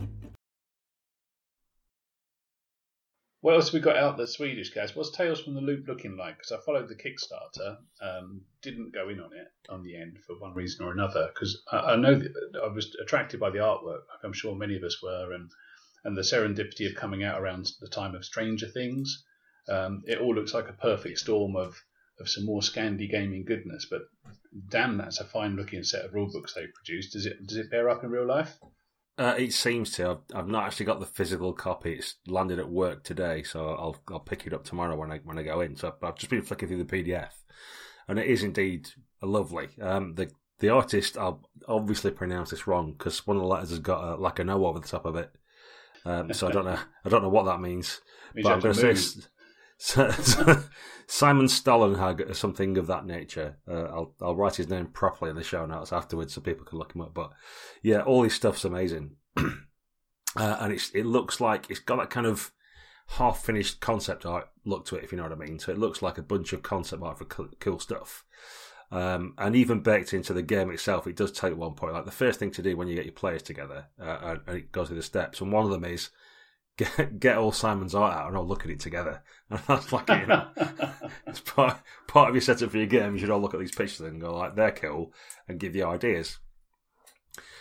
What 3.46 3.54
else 3.54 3.72
we 3.72 3.80
got 3.80 3.96
out 3.96 4.18
the 4.18 4.26
Swedish 4.26 4.72
guys? 4.72 4.96
What's 4.96 5.12
Tales 5.12 5.40
from 5.40 5.54
the 5.54 5.62
Loop 5.62 5.88
looking 5.88 6.18
like? 6.18 6.36
Because 6.36 6.52
I 6.52 6.66
followed 6.66 6.90
the 6.90 6.96
Kickstarter, 6.96 7.78
um, 8.02 8.42
didn't 8.64 8.92
go 8.92 9.08
in 9.10 9.20
on 9.20 9.34
it 9.34 9.50
on 9.70 9.84
the 9.84 9.96
end 9.96 10.18
for 10.26 10.34
one 10.40 10.56
reason 10.56 10.84
or 10.84 10.92
another. 10.92 11.30
Because 11.32 11.62
I, 11.72 11.78
I, 11.78 11.96
know 11.96 12.16
that 12.18 12.62
I 12.64 12.74
was 12.74 12.98
attracted 13.00 13.40
by 13.40 13.52
the 13.52 13.60
artwork, 13.60 14.02
like 14.10 14.24
I'm 14.24 14.34
sure 14.34 14.56
many 14.56 14.76
of 14.76 14.84
us 14.84 15.00
were, 15.00 15.32
and 15.32 15.52
and 16.06 16.18
the 16.18 16.24
serendipity 16.24 16.90
of 16.90 16.96
coming 16.96 17.24
out 17.24 17.40
around 17.40 17.70
the 17.82 17.88
time 17.88 18.16
of 18.16 18.26
Stranger 18.26 18.68
Things. 18.68 19.24
Um, 19.70 20.02
it 20.08 20.18
all 20.18 20.34
looks 20.34 20.56
like 20.56 20.68
a 20.68 20.74
perfect 20.74 21.20
storm 21.20 21.56
of 21.56 21.80
of 22.20 22.28
some 22.28 22.46
more 22.46 22.62
Scandi 22.62 23.08
gaming 23.08 23.46
goodness. 23.46 23.86
But 23.88 24.02
damn, 24.70 24.98
that's 24.98 25.20
a 25.20 25.24
fine 25.24 25.56
looking 25.56 25.84
set 25.84 26.04
of 26.04 26.14
rulebooks 26.14 26.56
they've 26.56 26.74
produced. 26.74 27.14
Does 27.14 27.28
it 27.28 27.46
does 27.46 27.58
it 27.58 27.70
bear 27.70 27.92
up 27.92 28.04
in 28.04 28.10
real 28.10 28.26
life? 28.26 28.58
Uh, 29.18 29.36
it 29.38 29.54
seems 29.54 29.92
to. 29.92 30.10
I've, 30.10 30.38
I've, 30.38 30.48
not 30.48 30.66
actually 30.66 30.88
got 30.88 31.00
the 31.00 31.06
physical 31.06 31.54
copy. 31.54 31.94
It's 31.94 32.16
landed 32.28 32.60
at 32.60 32.70
work 32.70 33.04
today, 33.04 33.44
so 33.44 33.70
I'll 33.70 33.98
I'll 34.10 34.20
pick 34.20 34.46
it 34.46 34.54
up 34.54 34.66
tomorrow 34.66 34.98
when 34.98 35.12
I 35.12 35.20
when 35.20 35.38
I 35.38 35.44
go 35.44 35.62
in. 35.62 35.78
So 35.78 35.94
I've 36.02 36.18
just 36.18 36.30
been 36.30 36.42
flicking 36.42 36.68
through 36.68 36.84
the 36.84 37.04
PDF, 37.04 37.32
and 38.10 38.20
it 38.20 38.28
is 38.28 38.44
indeed 38.44 38.90
lovely. 39.22 39.70
Um, 39.82 40.16
the 40.16 40.32
the 40.60 40.70
artist, 40.70 41.18
I'll 41.18 41.42
obviously 41.68 42.12
pronounce 42.12 42.50
this 42.50 42.68
wrong 42.68 42.92
because 42.92 43.26
one 43.26 43.38
of 43.38 43.44
the 43.44 43.48
letters 43.48 43.70
has 43.70 43.80
got 43.80 44.04
a, 44.04 44.16
like 44.16 44.40
a 44.40 44.44
no 44.44 44.66
over 44.66 44.80
the 44.80 44.88
top 44.88 45.06
of 45.06 45.16
it. 45.16 45.32
Um, 46.06 46.34
so 46.34 46.48
I 46.48 46.52
don't 46.52 46.66
know. 46.66 46.80
I 47.06 47.10
don't 47.10 47.24
know 47.24 47.30
what 47.30 47.46
that 47.46 47.62
means. 47.62 48.02
means 48.36 48.44
but 48.44 48.54
I'm 48.54 48.60
going 48.60 48.76
to 48.76 48.96
say 48.96 49.22
Simon 51.08 51.46
Stålenhag 51.46 52.30
or 52.30 52.34
something 52.34 52.78
of 52.78 52.88
that 52.88 53.06
nature. 53.06 53.58
Uh, 53.68 53.84
I'll 53.84 54.16
I'll 54.22 54.36
write 54.36 54.56
his 54.56 54.70
name 54.70 54.88
properly 54.88 55.30
in 55.30 55.36
the 55.36 55.44
show 55.44 55.66
notes 55.66 55.94
afterwards 55.94 56.34
so 56.34 56.42
people 56.42 56.66
can 56.66 56.80
look 56.80 56.96
him 56.96 57.02
up. 57.02 57.14
But 57.14 57.32
yeah, 57.84 58.02
all 58.02 58.24
his 58.24 58.34
stuff's 58.34 58.66
amazing, 58.66 59.18
uh, 59.38 59.48
and 60.36 60.74
it's 60.74 60.90
it 60.92 61.06
looks 61.06 61.40
like 61.40 61.70
it's 61.70 61.80
got 61.80 61.98
that 61.98 62.10
kind 62.10 62.26
of 62.26 62.52
half 63.08 63.44
finished 63.44 63.80
concept 63.80 64.26
art 64.26 64.50
look 64.66 64.86
to 64.88 64.96
it, 64.96 65.04
if 65.04 65.12
you 65.12 65.18
know 65.18 65.24
what 65.24 65.32
I 65.32 65.36
mean. 65.36 65.60
So 65.60 65.72
it 65.72 65.78
looks 65.78 66.02
like 66.02 66.18
a 66.18 66.24
bunch 66.24 66.54
of 66.54 66.64
concept 66.64 67.04
art 67.04 67.20
for 67.20 67.26
cool, 67.26 67.50
cool 67.60 67.80
stuff. 67.80 68.24
Um, 68.92 69.34
and 69.38 69.56
even 69.56 69.82
baked 69.82 70.14
into 70.14 70.34
the 70.34 70.42
game 70.42 70.72
itself, 70.72 71.06
it 71.08 71.16
does 71.16 71.32
take 71.32 71.56
one 71.56 71.74
point. 71.74 71.94
Like 71.94 72.06
the 72.06 72.12
first 72.12 72.40
thing 72.40 72.52
to 72.52 72.62
do 72.62 72.78
when 72.78 72.88
you 72.88 72.96
get 72.96 73.06
your 73.06 73.14
players 73.14 73.44
together, 73.44 73.88
uh, 74.02 74.38
and 74.48 74.58
it 74.58 74.72
goes 74.72 74.88
through 74.88 74.98
the 74.98 75.04
steps, 75.04 75.42
and 75.42 75.52
one 75.52 75.66
of 75.66 75.72
them 75.72 75.86
is 75.86 76.10
get, 76.78 77.20
get 77.20 77.38
all 77.38 77.52
Simon's 77.52 77.96
art 77.96 78.16
out 78.16 78.28
and 78.28 78.38
all 78.38 78.48
look 78.48 78.66
at 78.66 78.72
it 78.72 78.80
together. 78.80 79.24
And 79.48 79.60
that's 79.68 79.94
like, 79.94 80.10
you 80.10 80.26
know, 80.26 80.48
it's 81.28 81.40
part, 81.40 81.78
part 82.08 82.30
of 82.30 82.36
your 82.36 82.42
setup 82.42 82.72
for 82.72 82.78
your 82.78 82.88
game. 82.88 83.14
You 83.14 83.20
should 83.20 83.30
all 83.30 83.40
look 83.40 83.54
at 83.54 83.60
these 83.60 83.76
pictures 83.76 84.00
and 84.00 84.20
go, 84.20 84.36
like, 84.36 84.56
they're 84.56 84.72
cool 84.72 85.14
and 85.48 85.60
give 85.60 85.76
you 85.76 85.86
ideas. 85.86 86.40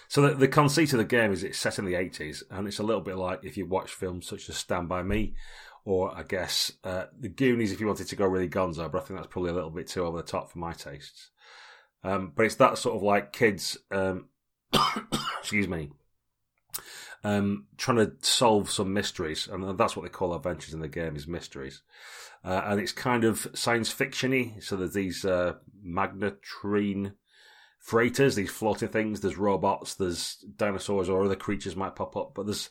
So 0.08 0.22
the, 0.22 0.34
the 0.34 0.48
conceit 0.48 0.94
of 0.94 0.98
the 0.98 1.04
game 1.04 1.30
is 1.30 1.44
it's 1.44 1.58
set 1.58 1.78
in 1.78 1.84
the 1.84 1.92
80s 1.92 2.42
and 2.50 2.66
it's 2.66 2.78
a 2.78 2.82
little 2.82 3.02
bit 3.02 3.16
like 3.16 3.40
if 3.42 3.58
you 3.58 3.66
watch 3.66 3.90
films 3.90 4.26
such 4.26 4.48
as 4.48 4.56
Stand 4.56 4.88
By 4.88 5.02
Me 5.02 5.34
or 5.84 6.16
I 6.16 6.22
guess 6.22 6.72
uh, 6.84 7.06
The 7.18 7.28
Goonies 7.28 7.72
if 7.72 7.80
you 7.80 7.86
wanted 7.86 8.08
to 8.08 8.16
go 8.16 8.26
really 8.26 8.48
gonzo, 8.48 8.90
but 8.90 9.02
I 9.02 9.04
think 9.04 9.18
that's 9.18 9.30
probably 9.30 9.50
a 9.50 9.54
little 9.54 9.70
bit 9.70 9.88
too 9.88 10.04
over 10.04 10.18
the 10.18 10.22
top 10.22 10.50
for 10.50 10.58
my 10.58 10.72
tastes. 10.72 11.30
Um, 12.02 12.32
but 12.34 12.46
it's 12.46 12.54
that 12.56 12.78
sort 12.78 12.96
of 12.96 13.02
like 13.02 13.32
kids, 13.32 13.76
um, 13.90 14.28
excuse 15.40 15.68
me, 15.68 15.90
um, 17.24 17.66
trying 17.78 17.96
to 17.96 18.12
solve 18.20 18.70
some 18.70 18.92
mysteries, 18.92 19.48
and 19.50 19.78
that's 19.78 19.96
what 19.96 20.02
they 20.02 20.10
call 20.10 20.34
adventures 20.34 20.74
in 20.74 20.80
the 20.80 20.88
game 20.88 21.16
is 21.16 21.26
mysteries. 21.26 21.82
Uh, 22.44 22.60
and 22.66 22.78
it's 22.78 22.92
kind 22.92 23.24
of 23.24 23.46
science 23.54 23.92
fictiony. 23.92 24.62
So 24.62 24.76
there's 24.76 24.92
these 24.92 25.24
uh, 25.24 25.54
magnetrine 25.84 27.14
freighters, 27.78 28.34
these 28.34 28.50
floating 28.50 28.88
things. 28.88 29.20
There's 29.20 29.38
robots. 29.38 29.94
There's 29.94 30.44
dinosaurs 30.56 31.08
or 31.08 31.24
other 31.24 31.36
creatures 31.36 31.74
might 31.74 31.96
pop 31.96 32.14
up. 32.16 32.32
But 32.34 32.44
there's 32.44 32.68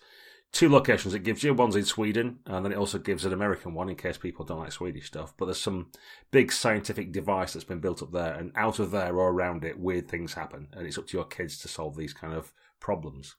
two 0.52 0.70
locations 0.70 1.16
it 1.16 1.24
gives 1.24 1.44
you. 1.44 1.56
One's 1.56 1.76
in 1.76 1.86
Sweden, 1.86 2.38
and 2.46 2.64
then 2.64 2.72
it 2.72 2.78
also 2.78 3.00
gives 3.00 3.26
an 3.26 3.34
American 3.34 3.74
one 3.74 3.90
in 3.90 3.96
case 3.96 4.20
people 4.20 4.46
don't 4.46 4.60
like 4.60 4.72
Swedish 4.72 5.08
stuff. 5.08 5.34
But 5.36 5.46
there's 5.46 5.60
some 5.60 5.88
big 6.30 6.52
scientific 6.52 7.12
device 7.12 7.54
that's 7.54 7.66
been 7.66 7.80
built 7.80 8.04
up 8.04 8.12
there, 8.12 8.36
and 8.36 8.52
out 8.56 8.78
of 8.78 8.92
there 8.92 9.16
or 9.16 9.32
around 9.32 9.66
it, 9.66 9.80
weird 9.80 10.08
things 10.08 10.36
happen, 10.36 10.68
and 10.74 10.86
it's 10.86 11.00
up 11.00 11.08
to 11.08 11.18
your 11.18 11.26
kids 11.26 11.58
to 11.60 11.68
solve 11.68 11.98
these 11.98 12.14
kind 12.14 12.36
of 12.36 12.54
problems. 12.80 13.36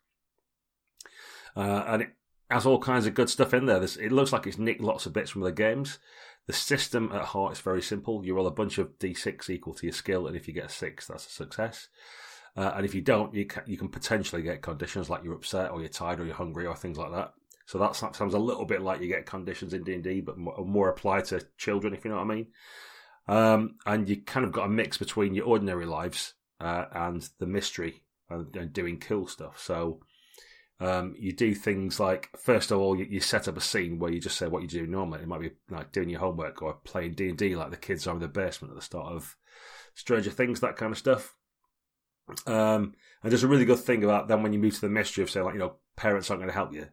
Uh, 1.56 1.84
and 1.86 2.02
it 2.02 2.08
has 2.50 2.66
all 2.66 2.78
kinds 2.78 3.06
of 3.06 3.14
good 3.14 3.30
stuff 3.30 3.54
in 3.54 3.66
there. 3.66 3.78
There's, 3.78 3.96
it 3.96 4.12
looks 4.12 4.32
like 4.32 4.46
it's 4.46 4.58
nicked 4.58 4.80
lots 4.80 5.06
of 5.06 5.12
bits 5.12 5.30
from 5.30 5.42
the 5.42 5.52
games. 5.52 5.98
The 6.46 6.52
system 6.52 7.10
at 7.12 7.22
heart 7.22 7.52
is 7.52 7.60
very 7.60 7.80
simple. 7.80 8.24
You 8.24 8.34
roll 8.34 8.46
a 8.46 8.50
bunch 8.50 8.78
of 8.78 8.98
d6 8.98 9.48
equal 9.48 9.74
to 9.74 9.86
your 9.86 9.94
skill, 9.94 10.26
and 10.26 10.36
if 10.36 10.46
you 10.46 10.54
get 10.54 10.66
a 10.66 10.68
six, 10.68 11.06
that's 11.06 11.26
a 11.26 11.30
success. 11.30 11.88
Uh, 12.56 12.72
and 12.76 12.84
if 12.84 12.94
you 12.94 13.00
don't, 13.00 13.34
you 13.34 13.46
can, 13.46 13.62
you 13.66 13.76
can 13.76 13.88
potentially 13.88 14.42
get 14.42 14.62
conditions 14.62 15.08
like 15.08 15.24
you're 15.24 15.34
upset, 15.34 15.70
or 15.70 15.80
you're 15.80 15.88
tired, 15.88 16.20
or 16.20 16.24
you're 16.24 16.34
hungry, 16.34 16.66
or 16.66 16.76
things 16.76 16.98
like 16.98 17.12
that. 17.12 17.32
So 17.66 17.78
that 17.78 17.96
sounds 17.96 18.34
a 18.34 18.38
little 18.38 18.66
bit 18.66 18.82
like 18.82 19.00
you 19.00 19.08
get 19.08 19.26
conditions 19.26 19.72
in 19.72 19.84
D 19.84 19.94
and 19.94 20.04
D, 20.04 20.20
but 20.20 20.36
more, 20.36 20.64
more 20.64 20.90
applied 20.90 21.24
to 21.26 21.46
children, 21.56 21.94
if 21.94 22.04
you 22.04 22.10
know 22.10 22.18
what 22.18 22.30
I 22.30 22.34
mean. 22.34 22.46
Um, 23.26 23.76
and 23.86 24.08
you 24.08 24.20
kind 24.20 24.44
of 24.44 24.52
got 24.52 24.66
a 24.66 24.68
mix 24.68 24.98
between 24.98 25.34
your 25.34 25.46
ordinary 25.46 25.86
lives 25.86 26.34
uh, 26.60 26.84
and 26.92 27.26
the 27.38 27.46
mystery 27.46 28.02
and, 28.28 28.54
and, 28.54 28.72
doing 28.72 29.00
cool 29.00 29.26
stuff. 29.26 29.58
So 29.58 30.00
um, 30.80 31.14
you 31.18 31.32
do 31.32 31.54
things 31.54 32.00
like 32.00 32.30
first 32.36 32.70
of 32.70 32.78
all 32.78 32.96
you, 32.96 33.06
you, 33.08 33.20
set 33.20 33.46
up 33.46 33.56
a 33.56 33.60
scene 33.60 33.98
where 33.98 34.10
you 34.10 34.20
just 34.20 34.36
say 34.36 34.48
what 34.48 34.62
you 34.62 34.68
do 34.68 34.86
normally. 34.86 35.22
It 35.22 35.28
might 35.28 35.40
be 35.40 35.52
like 35.70 35.92
doing 35.92 36.10
your 36.10 36.20
homework 36.20 36.62
or 36.62 36.74
playing 36.84 37.14
D 37.14 37.28
and 37.28 37.38
D 37.38 37.54
like 37.54 37.70
the 37.70 37.76
kids 37.76 38.06
are 38.06 38.14
in 38.14 38.20
the 38.20 38.28
basement 38.28 38.72
at 38.72 38.76
the 38.76 38.82
start 38.82 39.12
of 39.12 39.36
Stranger 39.94 40.30
Things, 40.30 40.60
that 40.60 40.76
kind 40.76 40.92
of 40.92 40.98
stuff. 40.98 41.36
Um, 42.46 42.94
and 43.22 43.30
there's 43.30 43.44
a 43.44 43.48
really 43.48 43.64
good 43.64 43.78
thing 43.78 44.02
about 44.02 44.28
then 44.28 44.42
when 44.42 44.52
you 44.52 44.58
move 44.58 44.74
to 44.74 44.80
the 44.80 44.88
mystery 44.88 45.22
of 45.22 45.30
saying 45.30 45.46
like 45.46 45.54
you 45.54 45.60
know 45.60 45.76
parents 45.96 46.30
aren't 46.30 46.40
going 46.40 46.50
to 46.50 46.54
help 46.54 46.72
you, 46.72 46.88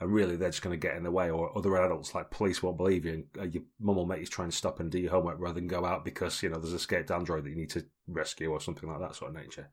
and 0.00 0.12
really 0.12 0.36
they're 0.36 0.50
just 0.50 0.62
going 0.62 0.78
to 0.78 0.86
get 0.88 0.96
in 0.96 1.02
the 1.02 1.10
way, 1.10 1.28
or 1.28 1.56
other 1.56 1.76
adults 1.76 2.14
like 2.14 2.30
police 2.30 2.62
won't 2.62 2.78
believe 2.78 3.04
you, 3.04 3.12
and 3.12 3.24
uh, 3.38 3.44
your 3.44 3.64
mum 3.78 3.96
will 3.96 4.06
make 4.06 4.20
you 4.20 4.26
try 4.26 4.44
and 4.44 4.54
stop 4.54 4.80
and 4.80 4.90
do 4.90 4.98
your 4.98 5.10
homework 5.10 5.38
rather 5.38 5.54
than 5.54 5.66
go 5.66 5.84
out 5.84 6.04
because 6.04 6.42
you 6.42 6.48
know 6.48 6.58
there's 6.58 6.72
a 6.72 6.76
escaped 6.76 7.10
android 7.10 7.44
that 7.44 7.50
you 7.50 7.56
need 7.56 7.70
to 7.70 7.84
rescue 8.08 8.50
or 8.50 8.60
something 8.60 8.88
like 8.88 9.00
that 9.00 9.14
sort 9.14 9.30
of 9.30 9.36
nature. 9.36 9.68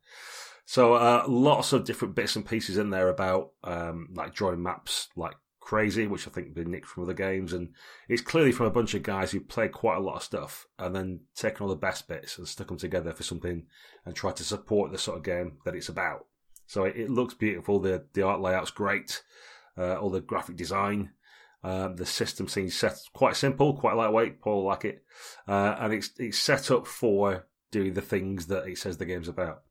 So 0.69 0.95
uh, 0.95 1.23
lots 1.29 1.71
of 1.71 1.85
different 1.85 2.13
bits 2.13 2.35
and 2.35 2.45
pieces 2.45 2.77
in 2.77 2.89
there 2.89 3.07
about 3.07 3.51
um, 3.63 4.09
like 4.13 4.33
drawing 4.33 4.61
maps 4.61 5.07
like 5.15 5.35
crazy, 5.61 6.07
which 6.07 6.27
I 6.27 6.31
think 6.31 6.53
been 6.53 6.71
nicked 6.71 6.87
from 6.87 7.03
other 7.03 7.13
games, 7.13 7.53
and 7.53 7.69
it's 8.09 8.21
clearly 8.21 8.51
from 8.51 8.65
a 8.65 8.71
bunch 8.71 8.93
of 8.93 9.01
guys 9.01 9.31
who 9.31 9.39
played 9.39 9.71
quite 9.71 9.95
a 9.95 10.01
lot 10.01 10.17
of 10.17 10.23
stuff 10.23 10.67
and 10.77 10.93
then 10.93 11.21
taken 11.35 11.63
all 11.63 11.69
the 11.69 11.77
best 11.77 12.09
bits 12.09 12.37
and 12.37 12.45
stuck 12.45 12.67
them 12.67 12.77
together 12.77 13.13
for 13.13 13.23
something 13.23 13.65
and 14.05 14.13
tried 14.13 14.35
to 14.35 14.43
support 14.43 14.91
the 14.91 14.97
sort 14.97 15.17
of 15.17 15.23
game 15.23 15.53
that 15.63 15.73
it's 15.73 15.87
about. 15.87 16.25
So 16.65 16.83
it, 16.83 16.97
it 16.97 17.09
looks 17.09 17.33
beautiful. 17.33 17.79
The 17.79 18.05
the 18.11 18.23
art 18.23 18.41
layout's 18.41 18.71
great. 18.71 19.23
Uh, 19.77 19.95
all 19.95 20.09
the 20.09 20.19
graphic 20.19 20.57
design. 20.57 21.11
Um, 21.63 21.95
the 21.95 22.05
system 22.05 22.49
seems 22.49 22.75
set 22.75 22.97
quite 23.13 23.37
simple, 23.37 23.77
quite 23.77 23.95
lightweight. 23.95 24.41
Paul 24.41 24.65
like 24.65 24.83
it, 24.83 25.05
uh, 25.47 25.77
and 25.79 25.93
it's 25.93 26.11
it's 26.17 26.37
set 26.37 26.71
up 26.71 26.87
for 26.87 27.47
doing 27.71 27.93
the 27.93 28.01
things 28.01 28.47
that 28.47 28.67
it 28.67 28.77
says 28.77 28.97
the 28.97 29.05
game's 29.05 29.29
about. 29.29 29.61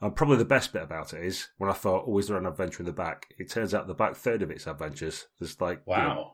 And 0.00 0.14
probably 0.14 0.36
the 0.36 0.44
best 0.44 0.72
bit 0.72 0.82
about 0.82 1.14
it 1.14 1.24
is 1.24 1.48
when 1.56 1.70
I 1.70 1.74
thought, 1.74 2.04
oh, 2.06 2.18
is 2.18 2.28
there 2.28 2.36
an 2.36 2.46
adventure 2.46 2.80
in 2.80 2.86
the 2.86 2.92
back? 2.92 3.34
It 3.38 3.50
turns 3.50 3.72
out 3.72 3.86
the 3.86 3.94
back 3.94 4.14
third 4.14 4.42
of 4.42 4.50
it's 4.50 4.66
adventures. 4.66 5.26
There's 5.38 5.60
like 5.60 5.86
wow, 5.86 5.96
you 5.96 6.02
know, 6.14 6.32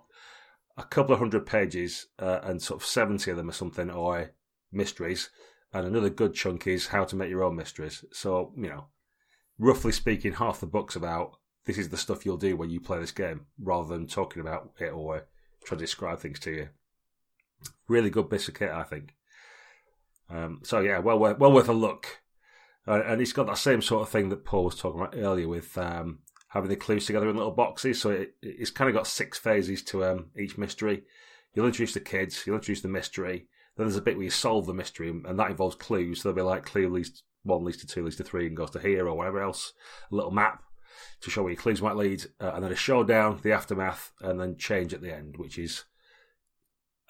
a 0.76 0.82
couple 0.82 1.12
of 1.12 1.20
hundred 1.20 1.46
pages, 1.46 2.06
uh, 2.18 2.40
and 2.42 2.60
sort 2.60 2.82
of 2.82 2.86
seventy 2.86 3.30
of 3.30 3.36
them 3.36 3.48
or 3.48 3.52
something 3.52 3.90
or 3.90 4.32
mysteries, 4.72 5.30
and 5.72 5.86
another 5.86 6.10
good 6.10 6.34
chunk 6.34 6.66
is 6.66 6.88
how 6.88 7.04
to 7.04 7.16
make 7.16 7.30
your 7.30 7.44
own 7.44 7.54
mysteries. 7.54 8.04
So 8.12 8.52
you 8.56 8.68
know, 8.68 8.86
roughly 9.58 9.92
speaking, 9.92 10.32
half 10.32 10.60
the 10.60 10.66
book's 10.66 10.96
about 10.96 11.36
this 11.64 11.78
is 11.78 11.90
the 11.90 11.96
stuff 11.96 12.26
you'll 12.26 12.36
do 12.36 12.56
when 12.56 12.70
you 12.70 12.80
play 12.80 12.98
this 12.98 13.12
game, 13.12 13.46
rather 13.62 13.88
than 13.88 14.08
talking 14.08 14.40
about 14.40 14.72
it 14.80 14.92
or 14.92 15.26
trying 15.64 15.78
to 15.78 15.84
describe 15.84 16.18
things 16.18 16.40
to 16.40 16.50
you. 16.50 16.68
Really 17.86 18.10
good 18.10 18.28
bits 18.28 18.48
of 18.48 18.54
kit, 18.54 18.70
I 18.70 18.82
think. 18.82 19.14
Um, 20.28 20.60
so 20.64 20.80
yeah, 20.80 20.98
well 20.98 21.18
worth 21.18 21.38
well 21.38 21.52
worth 21.52 21.68
a 21.68 21.72
look. 21.72 22.21
And 22.86 23.20
it's 23.20 23.32
got 23.32 23.46
that 23.46 23.58
same 23.58 23.80
sort 23.80 24.02
of 24.02 24.08
thing 24.08 24.28
that 24.30 24.44
Paul 24.44 24.64
was 24.64 24.74
talking 24.74 25.00
about 25.00 25.14
earlier 25.16 25.46
with 25.46 25.78
um, 25.78 26.18
having 26.48 26.68
the 26.68 26.76
clues 26.76 27.06
together 27.06 27.28
in 27.30 27.36
little 27.36 27.52
boxes. 27.52 28.00
So 28.00 28.10
it, 28.10 28.34
it's 28.42 28.70
kind 28.70 28.88
of 28.88 28.94
got 28.94 29.06
six 29.06 29.38
phases 29.38 29.82
to 29.84 30.04
um, 30.04 30.30
each 30.36 30.58
mystery. 30.58 31.04
You'll 31.54 31.66
introduce 31.66 31.94
the 31.94 32.00
kids, 32.00 32.42
you'll 32.46 32.56
introduce 32.56 32.80
the 32.80 32.88
mystery, 32.88 33.46
Then 33.76 33.86
there's 33.86 33.96
a 33.96 34.02
bit 34.02 34.16
where 34.16 34.24
you 34.24 34.30
solve 34.30 34.66
the 34.66 34.74
mystery, 34.74 35.08
and 35.08 35.38
that 35.38 35.50
involves 35.50 35.76
clues. 35.76 36.22
So 36.22 36.28
there'll 36.32 36.46
be 36.46 36.50
like 36.50 36.64
clue 36.64 36.88
leads 36.88 37.22
one 37.44 37.64
leads 37.64 37.78
to 37.78 37.86
two, 37.86 38.04
leads 38.04 38.16
to 38.16 38.24
three, 38.24 38.46
and 38.46 38.56
goes 38.56 38.70
to 38.70 38.78
here 38.78 39.08
or 39.08 39.14
whatever 39.14 39.42
else. 39.42 39.72
A 40.10 40.14
little 40.14 40.30
map 40.30 40.62
to 41.20 41.30
show 41.30 41.42
where 41.42 41.52
your 41.52 41.60
clues 41.60 41.82
might 41.82 41.96
lead, 41.96 42.24
uh, 42.40 42.52
and 42.54 42.64
then 42.64 42.72
a 42.72 42.76
showdown, 42.76 43.40
the 43.42 43.52
aftermath, 43.52 44.12
and 44.20 44.40
then 44.40 44.56
change 44.56 44.92
at 44.92 45.00
the 45.00 45.14
end, 45.14 45.36
which 45.36 45.58
is 45.58 45.84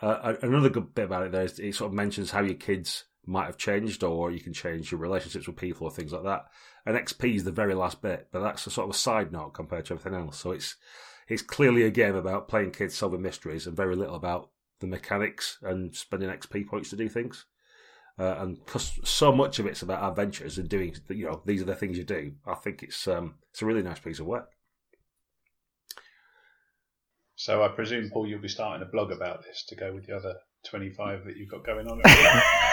uh, 0.00 0.34
another 0.42 0.70
good 0.70 0.94
bit 0.94 1.04
about 1.06 1.24
it. 1.24 1.32
There 1.32 1.44
is 1.44 1.58
it 1.58 1.74
sort 1.74 1.90
of 1.90 1.94
mentions 1.94 2.30
how 2.30 2.42
your 2.42 2.54
kids 2.54 3.04
might 3.24 3.46
have 3.46 3.56
changed, 3.56 4.02
or 4.02 4.30
you 4.30 4.40
can 4.40 4.52
change 4.52 4.90
your 4.90 5.00
relationships 5.00 5.46
with 5.46 5.56
people 5.56 5.86
or 5.86 5.90
things 5.90 6.12
like 6.12 6.24
that. 6.24 6.46
And 6.84 6.96
XP 6.96 7.36
is 7.36 7.44
the 7.44 7.52
very 7.52 7.74
last 7.74 8.02
bit, 8.02 8.28
but 8.32 8.40
that's 8.40 8.66
a 8.66 8.70
sort 8.70 8.88
of 8.88 8.94
a 8.94 8.98
side 8.98 9.32
note 9.32 9.54
compared 9.54 9.86
to 9.86 9.94
everything 9.94 10.18
else. 10.18 10.38
So 10.38 10.50
it's 10.50 10.76
it's 11.28 11.42
clearly 11.42 11.84
a 11.84 11.90
game 11.90 12.16
about 12.16 12.48
playing 12.48 12.72
kids 12.72 12.96
solving 12.96 13.22
mysteries 13.22 13.66
and 13.66 13.76
very 13.76 13.96
little 13.96 14.16
about 14.16 14.50
the 14.80 14.86
mechanics 14.86 15.58
and 15.62 15.94
spending 15.94 16.28
XP 16.28 16.66
points 16.66 16.90
to 16.90 16.96
do 16.96 17.08
things. 17.08 17.46
Uh, 18.18 18.36
and 18.40 18.64
because 18.64 19.00
so 19.04 19.32
much 19.32 19.58
of 19.58 19.66
it's 19.66 19.82
about 19.82 20.06
adventures 20.06 20.58
and 20.58 20.68
doing, 20.68 20.94
you 21.08 21.26
know, 21.26 21.40
these 21.46 21.62
are 21.62 21.66
the 21.66 21.74
things 21.74 21.96
you 21.96 22.04
do. 22.04 22.32
I 22.46 22.54
think 22.54 22.82
it's 22.82 23.08
um, 23.08 23.36
it's 23.50 23.62
a 23.62 23.66
really 23.66 23.82
nice 23.82 24.00
piece 24.00 24.18
of 24.18 24.26
work. 24.26 24.50
So 27.36 27.62
I 27.62 27.68
presume, 27.68 28.10
Paul, 28.10 28.26
you'll 28.26 28.42
be 28.42 28.48
starting 28.48 28.86
a 28.86 28.90
blog 28.90 29.10
about 29.10 29.42
this 29.42 29.64
to 29.68 29.76
go 29.76 29.94
with 29.94 30.06
the 30.06 30.14
other 30.14 30.34
twenty-five 30.68 31.24
that 31.24 31.36
you've 31.36 31.50
got 31.50 31.64
going 31.64 31.88
on. 31.88 32.02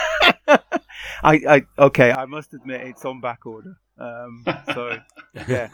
I, 1.23 1.41
I 1.47 1.61
okay. 1.77 2.11
I 2.11 2.25
must 2.25 2.53
admit 2.53 2.81
it's 2.81 3.05
on 3.05 3.21
back 3.21 3.45
order. 3.45 3.77
Um, 3.99 4.45
so 4.73 4.97
yeah, 5.47 5.67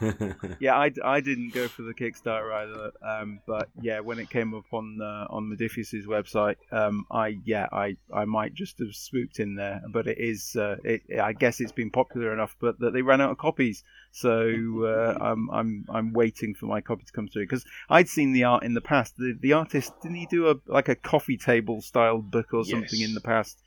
yeah. 0.60 0.76
I, 0.76 0.92
I 1.04 1.20
didn't 1.20 1.54
go 1.54 1.68
for 1.68 1.84
the 1.84 1.94
Kickstarter 1.94 2.52
either. 2.52 2.92
Um, 3.08 3.40
but 3.46 3.70
yeah, 3.82 4.00
when 4.00 4.18
it 4.20 4.30
came 4.30 4.54
up 4.56 4.66
on 4.74 5.00
uh, 5.02 5.28
on 5.30 5.56
Modiphius's 5.56 6.08
website, 6.08 6.56
um, 6.72 7.06
I 7.12 7.40
yeah, 7.46 7.68
I, 7.72 7.98
I 8.14 8.26
might 8.26 8.54
just 8.56 8.80
have 8.80 8.96
swooped 8.96 9.40
in 9.40 9.56
there. 9.56 9.82
But 9.92 10.08
it 10.08 10.18
is, 10.18 10.56
uh, 10.56 10.78
it, 10.84 11.04
I 11.22 11.34
guess 11.34 11.62
it's 11.62 11.72
been 11.72 11.92
popular 11.92 12.34
enough, 12.34 12.56
but 12.60 12.80
that 12.80 12.94
they 12.94 13.04
ran 13.04 13.22
out 13.22 13.32
of 13.32 13.38
copies. 13.38 13.84
So 14.12 14.86
uh, 14.86 15.18
I'm 15.22 15.50
I'm 15.52 15.86
I'm 15.90 16.14
waiting 16.14 16.56
for 16.56 16.66
my 16.66 16.82
copy 16.82 17.04
to 17.06 17.12
come 17.12 17.28
through 17.28 17.44
because 17.44 17.66
I'd 17.90 18.10
seen 18.10 18.34
the 18.34 18.46
art 18.46 18.64
in 18.64 18.74
the 18.74 18.82
past. 18.82 19.16
The 19.18 19.38
the 19.40 19.54
artist 19.54 19.94
didn't 20.02 20.18
he 20.18 20.26
do 20.26 20.50
a 20.50 20.56
like 20.66 20.90
a 20.90 20.96
coffee 20.96 21.38
table 21.38 21.82
style 21.82 22.20
book 22.20 22.54
or 22.54 22.66
something 22.66 23.00
yes. 23.00 23.10
in 23.10 23.14
the 23.14 23.22
past? 23.22 23.62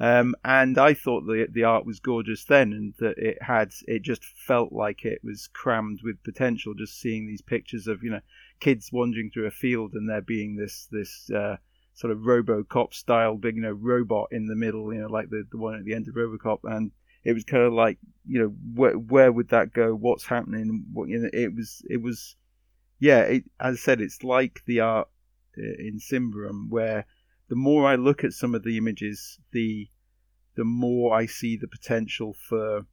Um, 0.00 0.34
and 0.44 0.78
I 0.78 0.94
thought 0.94 1.26
the 1.26 1.46
the 1.50 1.64
art 1.64 1.86
was 1.86 2.00
gorgeous 2.00 2.44
then, 2.44 2.72
and 2.72 2.94
that 2.98 3.18
it 3.18 3.42
had 3.42 3.72
it 3.86 4.02
just 4.02 4.24
felt 4.24 4.72
like 4.72 5.04
it 5.04 5.20
was 5.22 5.48
crammed 5.52 6.00
with 6.02 6.22
potential. 6.24 6.74
Just 6.74 6.98
seeing 6.98 7.26
these 7.26 7.42
pictures 7.42 7.86
of 7.86 8.02
you 8.02 8.10
know 8.10 8.20
kids 8.58 8.90
wandering 8.92 9.30
through 9.30 9.46
a 9.46 9.50
field 9.50 9.92
and 9.94 10.08
there 10.08 10.22
being 10.22 10.56
this 10.56 10.88
this 10.90 11.30
uh, 11.30 11.56
sort 11.94 12.12
of 12.12 12.18
RoboCop 12.20 12.94
style 12.94 13.36
big 13.36 13.56
you 13.56 13.62
know 13.62 13.72
robot 13.72 14.28
in 14.32 14.46
the 14.46 14.56
middle, 14.56 14.92
you 14.92 15.00
know 15.00 15.08
like 15.08 15.30
the 15.30 15.46
the 15.50 15.58
one 15.58 15.74
at 15.74 15.84
the 15.84 15.94
end 15.94 16.08
of 16.08 16.14
RoboCop, 16.14 16.60
and 16.64 16.90
it 17.24 17.34
was 17.34 17.44
kind 17.44 17.62
of 17.62 17.72
like 17.72 17.98
you 18.26 18.40
know 18.40 18.54
where 18.74 18.98
where 18.98 19.30
would 19.30 19.50
that 19.50 19.72
go? 19.72 19.94
What's 19.94 20.24
happening? 20.24 20.84
What 20.92 21.08
you 21.08 21.18
know 21.20 21.30
it 21.32 21.54
was 21.54 21.82
it 21.88 22.02
was 22.02 22.34
yeah. 22.98 23.20
It, 23.20 23.44
as 23.60 23.74
I 23.74 23.78
said, 23.78 24.00
it's 24.00 24.24
like 24.24 24.62
the 24.66 24.80
art 24.80 25.08
uh, 25.58 25.62
in 25.62 25.98
Symbaroum 26.00 26.70
where 26.70 27.06
the 27.52 27.56
more 27.56 27.86
I 27.86 27.96
look 27.96 28.24
at 28.24 28.32
some 28.32 28.54
of 28.54 28.62
the 28.64 28.78
images, 28.78 29.38
the 29.52 29.86
the 30.54 30.64
more 30.64 31.14
I 31.14 31.26
see 31.26 31.54
the 31.54 31.68
potential 31.68 32.34
for 32.48 32.86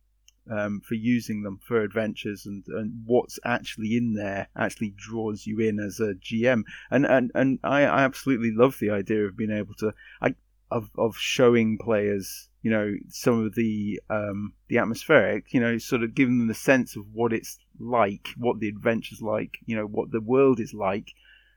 um, 0.52 0.82
for 0.82 0.96
using 0.96 1.44
them 1.44 1.62
for 1.66 1.82
adventures 1.82 2.46
and, 2.46 2.66
and 2.68 3.04
what's 3.06 3.40
actually 3.46 3.96
in 3.96 4.16
there 4.16 4.50
actually 4.58 4.94
draws 4.98 5.48
you 5.48 5.62
in 5.62 5.80
as 5.80 6.02
a 6.02 6.14
GM. 6.16 6.64
And 6.92 7.06
and, 7.06 7.32
and 7.36 7.60
I, 7.64 7.84
I 7.84 8.02
absolutely 8.02 8.52
love 8.52 8.76
the 8.82 8.90
idea 8.90 9.28
of 9.28 9.38
being 9.38 9.50
able 9.50 9.76
to 9.76 9.94
I 10.22 10.36
of 10.70 10.90
of 10.98 11.16
showing 11.16 11.78
players 11.78 12.50
you 12.62 12.70
know 12.70 12.96
some 13.08 13.46
of 13.46 13.56
the 13.56 14.02
um, 14.10 14.52
the 14.68 14.80
atmospheric 14.80 15.54
you 15.54 15.62
know 15.62 15.78
sort 15.78 16.04
of 16.04 16.14
giving 16.14 16.38
them 16.38 16.50
the 16.50 16.54
sense 16.54 16.98
of 16.98 17.06
what 17.14 17.32
it's 17.32 17.60
like, 17.80 18.28
what 18.36 18.60
the 18.60 18.68
adventure's 18.68 19.22
like, 19.22 19.58
you 19.66 19.78
know 19.78 19.86
what 19.86 20.12
the 20.12 20.20
world 20.20 20.60
is 20.60 20.74
like 20.74 21.14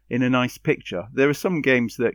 in 0.08 0.22
a 0.22 0.30
nice 0.30 0.56
picture. 0.56 1.08
There 1.12 1.28
are 1.28 1.34
some 1.34 1.62
games 1.62 1.96
that 1.96 2.14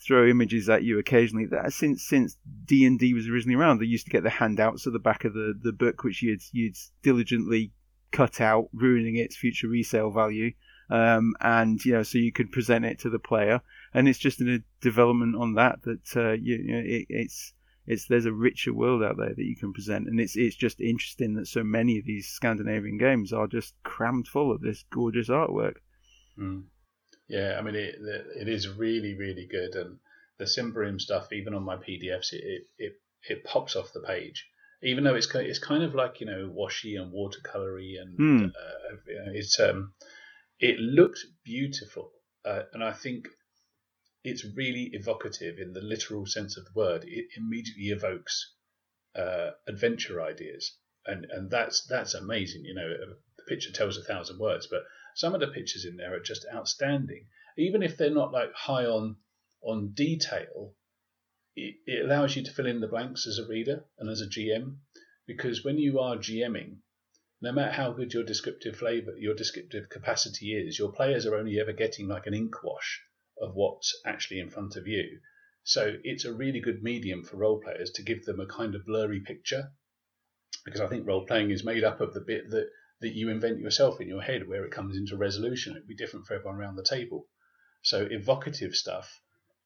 throw 0.00 0.26
images 0.26 0.68
at 0.68 0.84
you 0.84 0.98
occasionally. 0.98 1.46
That 1.46 1.72
since 1.72 2.04
since 2.04 2.36
D 2.64 2.86
and 2.86 2.98
D 2.98 3.14
was 3.14 3.28
originally 3.28 3.60
around, 3.60 3.78
they 3.78 3.86
used 3.86 4.06
to 4.06 4.12
get 4.12 4.22
the 4.22 4.30
handouts 4.30 4.86
at 4.86 4.92
the 4.92 4.98
back 4.98 5.24
of 5.24 5.34
the, 5.34 5.54
the 5.60 5.72
book, 5.72 6.04
which 6.04 6.22
you'd 6.22 6.42
you'd 6.52 6.76
diligently 7.02 7.72
cut 8.10 8.40
out, 8.40 8.68
ruining 8.72 9.16
its 9.16 9.36
future 9.36 9.68
resale 9.68 10.10
value. 10.10 10.52
Um, 10.90 11.34
and 11.40 11.84
you 11.84 11.92
know, 11.92 12.02
so 12.02 12.18
you 12.18 12.32
could 12.32 12.50
present 12.50 12.84
it 12.84 13.00
to 13.00 13.10
the 13.10 13.18
player, 13.18 13.60
and 13.92 14.08
it's 14.08 14.18
just 14.18 14.40
a 14.40 14.62
development 14.80 15.36
on 15.36 15.54
that 15.54 15.82
that 15.82 16.16
uh, 16.16 16.32
you, 16.32 16.56
you 16.56 16.72
know, 16.72 16.82
it, 16.84 17.06
it's 17.10 17.52
it's 17.86 18.06
there's 18.06 18.26
a 18.26 18.32
richer 18.32 18.72
world 18.72 19.02
out 19.02 19.16
there 19.18 19.34
that 19.34 19.44
you 19.44 19.56
can 19.56 19.72
present, 19.72 20.08
and 20.08 20.18
it's 20.18 20.36
it's 20.36 20.56
just 20.56 20.80
interesting 20.80 21.34
that 21.34 21.46
so 21.46 21.62
many 21.62 21.98
of 21.98 22.06
these 22.06 22.28
Scandinavian 22.28 22.96
games 22.96 23.32
are 23.32 23.46
just 23.46 23.74
crammed 23.82 24.28
full 24.28 24.50
of 24.50 24.62
this 24.62 24.84
gorgeous 24.90 25.28
artwork. 25.28 25.76
Mm. 26.38 26.64
Yeah, 27.28 27.56
I 27.58 27.62
mean 27.62 27.74
it. 27.74 27.96
It 28.40 28.48
is 28.48 28.68
really, 28.68 29.14
really 29.14 29.46
good, 29.46 29.74
and 29.74 29.98
the 30.38 30.46
Symbaroum 30.46 31.00
stuff, 31.00 31.32
even 31.32 31.54
on 31.54 31.62
my 31.62 31.76
PDFs, 31.76 32.32
it 32.32 32.66
it 32.78 32.92
it 33.28 33.44
pops 33.44 33.76
off 33.76 33.92
the 33.92 34.00
page. 34.00 34.48
Even 34.82 35.04
though 35.04 35.14
it's 35.14 35.32
it's 35.34 35.58
kind 35.58 35.82
of 35.82 35.94
like 35.94 36.20
you 36.20 36.26
know 36.26 36.48
washy 36.50 36.96
and 36.96 37.12
watercolory, 37.12 38.00
and 38.00 38.16
hmm. 38.16 38.44
uh, 38.46 38.96
it's 39.34 39.60
um 39.60 39.92
it 40.58 40.78
looked 40.78 41.20
beautiful, 41.44 42.12
uh, 42.44 42.62
and 42.72 42.82
I 42.82 42.92
think 42.92 43.28
it's 44.24 44.44
really 44.56 44.90
evocative 44.92 45.58
in 45.58 45.72
the 45.72 45.80
literal 45.80 46.26
sense 46.26 46.56
of 46.56 46.64
the 46.64 46.72
word. 46.74 47.04
It 47.06 47.26
immediately 47.36 47.88
evokes 47.88 48.54
uh, 49.14 49.50
adventure 49.66 50.22
ideas, 50.22 50.76
and 51.04 51.26
and 51.30 51.50
that's 51.50 51.86
that's 51.86 52.14
amazing. 52.14 52.64
You 52.64 52.74
know, 52.74 52.88
the 52.88 53.42
picture 53.48 53.72
tells 53.72 53.98
a 53.98 54.02
thousand 54.02 54.38
words, 54.38 54.66
but 54.66 54.84
some 55.18 55.34
of 55.34 55.40
the 55.40 55.48
pictures 55.48 55.84
in 55.84 55.96
there 55.96 56.14
are 56.14 56.20
just 56.20 56.46
outstanding. 56.54 57.26
Even 57.56 57.82
if 57.82 57.96
they're 57.96 58.08
not 58.08 58.30
like 58.30 58.52
high 58.54 58.86
on 58.86 59.16
on 59.60 59.88
detail, 59.88 60.76
it, 61.56 61.74
it 61.86 62.04
allows 62.04 62.36
you 62.36 62.44
to 62.44 62.52
fill 62.52 62.68
in 62.68 62.80
the 62.80 62.86
blanks 62.86 63.26
as 63.26 63.36
a 63.36 63.48
reader 63.48 63.84
and 63.98 64.08
as 64.08 64.20
a 64.20 64.28
GM. 64.28 64.76
Because 65.26 65.64
when 65.64 65.76
you 65.76 65.98
are 65.98 66.16
GMing, 66.16 66.76
no 67.42 67.50
matter 67.50 67.72
how 67.72 67.90
good 67.90 68.14
your 68.14 68.22
descriptive 68.22 68.76
flavor, 68.76 69.12
your 69.18 69.34
descriptive 69.34 69.88
capacity 69.88 70.52
is, 70.52 70.78
your 70.78 70.92
players 70.92 71.26
are 71.26 71.34
only 71.34 71.58
ever 71.58 71.72
getting 71.72 72.06
like 72.06 72.28
an 72.28 72.34
ink 72.34 72.62
wash 72.62 73.02
of 73.40 73.56
what's 73.56 74.00
actually 74.06 74.38
in 74.38 74.50
front 74.50 74.76
of 74.76 74.86
you. 74.86 75.18
So 75.64 75.96
it's 76.04 76.24
a 76.24 76.32
really 76.32 76.60
good 76.60 76.84
medium 76.84 77.24
for 77.24 77.38
role 77.38 77.60
players 77.60 77.90
to 77.96 78.04
give 78.04 78.24
them 78.24 78.38
a 78.38 78.46
kind 78.46 78.76
of 78.76 78.86
blurry 78.86 79.18
picture. 79.18 79.72
Because 80.64 80.80
I 80.80 80.86
think 80.86 81.08
role 81.08 81.26
playing 81.26 81.50
is 81.50 81.64
made 81.64 81.82
up 81.82 82.00
of 82.00 82.14
the 82.14 82.20
bit 82.20 82.50
that 82.50 82.70
that 83.00 83.14
you 83.14 83.30
invent 83.30 83.60
yourself 83.60 84.00
in 84.00 84.08
your 84.08 84.22
head 84.22 84.48
where 84.48 84.64
it 84.64 84.72
comes 84.72 84.96
into 84.96 85.16
resolution. 85.16 85.74
It'd 85.74 85.86
be 85.86 85.94
different 85.94 86.26
for 86.26 86.34
everyone 86.34 86.56
around 86.56 86.76
the 86.76 86.82
table. 86.82 87.26
So 87.82 88.06
evocative 88.10 88.74
stuff 88.74 89.20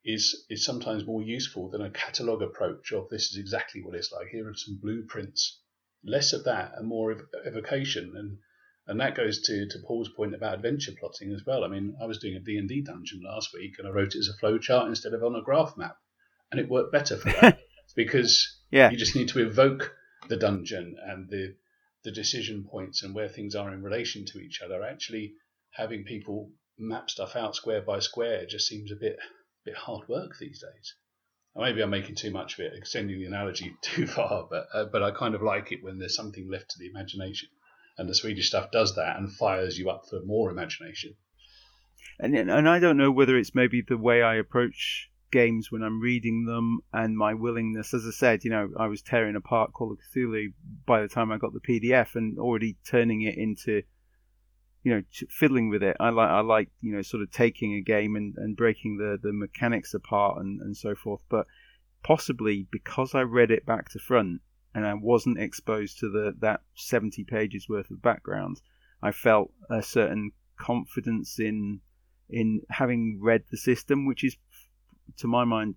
is 0.05 0.45
is 0.51 0.65
sometimes 0.65 1.07
more 1.07 1.23
useful 1.23 1.71
than 1.71 1.81
a 1.81 1.91
catalogue 1.91 2.43
approach 2.43 2.93
of 2.93 3.09
this 3.09 3.31
is 3.31 3.39
exactly 3.39 3.83
what 3.83 3.95
it's 3.95 4.13
like. 4.13 4.29
Here 4.29 4.49
are 4.49 4.55
some 4.55 4.79
blueprints. 4.83 5.61
Less 6.05 6.33
of 6.33 6.45
that 6.45 6.73
and 6.77 6.89
more 6.89 7.13
ev- 7.13 7.29
evocation 7.47 8.13
and 8.17 8.39
and 8.87 9.01
that 9.01 9.15
goes 9.15 9.41
to, 9.43 9.69
to 9.69 9.79
Paul's 9.87 10.09
point 10.09 10.35
about 10.35 10.55
adventure 10.55 10.93
plotting 10.99 11.33
as 11.33 11.47
well. 11.47 11.63
I 11.63 11.69
mean, 11.69 11.95
I 12.03 12.07
was 12.07 12.19
doing 12.19 12.35
a 12.35 12.41
D&D 12.41 12.83
dungeon 12.83 13.21
last 13.25 13.55
week 13.55 13.75
and 13.79 13.87
I 13.87 13.93
wrote 13.93 14.17
it 14.17 14.19
as 14.19 14.29
a 14.29 14.37
flow 14.39 14.59
chart 14.59 14.89
instead 14.89 15.15
of 15.15 15.23
on 15.23 15.37
a 15.37 15.43
graph 15.43 15.77
map. 15.77 15.97
And 16.51 16.61
it 16.61 16.69
worked 16.69 16.91
better 16.91 17.17
for 17.17 17.31
that 17.41 17.61
because 17.95 18.59
yeah. 18.73 18.91
you 18.91 18.97
just 18.97 19.15
need 19.15 19.29
to 19.29 19.47
evoke 19.47 19.95
the 20.29 20.37
dungeon 20.37 20.97
and 21.01 21.29
the 21.31 21.55
the 22.05 22.13
decision 22.13 22.65
points 22.65 23.03
and 23.03 23.15
where 23.15 23.29
things 23.29 23.55
are 23.55 23.73
in 23.73 23.83
relation 23.83 24.25
to 24.27 24.39
each 24.41 24.61
other. 24.61 24.83
Actually, 24.83 25.35
having 25.71 26.05
people 26.05 26.51
map 26.79 27.11
stuff 27.11 27.37
out 27.37 27.55
square 27.55 27.83
by 27.83 27.99
square 27.99 28.47
just 28.47 28.67
seems 28.67 28.91
a 28.91 28.97
bit 28.97 29.17
bit 29.65 29.77
hard 29.77 30.09
work 30.09 30.33
these 30.39 30.61
days. 30.61 30.95
maybe 31.55 31.81
I'm 31.83 31.91
making 31.91 32.17
too 32.17 32.33
much 32.33 32.55
of 32.55 32.65
it, 32.65 32.73
extending 32.75 33.21
the 33.21 33.27
analogy 33.27 33.75
too 33.83 34.07
far, 34.07 34.49
but 34.51 34.67
uh, 34.75 34.87
but 34.87 35.03
I 35.03 35.13
kind 35.13 35.35
of 35.35 35.43
like 35.43 35.71
it 35.71 35.83
when 35.83 35.99
there's 35.99 36.17
something 36.17 36.51
left 36.51 36.71
to 36.71 36.79
the 36.79 36.91
imagination, 36.91 37.49
and 37.97 38.09
the 38.09 38.15
Swedish 38.15 38.49
stuff 38.49 38.71
does 38.73 38.97
that 38.97 39.19
and 39.19 39.33
fires 39.33 39.79
you 39.79 39.91
up 39.91 40.07
for 40.09 40.21
more 40.25 40.51
imagination. 40.51 41.15
And 42.19 42.37
and 42.37 42.69
I 42.69 42.81
don't 42.81 42.97
know 42.97 43.13
whether 43.13 43.37
it's 43.37 43.55
maybe 43.55 43.83
the 43.87 43.99
way 43.99 44.23
I 44.23 44.37
approach 44.37 45.09
games 45.33 45.73
when 45.73 45.83
I'm 45.83 46.01
reading 46.01 46.45
them 46.45 46.81
and 46.93 47.17
my 47.17 47.35
willingness. 47.35 47.93
As 47.93 48.07
I 48.07 48.11
said, 48.11 48.45
you 48.45 48.51
know, 48.51 48.71
I 48.79 48.87
was 48.87 49.03
tearing 49.03 49.35
apart 49.35 49.73
Call 49.73 49.91
of 49.91 49.99
Cthulhu 49.99 50.53
by 50.87 51.01
the 51.03 51.09
time 51.09 51.33
I 51.33 51.39
got 51.39 51.53
the 51.53 51.61
PDF 51.61 52.15
and 52.15 52.39
already 52.39 52.77
turning 52.87 53.23
it 53.23 53.37
into, 53.37 53.83
you 54.85 54.95
know, 54.95 55.03
fiddling 55.29 55.71
with 55.71 55.83
it. 55.83 55.97
I 55.99 56.11
like, 56.11 56.29
I 56.29 56.41
like, 56.41 56.69
you 56.81 56.95
know, 56.95 57.03
sort 57.03 57.23
of 57.23 57.33
taking 57.33 57.75
a 57.75 57.81
game 57.81 58.15
and, 58.15 58.35
and 58.37 58.57
breaking 58.57 58.99
the, 58.99 59.19
the 59.21 59.33
mechanics 59.33 59.95
apart 59.95 60.39
and, 60.39 60.61
and 60.61 60.77
so 60.77 60.95
forth. 60.95 61.23
But 61.29 61.47
possibly 62.05 62.67
because 62.71 63.15
I 63.15 63.23
read 63.23 63.51
it 63.51 63.67
back 63.67 63.89
to 63.91 63.99
front 63.99 64.43
and 64.75 64.87
I 64.87 64.95
wasn't 64.95 65.39
exposed 65.39 65.99
to 66.01 66.11
the 66.11 66.35
that 66.41 66.61
70 66.75 67.25
pages 67.25 67.69
worth 67.69 67.91
of 67.91 68.03
background, 68.03 68.61
I 69.03 69.13
felt 69.13 69.53
a 69.69 69.83
certain 69.83 70.33
confidence 70.59 71.39
in 71.39 71.81
in 72.33 72.63
having 72.71 73.19
read 73.21 73.45
the 73.51 73.57
system, 73.59 74.07
which 74.07 74.25
is 74.25 74.37
to 75.19 75.27
my 75.27 75.45
mind, 75.45 75.75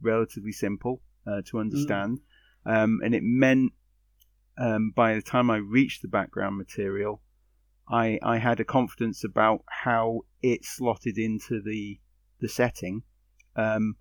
relatively 0.00 0.52
simple 0.52 1.00
uh, 1.26 1.42
to 1.46 1.58
understand, 1.58 2.20
mm. 2.66 2.74
um, 2.74 3.00
and 3.04 3.14
it 3.14 3.22
meant 3.22 3.72
um, 4.58 4.90
by 4.94 5.14
the 5.14 5.22
time 5.22 5.50
I 5.50 5.56
reached 5.56 6.02
the 6.02 6.08
background 6.08 6.56
material, 6.56 7.20
I 7.88 8.18
I 8.22 8.38
had 8.38 8.60
a 8.60 8.64
confidence 8.64 9.24
about 9.24 9.64
how 9.68 10.22
it 10.42 10.64
slotted 10.64 11.18
into 11.18 11.60
the 11.60 12.00
the 12.40 12.48
setting, 12.48 13.02
um, 13.54 13.96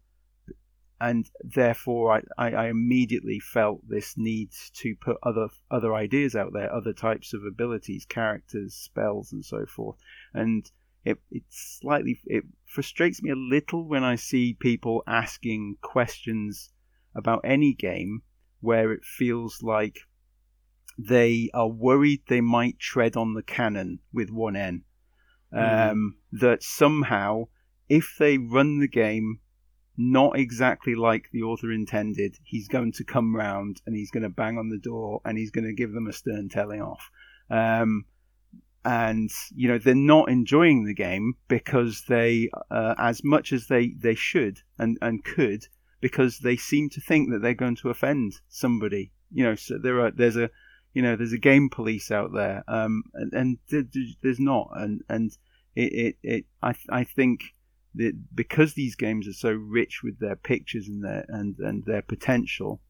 and 0.99 1.29
therefore 1.43 2.21
I, 2.37 2.49
I, 2.49 2.67
immediately 2.67 3.39
felt 3.39 3.87
this 3.87 4.17
need 4.17 4.51
to 4.73 4.95
put 4.95 5.17
other 5.23 5.49
other 5.69 5.93
ideas 5.93 6.35
out 6.35 6.53
there, 6.53 6.73
other 6.73 6.93
types 6.93 7.33
of 7.33 7.43
abilities, 7.43 8.05
characters, 8.05 8.73
spells, 8.73 9.31
and 9.31 9.43
so 9.43 9.65
forth. 9.65 9.97
And 10.33 10.69
it 11.05 11.19
it 11.31 11.43
slightly 11.49 12.19
it 12.25 12.43
frustrates 12.65 13.21
me 13.21 13.29
a 13.29 13.35
little 13.35 13.87
when 13.87 14.03
I 14.03 14.15
see 14.15 14.57
people 14.59 15.03
asking 15.07 15.77
questions 15.81 16.71
about 17.15 17.41
any 17.45 17.73
game 17.73 18.23
where 18.59 18.91
it 18.91 19.05
feels 19.05 19.61
like 19.61 19.99
they 20.97 21.49
are 21.53 21.67
worried 21.67 22.23
they 22.27 22.41
might 22.41 22.79
tread 22.79 23.15
on 23.15 23.33
the 23.33 23.43
canon 23.43 23.99
with 24.11 24.29
one 24.29 24.55
N. 24.55 24.83
Mm. 25.53 25.91
Um, 25.91 26.17
that 26.33 26.63
somehow, 26.63 27.45
if 27.87 28.15
they 28.19 28.37
run 28.37 28.79
the 28.79 28.87
game 28.87 29.39
not 29.97 30.37
exactly 30.37 30.95
like 30.95 31.29
the 31.31 31.43
author 31.43 31.71
intended, 31.71 32.35
he's 32.43 32.67
going 32.67 32.91
to 32.93 33.03
come 33.03 33.35
round 33.35 33.81
and 33.85 33.95
he's 33.95 34.11
going 34.11 34.23
to 34.23 34.29
bang 34.29 34.57
on 34.57 34.69
the 34.69 34.77
door 34.77 35.21
and 35.23 35.37
he's 35.37 35.51
going 35.51 35.65
to 35.65 35.73
give 35.73 35.93
them 35.93 36.07
a 36.07 36.13
stern 36.13 36.49
telling 36.49 36.81
off. 36.81 37.09
Um, 37.49 38.05
and 38.85 39.31
you 39.55 39.67
know 39.67 39.79
they're 39.79 39.95
not 39.95 40.29
enjoying 40.29 40.85
the 40.85 40.93
game 40.93 41.33
because 41.47 42.03
they, 42.07 42.49
uh, 42.69 42.93
as 42.97 43.23
much 43.23 43.51
as 43.51 43.67
they, 43.67 43.95
they 43.99 44.15
should 44.15 44.61
and, 44.77 44.97
and 45.01 45.23
could, 45.25 45.65
because 46.01 46.39
they 46.39 46.55
seem 46.55 46.89
to 46.91 47.01
think 47.01 47.31
that 47.31 47.41
they're 47.41 47.55
going 47.55 47.75
to 47.77 47.89
offend 47.89 48.33
somebody. 48.47 49.11
You 49.31 49.43
know, 49.43 49.55
so 49.55 49.79
there 49.81 49.99
are 50.01 50.11
there's 50.11 50.37
a 50.37 50.51
you 50.93 51.01
know 51.01 51.15
there's 51.15 51.33
a 51.33 51.39
game 51.39 51.69
police 51.69 52.11
out 52.11 52.31
there, 52.33 52.63
um, 52.67 53.03
and, 53.15 53.33
and 53.33 53.57
there's 54.21 54.39
not, 54.39 54.69
and 54.75 55.01
and 55.09 55.31
it, 55.75 55.93
it, 55.93 56.17
it 56.21 56.45
I 56.61 56.75
I 56.89 57.03
think 57.03 57.41
that 57.95 58.13
because 58.35 58.73
these 58.73 58.95
games 58.95 59.27
are 59.27 59.33
so 59.33 59.51
rich 59.51 60.01
with 60.03 60.19
their 60.19 60.35
pictures 60.35 60.87
and 60.87 61.03
their 61.03 61.25
and, 61.27 61.57
and 61.57 61.83
their 61.85 62.03
potential 62.03 62.81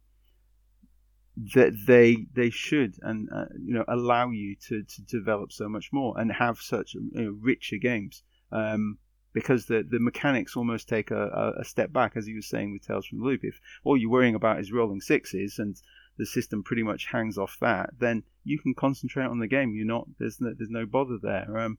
that 1.54 1.74
they 1.86 2.26
they 2.34 2.50
should 2.50 2.96
and 3.02 3.30
uh, 3.34 3.46
you 3.60 3.74
know 3.74 3.84
allow 3.88 4.30
you 4.30 4.56
to, 4.68 4.84
to 4.84 5.02
develop 5.02 5.52
so 5.52 5.68
much 5.68 5.90
more 5.92 6.18
and 6.18 6.32
have 6.32 6.60
such 6.60 6.94
you 6.94 7.10
know, 7.14 7.38
richer 7.42 7.78
games. 7.78 8.24
Um, 8.52 8.98
because 9.34 9.66
the 9.66 9.86
the 9.88 10.00
mechanics 10.00 10.56
almost 10.56 10.88
take 10.88 11.12
a, 11.12 11.54
a, 11.60 11.66
step 11.66 11.92
back 11.92 12.14
as 12.16 12.26
you 12.26 12.36
were 12.36 12.42
saying 12.42 12.72
with 12.72 12.88
Tales 12.88 13.06
from 13.06 13.20
the 13.20 13.26
Loop. 13.26 13.42
If 13.44 13.60
all 13.84 13.98
you're 13.98 14.10
worrying 14.10 14.36
about 14.36 14.62
is 14.62 14.72
rolling 14.72 15.02
sixes 15.02 15.60
and 15.60 15.76
the 16.18 16.26
system 16.26 16.64
pretty 16.64 16.84
much 16.84 17.08
hangs 17.12 17.38
off 17.38 17.58
that 17.60 17.90
then 18.00 18.24
you 18.46 18.58
can 18.58 18.74
concentrate 18.74 19.26
on 19.26 19.40
the 19.40 19.48
game. 19.48 19.76
You're 19.76 19.86
not 19.86 20.08
there's 20.20 20.40
no, 20.40 20.54
there's 20.58 20.70
no 20.70 20.86
bother 20.86 21.18
there. 21.22 21.58
Um, 21.58 21.78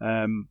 um, 0.00 0.48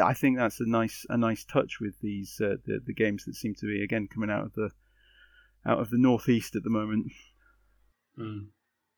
I 0.00 0.14
think 0.14 0.38
that's 0.38 0.60
a 0.60 0.68
nice 0.68 1.04
a 1.08 1.16
nice 1.16 1.44
touch 1.44 1.80
with 1.80 2.00
these 2.00 2.40
uh, 2.40 2.56
the 2.64 2.80
the 2.84 2.94
games 2.94 3.24
that 3.24 3.34
seem 3.34 3.56
to 3.56 3.66
be 3.66 3.82
again 3.82 4.06
coming 4.06 4.30
out 4.30 4.44
of 4.44 4.52
the 4.54 4.70
out 5.66 5.80
of 5.80 5.90
the 5.90 5.98
northeast 5.98 6.54
at 6.54 6.62
the 6.62 6.70
moment. 6.70 7.10
Mm. 8.18 8.46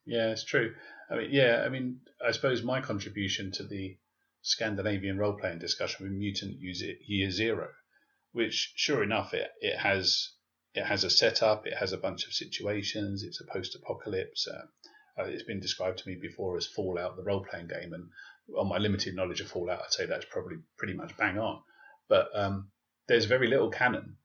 Yeah, 0.05 0.31
it's 0.31 0.45
true. 0.45 0.75
I 1.11 1.17
mean, 1.17 1.29
yeah, 1.31 1.62
I 1.64 1.69
mean, 1.69 2.01
I 2.25 2.33
suppose 2.33 2.62
my 2.62 2.81
contribution 2.81 3.53
to 3.53 3.64
the 3.64 3.97
Scandinavian 4.43 5.19
role 5.19 5.35
playing 5.35 5.59
discussion 5.59 6.05
with 6.05 6.12
Mutant 6.12 6.59
Year 6.61 7.31
Zero, 7.31 7.71
which 8.33 8.73
sure 8.77 9.03
enough 9.03 9.35
it 9.35 9.51
it 9.61 9.77
has 9.79 10.31
it 10.75 10.85
has 10.85 11.05
a 11.05 11.11
setup, 11.11 11.67
it 11.67 11.75
has 11.75 11.93
a 11.93 11.99
bunch 11.99 12.27
of 12.27 12.33
situations, 12.33 13.23
it's 13.23 13.41
a 13.41 13.53
post 13.53 13.75
apocalypse. 13.75 14.47
Uh, 14.47 14.67
uh, 15.19 15.25
it's 15.25 15.43
been 15.43 15.61
described 15.61 15.99
to 15.99 16.09
me 16.09 16.14
before 16.14 16.57
as 16.57 16.67
Fallout, 16.67 17.17
the 17.17 17.23
role 17.23 17.45
playing 17.45 17.69
game, 17.69 17.93
and 17.95 18.11
on 18.57 18.69
my 18.69 18.79
limited 18.79 19.17
knowledge 19.17 19.41
of 19.41 19.49
Fallout, 19.49 19.81
I'd 19.83 19.93
say 19.93 20.07
that's 20.07 20.27
probably 20.27 20.59
pretty 20.77 20.95
much 20.95 21.17
bang 21.17 21.39
on. 21.39 21.62
But 22.09 22.29
um, 22.35 22.71
there's 23.09 23.25
very 23.25 23.49
little 23.49 23.71
canon, 23.71 24.17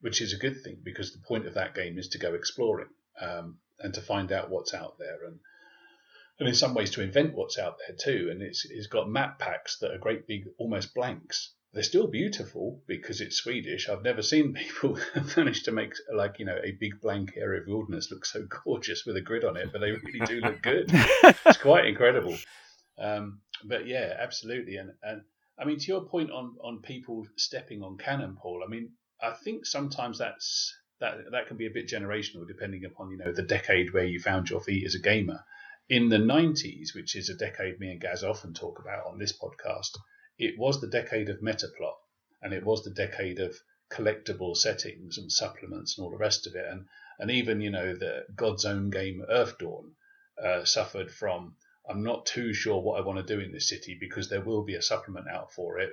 which 0.00 0.20
is 0.20 0.32
a 0.32 0.38
good 0.38 0.62
thing 0.62 0.78
because 0.82 1.12
the 1.12 1.26
point 1.26 1.46
of 1.46 1.54
that 1.54 1.74
game 1.74 1.98
is 1.98 2.08
to 2.08 2.18
go 2.18 2.34
exploring 2.34 2.88
um, 3.20 3.58
and 3.80 3.94
to 3.94 4.00
find 4.00 4.32
out 4.32 4.50
what's 4.50 4.74
out 4.74 4.98
there 4.98 5.24
and 5.26 5.38
and 6.38 6.48
in 6.48 6.54
some 6.54 6.74
ways 6.74 6.90
to 6.90 7.02
invent 7.02 7.34
what's 7.34 7.58
out 7.58 7.78
there 7.78 7.96
too. 7.96 8.28
And 8.30 8.42
it's 8.42 8.64
it's 8.64 8.86
got 8.86 9.08
map 9.08 9.38
packs 9.38 9.78
that 9.78 9.92
are 9.92 9.98
great 9.98 10.26
big 10.26 10.44
almost 10.58 10.94
blanks. 10.94 11.52
They're 11.72 11.82
still 11.82 12.06
beautiful 12.06 12.82
because 12.86 13.20
it's 13.20 13.36
Swedish. 13.36 13.88
I've 13.88 14.02
never 14.02 14.22
seen 14.22 14.54
people 14.54 14.98
manage 15.36 15.64
to 15.64 15.72
make 15.72 15.94
like 16.14 16.38
you 16.38 16.46
know 16.46 16.58
a 16.62 16.72
big 16.72 17.00
blank 17.00 17.32
area 17.36 17.60
of 17.60 17.66
wilderness 17.66 18.10
look 18.10 18.24
so 18.24 18.46
gorgeous 18.64 19.04
with 19.04 19.16
a 19.16 19.20
grid 19.20 19.44
on 19.44 19.56
it, 19.56 19.70
but 19.72 19.80
they 19.80 19.90
really 19.90 20.26
do 20.26 20.40
look 20.40 20.62
good. 20.62 20.90
it's 20.92 21.58
quite 21.58 21.86
incredible. 21.86 22.36
Um, 22.98 23.40
but 23.64 23.86
yeah, 23.86 24.16
absolutely. 24.18 24.76
And 24.76 24.92
and 25.02 25.22
I 25.58 25.64
mean, 25.64 25.78
to 25.78 25.86
your 25.86 26.04
point 26.04 26.30
on 26.30 26.56
on 26.62 26.82
people 26.82 27.26
stepping 27.36 27.82
on 27.82 27.98
canon, 27.98 28.36
Paul. 28.40 28.62
I 28.64 28.70
mean, 28.70 28.92
I 29.20 29.32
think 29.32 29.66
sometimes 29.66 30.18
that's 30.18 30.72
that 31.00 31.30
that 31.30 31.46
can 31.46 31.56
be 31.56 31.66
a 31.66 31.70
bit 31.70 31.88
generational, 31.88 32.46
depending 32.46 32.84
upon 32.84 33.10
you 33.10 33.18
know 33.18 33.32
the 33.32 33.42
decade 33.42 33.92
where 33.92 34.04
you 34.04 34.20
found 34.20 34.50
your 34.50 34.60
feet 34.60 34.84
as 34.84 34.94
a 34.94 35.00
gamer. 35.00 35.44
In 35.88 36.08
the 36.08 36.18
90s, 36.18 36.94
which 36.94 37.16
is 37.16 37.30
a 37.30 37.34
decade 37.34 37.80
me 37.80 37.90
and 37.90 38.00
Gaz 38.00 38.22
often 38.22 38.52
talk 38.52 38.78
about 38.78 39.06
on 39.06 39.18
this 39.18 39.32
podcast, 39.32 39.96
it 40.38 40.58
was 40.58 40.80
the 40.80 40.86
decade 40.86 41.30
of 41.30 41.40
metaplot, 41.40 41.96
and 42.42 42.52
it 42.52 42.64
was 42.64 42.84
the 42.84 42.90
decade 42.90 43.38
of 43.40 43.56
collectible 43.90 44.56
settings 44.56 45.16
and 45.16 45.32
supplements 45.32 45.96
and 45.96 46.04
all 46.04 46.10
the 46.10 46.18
rest 46.18 46.46
of 46.46 46.54
it. 46.54 46.66
And 46.68 46.86
and 47.18 47.30
even 47.30 47.60
you 47.60 47.70
know 47.70 47.94
the 47.94 48.26
God's 48.34 48.64
own 48.64 48.90
game 48.90 49.24
Earthdawn 49.28 49.94
uh, 50.42 50.64
suffered 50.64 51.10
from 51.10 51.56
I'm 51.88 52.02
not 52.02 52.26
too 52.26 52.52
sure 52.52 52.82
what 52.82 53.00
I 53.00 53.04
want 53.04 53.18
to 53.18 53.34
do 53.34 53.40
in 53.40 53.52
this 53.52 53.68
city 53.68 53.96
because 53.98 54.28
there 54.28 54.42
will 54.42 54.62
be 54.62 54.74
a 54.74 54.82
supplement 54.82 55.26
out 55.28 55.52
for 55.52 55.78
it 55.78 55.92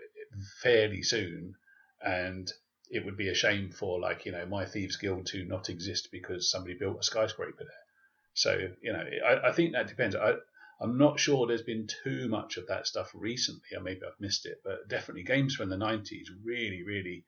fairly 0.61 1.03
soon, 1.03 1.55
and 2.01 2.51
it 2.89 3.05
would 3.05 3.17
be 3.17 3.29
a 3.29 3.35
shame 3.35 3.71
for 3.71 3.99
like 3.99 4.25
you 4.25 4.31
know 4.31 4.45
my 4.45 4.65
thieves 4.65 4.97
guild 4.97 5.25
to 5.27 5.45
not 5.45 5.69
exist 5.69 6.09
because 6.11 6.49
somebody 6.49 6.75
built 6.75 6.99
a 6.99 7.03
skyscraper 7.03 7.63
there. 7.63 7.85
So 8.33 8.69
you 8.81 8.93
know 8.93 9.03
I, 9.25 9.49
I 9.49 9.51
think 9.51 9.73
that 9.73 9.87
depends. 9.87 10.15
I 10.15 10.33
I'm 10.81 10.97
not 10.97 11.19
sure 11.19 11.47
there's 11.47 11.61
been 11.61 11.87
too 12.03 12.27
much 12.27 12.57
of 12.57 12.67
that 12.67 12.85
stuff 12.85 13.11
recently, 13.13 13.77
or 13.77 13.81
maybe 13.81 14.01
I've 14.05 14.19
missed 14.19 14.45
it, 14.45 14.61
but 14.63 14.89
definitely 14.89 15.23
games 15.23 15.55
from 15.55 15.69
the 15.69 15.77
90s 15.77 16.27
really 16.43 16.83
really 16.83 17.23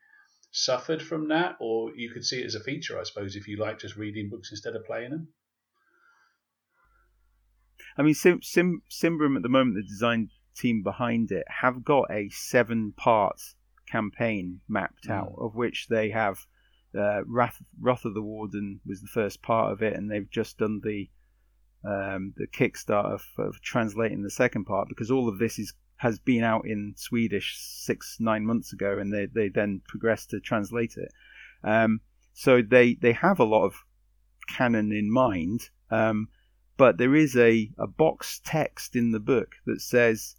suffered 0.51 1.01
from 1.01 1.29
that, 1.29 1.55
or 1.59 1.95
you 1.95 2.11
could 2.11 2.25
see 2.25 2.41
it 2.41 2.45
as 2.45 2.55
a 2.55 2.59
feature, 2.59 2.99
I 2.99 3.03
suppose, 3.03 3.35
if 3.35 3.47
you 3.47 3.57
like 3.57 3.79
just 3.79 3.95
reading 3.95 4.29
books 4.29 4.51
instead 4.51 4.75
of 4.75 4.85
playing 4.85 5.11
them. 5.11 5.27
I 7.97 8.03
mean, 8.03 8.13
Sim, 8.13 8.41
Sim 8.43 8.81
Symbaroum 8.89 9.35
at 9.35 9.43
the 9.43 9.49
moment, 9.49 9.75
the 9.75 9.83
design 9.83 10.29
team 10.55 10.83
behind 10.83 11.31
it 11.31 11.45
have 11.61 11.83
got 11.83 12.11
a 12.11 12.29
seven-part 12.29 13.39
campaign 13.89 14.61
mapped 14.67 15.07
mm. 15.07 15.13
out, 15.13 15.33
of 15.37 15.55
which 15.55 15.87
they 15.89 16.09
have 16.09 16.45
uh, 16.97 17.21
Wrath, 17.25 17.61
Wrath 17.79 18.05
of 18.05 18.13
the 18.13 18.21
Warden 18.21 18.79
was 18.85 19.01
the 19.01 19.07
first 19.07 19.41
part 19.41 19.71
of 19.71 19.81
it, 19.81 19.95
and 19.95 20.09
they've 20.09 20.29
just 20.29 20.57
done 20.57 20.81
the 20.83 21.09
um, 21.85 22.33
the 22.35 22.47
Kickstarter 22.47 23.19
for, 23.19 23.51
for 23.51 23.59
translating 23.61 24.23
the 24.23 24.31
second 24.31 24.65
part 24.65 24.89
because 24.89 25.11
all 25.11 25.29
of 25.29 25.39
this 25.39 25.59
is 25.59 25.73
has 25.97 26.19
been 26.19 26.43
out 26.43 26.65
in 26.65 26.93
Swedish 26.95 27.57
six 27.59 28.17
nine 28.19 28.45
months 28.45 28.73
ago, 28.73 28.97
and 28.99 29.13
they 29.13 29.27
they 29.27 29.49
then 29.49 29.81
progressed 29.87 30.31
to 30.31 30.39
translate 30.39 30.95
it. 30.97 31.11
Um, 31.63 32.01
so 32.33 32.61
they 32.61 32.95
they 32.95 33.13
have 33.13 33.39
a 33.39 33.45
lot 33.45 33.65
of 33.65 33.75
canon 34.47 34.91
in 34.91 35.11
mind. 35.11 35.69
Um, 35.89 36.29
but 36.77 36.97
there 36.97 37.15
is 37.15 37.35
a, 37.35 37.71
a 37.79 37.87
box 37.87 38.39
text 38.45 38.95
in 38.95 39.11
the 39.11 39.19
book 39.19 39.55
that 39.65 39.81
says 39.81 40.35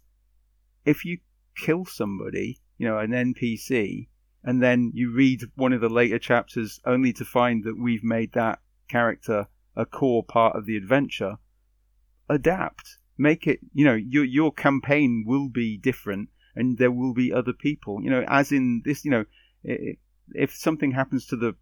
if 0.85 1.03
you 1.03 1.19
kill 1.57 1.85
somebody, 1.85 2.59
you 2.79 2.87
know, 2.87 2.97
an 2.97 3.11
NPC, 3.11 4.07
and 4.43 4.63
then 4.63 4.91
you 4.95 5.11
read 5.11 5.43
one 5.55 5.73
of 5.73 5.81
the 5.81 5.89
later 5.89 6.17
chapters 6.17 6.79
only 6.85 7.13
to 7.13 7.25
find 7.25 7.63
that 7.65 7.77
we've 7.77 8.03
made 8.03 8.31
that 8.33 8.59
character 8.87 9.47
a 9.75 9.85
core 9.85 10.23
part 10.23 10.55
of 10.55 10.65
the 10.65 10.77
adventure, 10.77 11.37
adapt. 12.27 12.97
Make 13.17 13.45
it, 13.47 13.59
you 13.73 13.83
know, 13.83 13.95
your 13.95 14.23
your 14.23 14.51
campaign 14.53 15.25
will 15.27 15.49
be 15.49 15.77
different, 15.77 16.29
and 16.55 16.77
there 16.77 16.91
will 16.91 17.13
be 17.13 17.33
other 17.33 17.53
people. 17.53 18.01
You 18.01 18.09
know, 18.09 18.23
as 18.27 18.51
in 18.53 18.81
this, 18.85 19.03
you 19.03 19.11
know, 19.11 19.25
if 19.63 20.55
something 20.55 20.91
happens 20.91 21.27
to 21.27 21.35
the 21.35 21.55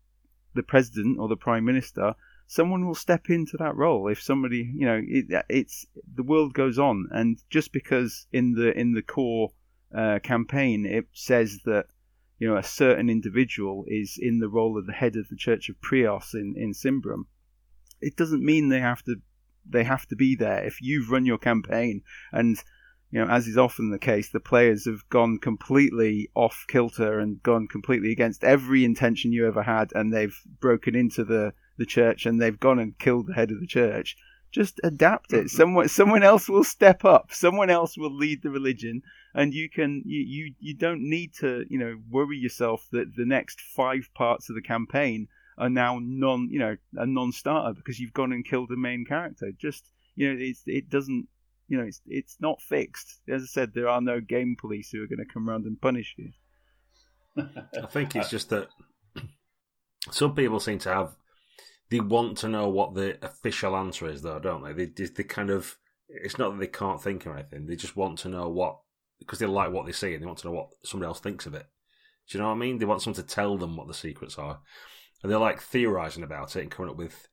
the 0.54 0.64
president 0.64 1.20
or 1.20 1.28
the 1.28 1.36
prime 1.36 1.66
minister, 1.66 2.14
someone 2.46 2.86
will 2.86 2.96
step 2.96 3.30
into 3.30 3.58
that 3.58 3.76
role 3.76 4.08
if 4.08 4.22
somebody 4.22 4.72
you 4.74 4.86
know 4.86 5.02
it, 5.06 5.46
it's 5.50 5.86
the 6.16 6.24
world 6.24 6.54
goes 6.54 6.80
on 6.80 7.08
and 7.12 7.44
just 7.50 7.74
because 7.74 8.26
in 8.32 8.54
the 8.54 8.72
in 8.80 8.94
the 8.94 9.02
core 9.02 9.52
uh, 9.96 10.20
campaign 10.20 10.86
it 10.86 11.08
says 11.14 11.60
that 11.66 11.86
you 12.40 12.48
know 12.48 12.58
a 12.58 12.64
certain 12.64 13.10
individual 13.10 13.86
is 13.88 14.18
in 14.20 14.40
the 14.40 14.50
role 14.50 14.78
of 14.78 14.86
the 14.86 14.94
head 14.94 15.16
of 15.16 15.28
the 15.30 15.36
church 15.36 15.70
of 15.70 15.76
prios 15.82 16.34
in 16.34 16.54
in 16.58 16.74
Symbaroum 16.74 17.26
it 18.02 18.16
doesn't 18.16 18.44
mean 18.44 18.70
they 18.70 18.80
have 18.80 19.04
to 19.04 19.16
they 19.70 19.84
have 19.84 20.06
to 20.08 20.16
be 20.16 20.36
there 20.36 20.64
if 20.64 20.82
you've 20.82 21.10
run 21.10 21.26
your 21.26 21.38
campaign 21.38 22.02
and 22.32 22.62
you 23.10 23.24
know, 23.24 23.32
as 23.32 23.48
is 23.48 23.58
often 23.58 23.90
the 23.90 24.00
case, 24.00 24.30
the 24.30 24.40
players 24.40 24.86
have 24.86 25.08
gone 25.10 25.38
completely 25.38 26.30
off 26.36 26.66
kilter 26.68 27.20
and 27.20 27.42
gone 27.42 27.68
completely 27.68 28.12
against 28.12 28.44
every 28.44 28.84
intention 28.84 29.32
you 29.32 29.48
ever 29.48 29.64
had, 29.64 29.92
and 29.96 30.14
they've 30.14 30.38
broken 30.60 30.94
into 30.94 31.24
the, 31.24 31.54
the 31.78 31.86
church 31.86 32.26
and 32.26 32.42
they've 32.42 32.60
gone 32.60 32.80
and 32.80 33.00
killed 33.00 33.28
the 33.28 33.34
head 33.34 33.52
of 33.52 33.62
the 33.62 33.68
church. 33.68 34.18
Just 34.52 34.80
adapt 34.84 35.34
it. 35.34 35.46
Mm-hmm. 35.46 35.58
Someone 35.58 35.88
someone 35.90 36.24
else 36.24 36.50
will 36.50 36.64
step 36.64 37.06
up. 37.06 37.32
Someone 37.32 37.70
else 37.70 37.98
will 37.98 38.16
lead 38.16 38.42
the 38.42 38.50
religion, 38.50 39.02
and 39.34 39.54
you 39.54 39.70
can 39.70 40.04
you, 40.06 40.22
you 40.22 40.54
you 40.60 40.74
don't 40.74 41.02
need 41.02 41.34
to 41.40 41.66
you 41.70 41.78
know 41.78 41.98
worry 42.10 42.38
yourself 42.38 42.88
that 42.92 43.16
the 43.16 43.26
next 43.26 43.62
five 43.62 44.10
parts 44.16 44.50
of 44.50 44.56
the 44.56 44.62
campaign 44.62 45.28
are 45.58 45.70
now 45.70 46.00
non 46.02 46.50
you 46.50 46.60
know 46.60 46.78
a 46.96 47.06
non-starter 47.06 47.74
because 47.74 48.00
you've 48.00 48.14
gone 48.14 48.32
and 48.32 48.46
killed 48.46 48.70
the 48.70 48.78
main 48.78 49.06
character. 49.06 49.52
Just 49.58 49.84
you 50.16 50.34
know 50.34 50.40
it 50.40 50.58
it 50.66 50.90
doesn't 50.90 51.28
you 51.68 51.78
know, 51.78 51.84
it's 51.84 52.02
it's 52.08 52.38
not 52.40 52.62
fixed. 52.62 53.20
As 53.28 53.44
I 53.44 53.46
said, 53.46 53.74
there 53.74 53.90
are 53.90 54.02
no 54.02 54.20
game 54.22 54.56
police 54.60 54.90
who 54.92 55.04
are 55.04 55.08
going 55.08 55.26
to 55.26 55.34
come 55.34 55.50
around 55.50 55.66
and 55.66 55.80
punish 55.80 56.16
you. 56.18 56.32
I 57.84 57.86
think 57.88 58.16
it's 58.16 58.30
just 58.30 58.50
that 58.50 58.70
some 60.12 60.34
people 60.34 60.60
seem 60.60 60.80
to 60.80 60.94
have 60.94 61.16
they 61.90 62.00
want 62.00 62.38
to 62.40 62.50
know 62.50 62.68
what 62.68 62.94
the 62.94 63.18
official 63.26 63.76
answer 63.76 64.10
is, 64.10 64.22
though, 64.22 64.40
don't 64.40 64.64
they? 64.64 64.86
They 64.86 65.06
they 65.06 65.24
kind 65.24 65.50
of 65.50 65.78
it's 66.10 66.38
not 66.38 66.52
that 66.52 66.60
they 66.60 66.68
can't 66.68 67.02
think 67.02 67.26
of 67.26 67.34
anything; 67.34 67.66
they 67.66 67.76
just 67.76 67.96
want 67.96 68.20
to 68.20 68.30
know 68.30 68.50
what 68.50 68.80
because 69.20 69.40
they 69.40 69.46
like 69.46 69.72
what 69.72 69.86
they 69.86 69.92
see 69.92 70.14
and 70.14 70.22
they 70.22 70.28
want 70.28 70.40
to 70.40 70.48
know 70.48 70.54
what 70.54 70.70
somebody 70.84 71.08
else 71.08 71.20
thinks 71.20 71.46
of 71.46 71.54
it. 71.54 71.66
Do 72.30 72.38
you 72.38 72.42
know 72.42 72.50
what 72.50 72.56
I 72.56 72.60
mean? 72.60 72.78
They 72.78 72.86
want 72.86 73.02
someone 73.02 73.22
to 73.22 73.24
tell 73.24 73.58
them 73.58 73.78
what 73.78 73.88
the 73.88 73.94
secrets 73.94 74.38
are, 74.38 74.60
and 75.24 75.32
they're 75.32 75.40
like 75.40 75.62
theorizing 75.62 76.24
about 76.24 76.56
it 76.56 76.62
and 76.62 76.72
coming 76.72 76.92
up 76.92 76.98
with 76.98 77.28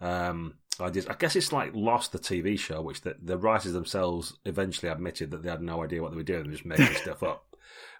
um, 0.00 0.54
ideas. 0.80 1.06
I 1.08 1.14
guess 1.14 1.36
it's 1.36 1.52
like 1.52 1.74
Lost, 1.74 2.12
the 2.12 2.18
TV 2.18 2.58
show, 2.58 2.82
which 2.82 3.00
the, 3.00 3.16
the 3.20 3.38
writers 3.38 3.72
themselves 3.72 4.38
eventually 4.44 4.90
admitted 4.90 5.30
that 5.30 5.42
they 5.42 5.50
had 5.50 5.62
no 5.62 5.82
idea 5.82 6.02
what 6.02 6.12
they 6.12 6.16
were 6.16 6.22
doing, 6.22 6.44
they 6.44 6.48
were 6.48 6.54
just 6.54 6.64
making 6.64 6.94
stuff 6.96 7.22
up, 7.22 7.45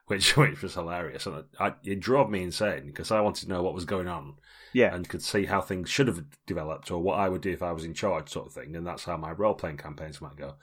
which 0.06 0.36
which 0.36 0.62
was 0.62 0.74
hilarious. 0.74 1.26
And 1.26 1.44
I, 1.58 1.74
it 1.84 2.00
drove 2.00 2.30
me 2.30 2.42
insane 2.42 2.86
because 2.86 3.10
I 3.10 3.20
wanted 3.20 3.44
to 3.44 3.48
know 3.52 3.62
what 3.62 3.74
was 3.74 3.84
going 3.84 4.08
on, 4.08 4.34
yeah, 4.72 4.94
and 4.94 5.08
could 5.08 5.22
see 5.22 5.46
how 5.46 5.60
things 5.60 5.88
should 5.88 6.08
have 6.08 6.24
developed 6.46 6.90
or 6.90 7.00
what 7.00 7.18
I 7.18 7.28
would 7.28 7.40
do 7.40 7.50
if 7.50 7.62
I 7.62 7.72
was 7.72 7.84
in 7.84 7.94
charge, 7.94 8.30
sort 8.30 8.46
of 8.46 8.52
thing. 8.52 8.74
And 8.74 8.86
that's 8.86 9.04
how 9.04 9.16
my 9.16 9.32
role 9.32 9.54
playing 9.54 9.78
campaigns 9.78 10.20
might 10.20 10.36
go. 10.36 10.54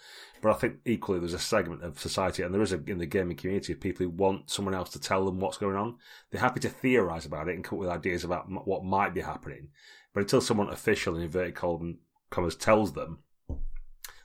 But 0.42 0.52
I 0.52 0.60
think 0.60 0.78
equally 0.86 1.20
there's 1.20 1.34
a 1.34 1.40
segment 1.40 1.84
of 1.84 2.00
society, 2.00 2.44
and 2.44 2.54
there 2.54 2.62
is 2.62 2.74
a, 2.74 2.84
in 2.86 2.98
the 2.98 3.06
gaming 3.06 3.38
community 3.38 3.74
of 3.74 3.80
people 3.80 4.06
who 4.06 4.10
want 4.10 4.50
someone 4.50 4.74
else 4.74 4.90
to 4.92 5.00
tell 5.00 5.26
them 5.26 5.40
what's 5.40 5.58
going 5.58 5.78
on. 5.78 5.98
They're 6.32 6.42
happy 6.42 6.60
to 6.62 6.70
theorize 6.70 7.26
about 7.26 7.48
it 7.48 7.56
and 7.56 7.64
come 7.64 7.78
up 7.78 7.82
with 7.82 7.90
ideas 7.90 8.24
about 8.24 8.50
what 8.68 8.84
might 8.84 9.14
be 9.14 9.22
happening 9.22 9.70
but 10.14 10.22
until 10.22 10.42
someone 10.42 10.70
official 10.70 11.16
in 11.16 11.24
inverted 11.24 11.56
commas 11.56 12.56
tells 12.56 12.94
them, 12.94 13.20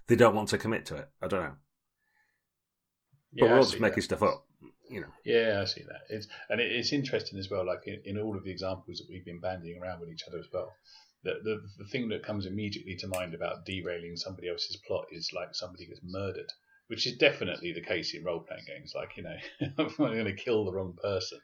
they 0.07 0.17
don't 0.17 0.35
want 0.35 0.51
to 0.51 0.59
commit 0.59 0.85
to 0.87 0.97
it. 0.97 1.09
I 1.21 1.29
don't 1.29 1.43
know. 1.43 1.57
Yeah, 3.33 3.45
but 3.45 3.51
we're 3.51 3.57
all 3.57 3.63
just 3.63 3.81
making 3.81 3.97
that. 3.97 4.03
stuff 4.03 4.23
up, 4.23 4.47
you 4.91 5.01
know. 5.01 5.09
Yeah, 5.25 5.61
I 5.61 5.65
see 5.65 5.83
that. 5.83 6.03
It's 6.09 6.27
and 6.49 6.61
it's 6.61 6.93
interesting 6.93 7.39
as 7.39 7.51
well. 7.51 7.67
Like 7.67 7.87
in, 7.87 8.01
in 8.05 8.19
all 8.19 8.37
of 8.37 8.45
the 8.45 8.51
examples 8.51 8.99
that 8.99 9.09
we've 9.09 9.25
been 9.25 9.41
bandying 9.41 9.81
around 9.81 10.01
with 10.01 10.11
each 10.11 10.25
other 10.29 10.39
as 10.39 10.49
well, 10.53 10.73
the, 11.25 11.35
the 11.43 11.61
the 11.79 11.89
thing 11.91 12.09
that 12.09 12.25
comes 12.25 12.47
immediately 12.47 12.97
to 12.97 13.09
mind 13.09 13.35
about 13.35 13.65
derailing 13.65 14.17
somebody 14.17 14.49
else's 14.49 14.81
plot 14.87 15.07
is 15.11 15.31
like 15.35 15.55
somebody 15.55 15.87
gets 15.87 16.01
murdered, 16.03 16.51
which 16.89 17.07
is 17.07 17.17
definitely 17.17 17.73
the 17.73 17.83
case 17.83 18.15
in 18.15 18.25
role 18.25 18.41
playing 18.41 18.65
games. 18.67 18.93
Like 18.95 19.17
you 19.17 19.23
know, 19.25 19.37
I'm 19.79 19.95
going 19.97 20.25
to 20.25 20.35
kill 20.35 20.65
the 20.65 20.73
wrong 20.73 20.97
person. 21.03 21.41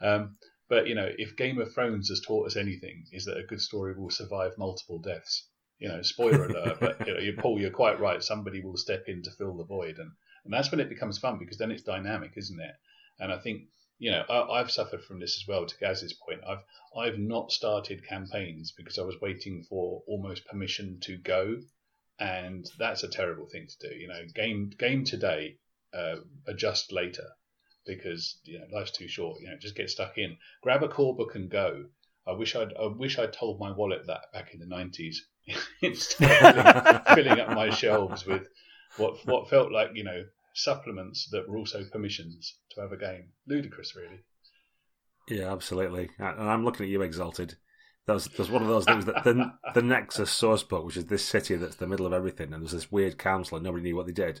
Um, 0.00 0.36
but 0.68 0.86
you 0.86 0.94
know, 0.94 1.08
if 1.16 1.36
Game 1.36 1.58
of 1.60 1.72
Thrones 1.72 2.08
has 2.08 2.20
taught 2.20 2.46
us 2.46 2.56
anything, 2.56 3.04
is 3.12 3.24
that 3.24 3.38
a 3.38 3.46
good 3.46 3.60
story 3.60 3.94
will 3.94 4.10
survive 4.10 4.52
multiple 4.58 4.98
deaths. 4.98 5.48
You 5.78 5.88
know, 5.88 6.02
spoiler 6.02 6.46
alert, 6.46 6.78
but 6.80 7.06
you 7.06 7.14
know, 7.14 7.20
you, 7.20 7.34
Paul, 7.38 7.60
you're 7.60 7.70
quite 7.70 8.00
right. 8.00 8.22
Somebody 8.22 8.60
will 8.60 8.76
step 8.76 9.04
in 9.06 9.22
to 9.22 9.30
fill 9.30 9.56
the 9.56 9.64
void, 9.64 9.98
and 9.98 10.10
and 10.44 10.52
that's 10.52 10.70
when 10.70 10.80
it 10.80 10.88
becomes 10.88 11.18
fun 11.18 11.38
because 11.38 11.58
then 11.58 11.70
it's 11.70 11.82
dynamic, 11.82 12.32
isn't 12.36 12.60
it? 12.60 12.74
And 13.18 13.32
I 13.32 13.38
think 13.38 13.68
you 13.98 14.10
know 14.10 14.24
I, 14.28 14.58
have 14.58 14.70
suffered 14.70 15.02
from 15.02 15.20
this 15.20 15.36
as 15.36 15.46
well. 15.46 15.66
To 15.66 15.78
Gaz's 15.78 16.12
point, 16.12 16.40
I've 16.46 16.64
I've 16.96 17.18
not 17.18 17.52
started 17.52 18.06
campaigns 18.06 18.72
because 18.72 18.98
I 18.98 19.02
was 19.02 19.20
waiting 19.20 19.64
for 19.68 20.02
almost 20.06 20.46
permission 20.46 20.98
to 21.02 21.16
go, 21.18 21.56
and 22.18 22.64
that's 22.78 23.02
a 23.02 23.08
terrible 23.08 23.46
thing 23.46 23.66
to 23.66 23.88
do. 23.88 23.94
You 23.94 24.08
know, 24.08 24.22
game 24.34 24.70
game 24.78 25.04
today, 25.04 25.56
uh, 25.92 26.16
adjust 26.46 26.92
later 26.92 27.28
because 27.86 28.38
you 28.44 28.58
know 28.58 28.66
life's 28.72 28.92
too 28.92 29.08
short. 29.08 29.40
You 29.40 29.48
know, 29.48 29.56
just 29.58 29.74
get 29.74 29.90
stuck 29.90 30.18
in, 30.18 30.36
grab 30.62 30.82
a 30.82 30.88
core 30.88 31.16
book 31.16 31.34
and 31.34 31.50
go. 31.50 31.86
I 32.26 32.32
wish 32.32 32.54
I'd 32.54 32.74
I 32.74 32.86
wish 32.86 33.18
I'd 33.18 33.32
told 33.32 33.58
my 33.58 33.72
wallet 33.72 34.06
that 34.06 34.32
back 34.32 34.52
in 34.52 34.60
the 34.60 34.66
nineties 34.66 35.26
instead 35.82 36.58
of 36.58 37.06
filling, 37.14 37.40
up 37.40 37.50
my 37.50 37.70
shelves 37.70 38.26
with 38.26 38.46
what 38.96 39.26
what 39.26 39.48
felt 39.48 39.72
like 39.72 39.90
you 39.94 40.04
know 40.04 40.24
supplements 40.58 41.28
that 41.30 41.48
were 41.48 41.56
also 41.56 41.84
permissions 41.84 42.56
to 42.72 42.80
have 42.80 42.92
a 42.92 42.96
game. 42.96 43.30
Ludicrous, 43.46 43.94
really. 43.96 44.20
Yeah, 45.28 45.52
absolutely. 45.52 46.10
And 46.18 46.48
I'm 46.48 46.64
looking 46.64 46.84
at 46.84 46.90
you, 46.90 47.02
exalted. 47.02 47.56
There's 48.06 48.24
there's 48.24 48.50
one 48.50 48.62
of 48.62 48.68
those 48.68 48.86
things 48.86 49.04
that 49.04 49.22
the 49.24 49.52
the 49.74 49.82
Nexus 49.82 50.30
source 50.30 50.62
book, 50.62 50.84
which 50.84 50.96
is 50.96 51.06
this 51.06 51.24
city 51.24 51.56
that's 51.56 51.76
the 51.76 51.86
middle 51.86 52.06
of 52.06 52.14
everything, 52.14 52.54
and 52.54 52.62
there's 52.62 52.72
this 52.72 52.90
weird 52.90 53.18
council 53.18 53.56
and 53.56 53.64
nobody 53.64 53.82
knew 53.82 53.96
what 53.96 54.06
they 54.06 54.12
did. 54.12 54.40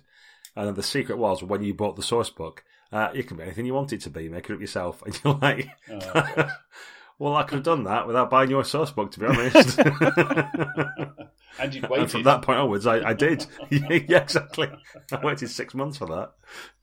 And 0.56 0.74
the 0.74 0.82
secret 0.82 1.18
was 1.18 1.42
when 1.42 1.62
you 1.62 1.74
bought 1.74 1.96
the 1.96 2.02
source 2.02 2.30
book, 2.30 2.64
uh, 2.90 3.10
it 3.14 3.28
can 3.28 3.36
be 3.36 3.42
anything 3.42 3.66
you 3.66 3.74
want 3.74 3.92
it 3.92 4.00
to 4.02 4.10
be. 4.10 4.28
Make 4.28 4.48
it 4.48 4.54
up 4.54 4.60
yourself. 4.60 5.02
And 5.06 5.20
you're 5.22 5.34
like, 5.34 5.68
oh, 5.90 6.50
well, 7.18 7.34
I 7.34 7.42
could 7.42 7.56
have 7.56 7.64
done 7.64 7.84
that 7.84 8.06
without 8.06 8.30
buying 8.30 8.50
your 8.50 8.64
source 8.64 8.90
book, 8.90 9.10
to 9.12 9.20
be 9.20 9.26
honest. 9.26 9.78
and 11.58 11.74
you 11.74 11.82
waited. 11.82 12.02
And 12.02 12.10
from 12.10 12.22
that 12.24 12.42
point 12.42 12.58
onwards, 12.58 12.86
I, 12.86 13.10
I 13.10 13.12
did. 13.12 13.44
yeah, 13.70 13.88
exactly. 13.90 14.70
I 15.10 15.24
waited 15.24 15.50
six 15.50 15.74
months 15.74 15.98
for 15.98 16.06
that. 16.06 16.32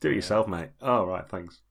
Do 0.02 0.10
it 0.10 0.12
yeah. 0.12 0.16
yourself, 0.18 0.48
mate. 0.48 0.70
Oh, 0.82 1.06
right, 1.06 1.28
thanks. 1.28 1.62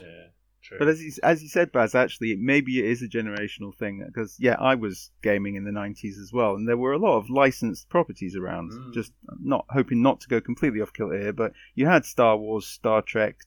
Yeah. 0.00 0.28
True. 0.62 0.78
But 0.78 0.88
as 0.88 1.02
you, 1.02 1.12
as 1.22 1.42
you 1.42 1.48
said, 1.48 1.72
Baz, 1.72 1.94
actually, 1.94 2.36
maybe 2.36 2.78
it 2.78 2.86
is 2.86 3.02
a 3.02 3.08
generational 3.08 3.74
thing 3.74 4.02
because 4.06 4.36
yeah, 4.38 4.56
I 4.58 4.76
was 4.76 5.10
gaming 5.22 5.56
in 5.56 5.64
the 5.64 5.70
'90s 5.70 6.18
as 6.18 6.30
well, 6.32 6.54
and 6.54 6.66
there 6.66 6.78
were 6.78 6.94
a 6.94 6.98
lot 6.98 7.18
of 7.18 7.28
licensed 7.28 7.90
properties 7.90 8.34
around. 8.34 8.72
Mm. 8.72 8.94
Just 8.94 9.12
not 9.42 9.66
hoping 9.68 10.00
not 10.00 10.22
to 10.22 10.28
go 10.28 10.40
completely 10.40 10.80
off 10.80 10.94
kilter 10.94 11.20
here, 11.20 11.34
but 11.34 11.52
you 11.74 11.84
had 11.84 12.06
Star 12.06 12.38
Wars, 12.38 12.66
Star 12.66 13.02
Trek, 13.02 13.40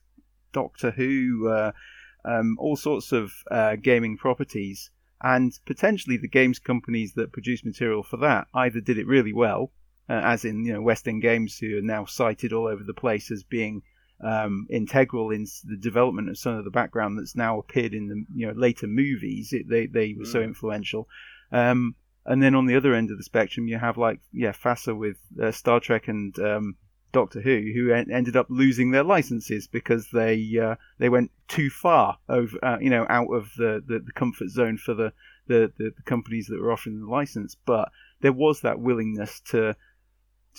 Doctor 0.54 0.92
Who, 0.92 1.50
uh, 1.50 1.72
um, 2.26 2.58
all 2.60 2.76
sorts 2.76 3.12
of 3.12 3.32
uh, 3.50 3.76
gaming 3.76 4.18
properties, 4.18 4.90
and 5.22 5.58
potentially 5.66 6.18
the 6.18 6.28
games 6.28 6.60
companies 6.60 7.14
that 7.14 7.32
produce 7.32 7.66
material 7.66 8.04
for 8.04 8.18
that 8.18 8.48
either 8.54 8.80
did 8.80 8.98
it 8.98 9.08
really 9.08 9.34
well, 9.34 9.72
uh, 10.10 10.22
as 10.24 10.46
in 10.46 10.66
you 10.66 10.74
know 10.74 10.82
West 10.82 11.08
End 11.08 11.22
Games, 11.22 11.58
who 11.58 11.78
are 11.78 11.82
now 11.82 12.06
cited 12.06 12.54
all 12.54 12.68
over 12.68 12.84
the 12.84 12.94
place 12.94 13.32
as 13.32 13.44
being 13.44 13.82
um, 14.24 14.68
integral 14.70 15.32
in 15.32 15.46
the 15.64 15.78
development 15.78 16.30
of 16.30 16.38
some 16.38 16.56
of 16.56 16.66
the 16.66 16.72
background 16.72 17.18
that's 17.18 17.36
now 17.36 17.60
appeared 17.60 17.94
in 17.94 18.08
the 18.08 18.26
you 18.36 18.48
know 18.48 18.54
later 18.54 18.88
movies. 18.88 19.54
It, 19.54 19.70
they 19.70 19.88
they 19.88 20.16
were 20.18 20.26
mm. 20.26 20.32
so 20.32 20.42
influential. 20.42 21.08
Um, 21.52 21.96
and 22.26 22.44
then 22.44 22.56
on 22.56 22.66
the 22.66 22.76
other 22.76 22.94
end 22.94 23.10
of 23.10 23.18
the 23.18 23.24
spectrum, 23.24 23.68
you 23.68 23.78
have 23.78 23.98
like 23.98 24.20
yeah, 24.34 24.52
FASA 24.52 24.98
with 24.98 25.18
uh, 25.42 25.52
Star 25.52 25.80
Trek 25.80 26.10
and 26.10 26.38
um, 26.40 26.76
Doctor 27.12 27.42
Who, 27.42 27.72
who 27.74 27.92
en- 27.92 28.12
ended 28.12 28.36
up 28.36 28.48
losing 28.50 28.92
their 28.92 29.04
licenses 29.04 29.68
because 29.68 30.10
they 30.12 30.58
uh, 30.62 30.76
they 31.00 31.10
went 31.10 31.32
too 31.48 31.70
far 31.70 32.18
over, 32.28 32.58
uh, 32.64 32.78
you 32.80 32.90
know, 32.90 33.06
out 33.10 33.30
of 33.34 33.52
the, 33.58 33.82
the, 33.86 34.00
the, 34.00 34.12
comfort 34.12 34.50
zone 34.50 34.78
for 34.78 34.94
the, 34.94 35.14
the, 35.48 35.72
the, 35.78 35.92
companies 36.04 36.48
that 36.48 36.60
were 36.60 36.72
offering 36.72 37.00
the 37.00 37.08
license. 37.08 37.56
But 37.56 37.90
there 38.22 38.34
was 38.34 38.62
that 38.62 38.80
willingness 38.80 39.40
to 39.52 39.76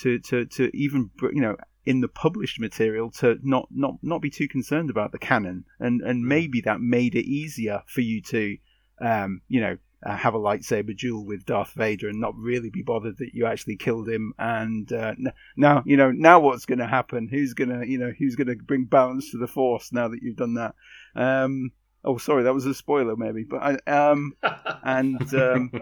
to 0.01 0.19
to 0.21 0.47
to 0.47 0.71
even 0.75 1.11
you 1.33 1.41
know 1.41 1.57
in 1.85 2.01
the 2.01 2.09
published 2.09 2.61
material 2.61 3.11
to 3.11 3.39
not 3.43 3.69
not 3.71 3.95
not 4.03 4.23
be 4.23 4.31
too 4.31 4.49
concerned 4.49 4.91
about 4.91 5.13
the 5.13 5.19
canon, 5.19 5.65
and 5.79 6.01
and 6.01 6.25
mm. 6.25 6.29
maybe 6.29 6.61
that 6.63 6.81
made 6.81 7.15
it 7.15 7.27
easier 7.27 7.83
for 7.87 8.01
you 8.01 8.23
to 8.23 8.57
um, 9.01 9.43
you 9.49 9.61
know 9.61 9.79
uh, 10.05 10.17
have 10.17 10.35
a 10.35 10.39
lightsaber 10.39 10.97
duel 10.97 11.25
with 11.25 11.45
Darth 11.45 11.73
Vader 11.73 12.09
and 12.09 12.21
not 12.21 12.37
really 12.37 12.71
be 12.71 12.83
bothered 12.83 13.19
that 13.19 13.35
you 13.35 13.47
actually 13.47 13.77
killed 13.77 14.09
him. 14.09 14.33
And 14.39 14.93
uh, 14.93 15.15
now, 15.57 15.83
you 15.85 15.97
know, 15.97 16.13
now 16.13 16.41
what's 16.41 16.67
going 16.67 16.79
to 16.79 16.87
happen? 16.87 17.29
Who's 17.29 17.55
going 17.55 17.71
to, 17.71 17.87
you 17.87 17.99
know, 17.99 18.13
who's 18.17 18.37
going 18.37 18.47
to 18.49 18.57
bring 18.57 18.85
balance 18.85 19.31
to 19.33 19.39
the 19.39 19.49
Force 19.49 19.93
now 19.93 20.09
that 20.09 20.23
you've 20.23 20.37
done 20.37 20.55
that? 20.55 20.75
Um, 21.17 21.73
oh, 22.05 22.19
sorry, 22.19 22.45
that 22.45 22.55
was 22.55 22.67
a 22.67 22.75
spoiler, 22.75 23.17
maybe. 23.17 23.45
But 23.45 23.81
I, 23.87 24.11
um, 24.11 24.35
and 24.85 25.35
um, 25.35 25.73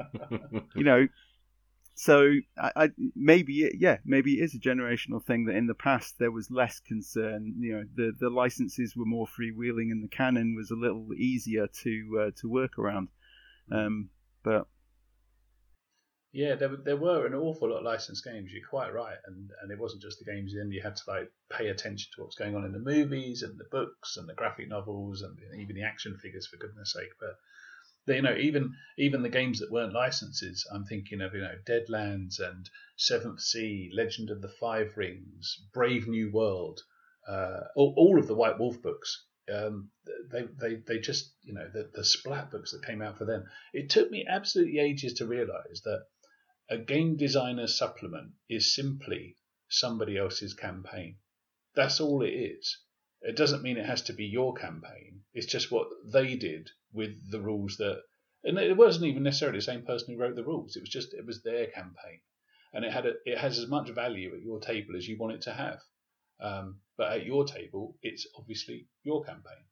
you 0.75 0.85
know, 0.85 1.09
so 1.95 2.31
I, 2.59 2.73
I, 2.77 2.89
maybe 3.15 3.63
it, 3.63 3.77
yeah, 3.79 3.99
maybe 4.05 4.39
it 4.39 4.45
is 4.45 4.55
a 4.55 4.59
generational 4.59 5.23
thing 5.23 5.47
that 5.47 5.57
in 5.57 5.67
the 5.67 5.75
past 5.75 6.19
there 6.19 6.31
was 6.31 6.51
less 6.51 6.81
concern. 6.81 7.55
You 7.59 7.73
know, 7.75 7.85
the 7.95 8.13
the 8.19 8.31
licenses 8.31 8.95
were 8.97 9.07
more 9.07 9.27
freewheeling 9.27 9.91
and 9.91 10.05
the 10.05 10.09
canon 10.09 10.55
was 10.55 10.71
a 10.71 10.75
little 10.75 11.09
easier 11.15 11.67
to 11.83 12.21
uh, 12.21 12.31
to 12.41 12.49
work 12.49 12.79
around. 12.79 13.09
Um, 13.71 14.11
but 14.43 14.67
yeah, 16.33 16.55
there, 16.55 16.77
there 16.77 16.99
were 16.99 17.27
an 17.27 17.35
awful 17.35 17.71
lot 17.71 17.79
of 17.79 17.85
licensed 17.85 18.23
games. 18.23 18.53
You're 18.53 18.69
quite 18.69 18.93
right, 18.93 19.17
and 19.27 19.51
and 19.63 19.73
it 19.73 19.79
wasn't 19.79 20.03
just 20.03 20.19
the 20.19 20.31
games. 20.31 20.55
In 20.55 20.71
you 20.71 20.83
had 20.83 20.97
to 20.97 21.03
like 21.09 21.33
pay 21.51 21.69
attention 21.69 22.11
to 22.15 22.23
what's 22.23 22.37
going 22.37 22.55
on 22.55 22.65
in 22.67 22.73
the 22.73 22.79
movies 22.79 23.43
and 23.43 23.59
the 23.59 23.65
books 23.71 24.19
and 24.19 24.29
the 24.29 24.35
graphic 24.35 24.69
novels 24.69 25.23
and 25.23 25.39
even 25.59 25.75
the 25.75 25.85
action 25.85 26.19
figures, 26.19 26.47
for 26.47 26.59
goodness 26.59 26.93
sake. 26.93 27.09
But 27.19 28.15
you 28.15 28.21
know, 28.21 28.37
even 28.37 28.75
even 28.99 29.23
the 29.23 29.31
games 29.31 29.61
that 29.61 29.73
weren't 29.73 29.95
licenses, 29.95 30.69
I'm 30.71 30.85
thinking 30.85 31.23
of 31.23 31.35
you 31.35 31.41
know 31.41 31.57
Deadlands 31.67 32.39
and 32.39 32.69
Seventh 32.97 33.41
Sea, 33.41 33.91
Legend 33.95 34.29
of 34.29 34.43
the 34.43 34.53
Five 34.61 34.93
Rings, 34.97 35.67
Brave 35.73 36.07
New 36.07 36.31
World. 36.31 36.83
uh, 37.27 37.61
all, 37.75 37.95
all, 37.97 38.19
of 38.19 38.29
the 38.29 38.35
White 38.35 38.59
Wolf 38.59 38.81
books. 38.83 39.25
Um, 39.53 39.91
they, 40.33 40.45
they, 40.61 40.75
they 40.87 40.99
just, 40.99 41.33
you 41.43 41.55
know, 41.55 41.69
the, 41.73 41.91
the 41.95 42.05
splat 42.05 42.51
books 42.51 42.73
that 42.73 42.85
came 42.85 43.01
out 43.01 43.19
for 43.19 43.25
them. 43.25 43.45
It 43.73 43.91
took 43.91 44.11
me 44.11 44.27
absolutely 44.29 44.79
ages 44.81 45.15
to 45.15 45.27
realize 45.27 45.83
that 45.85 46.05
a 46.69 46.79
game 46.79 47.17
designer 47.17 47.69
supplement 47.69 48.33
is 48.49 48.75
simply 48.75 49.37
somebody 49.69 50.17
else's 50.17 50.55
campaign. 50.55 51.19
That's 51.75 52.01
all 52.01 52.23
it 52.23 52.31
is. 52.31 52.79
It 53.23 53.37
doesn't 53.37 53.63
mean 53.63 53.77
it 53.77 53.87
has 53.87 54.03
to 54.03 54.13
be 54.13 54.27
your 54.27 54.55
campaign. 54.55 55.23
It's 55.33 55.47
just 55.47 55.71
what 55.71 55.89
they 56.13 56.37
did 56.37 56.71
with 56.93 57.31
the 57.31 57.41
rules 57.41 57.77
that, 57.77 58.03
and 58.45 58.59
it 58.59 58.77
wasn't 58.77 59.07
even 59.07 59.23
necessarily 59.23 59.59
the 59.59 59.65
same 59.65 59.85
person 59.85 60.15
who 60.15 60.21
wrote 60.21 60.37
the 60.37 60.45
rules. 60.45 60.77
It 60.77 60.81
was 60.81 60.89
just 60.89 61.15
it 61.15 61.27
was 61.27 61.43
their 61.43 61.67
campaign, 61.67 62.21
and 62.73 62.85
it 62.85 62.93
had 62.93 63.07
a, 63.07 63.15
it 63.25 63.39
has 63.39 63.59
as 63.59 63.69
much 63.69 63.91
value 63.91 64.35
at 64.35 64.43
your 64.43 64.61
table 64.61 64.97
as 64.97 65.07
you 65.07 65.17
want 65.19 65.35
it 65.35 65.43
to 65.43 65.53
have. 65.53 65.81
Um, 66.41 66.81
but 66.97 67.13
at 67.13 67.27
your 67.27 67.45
table, 67.45 67.97
it's 68.03 68.27
obviously 68.39 68.89
your 69.03 69.25
campaign. 69.25 69.65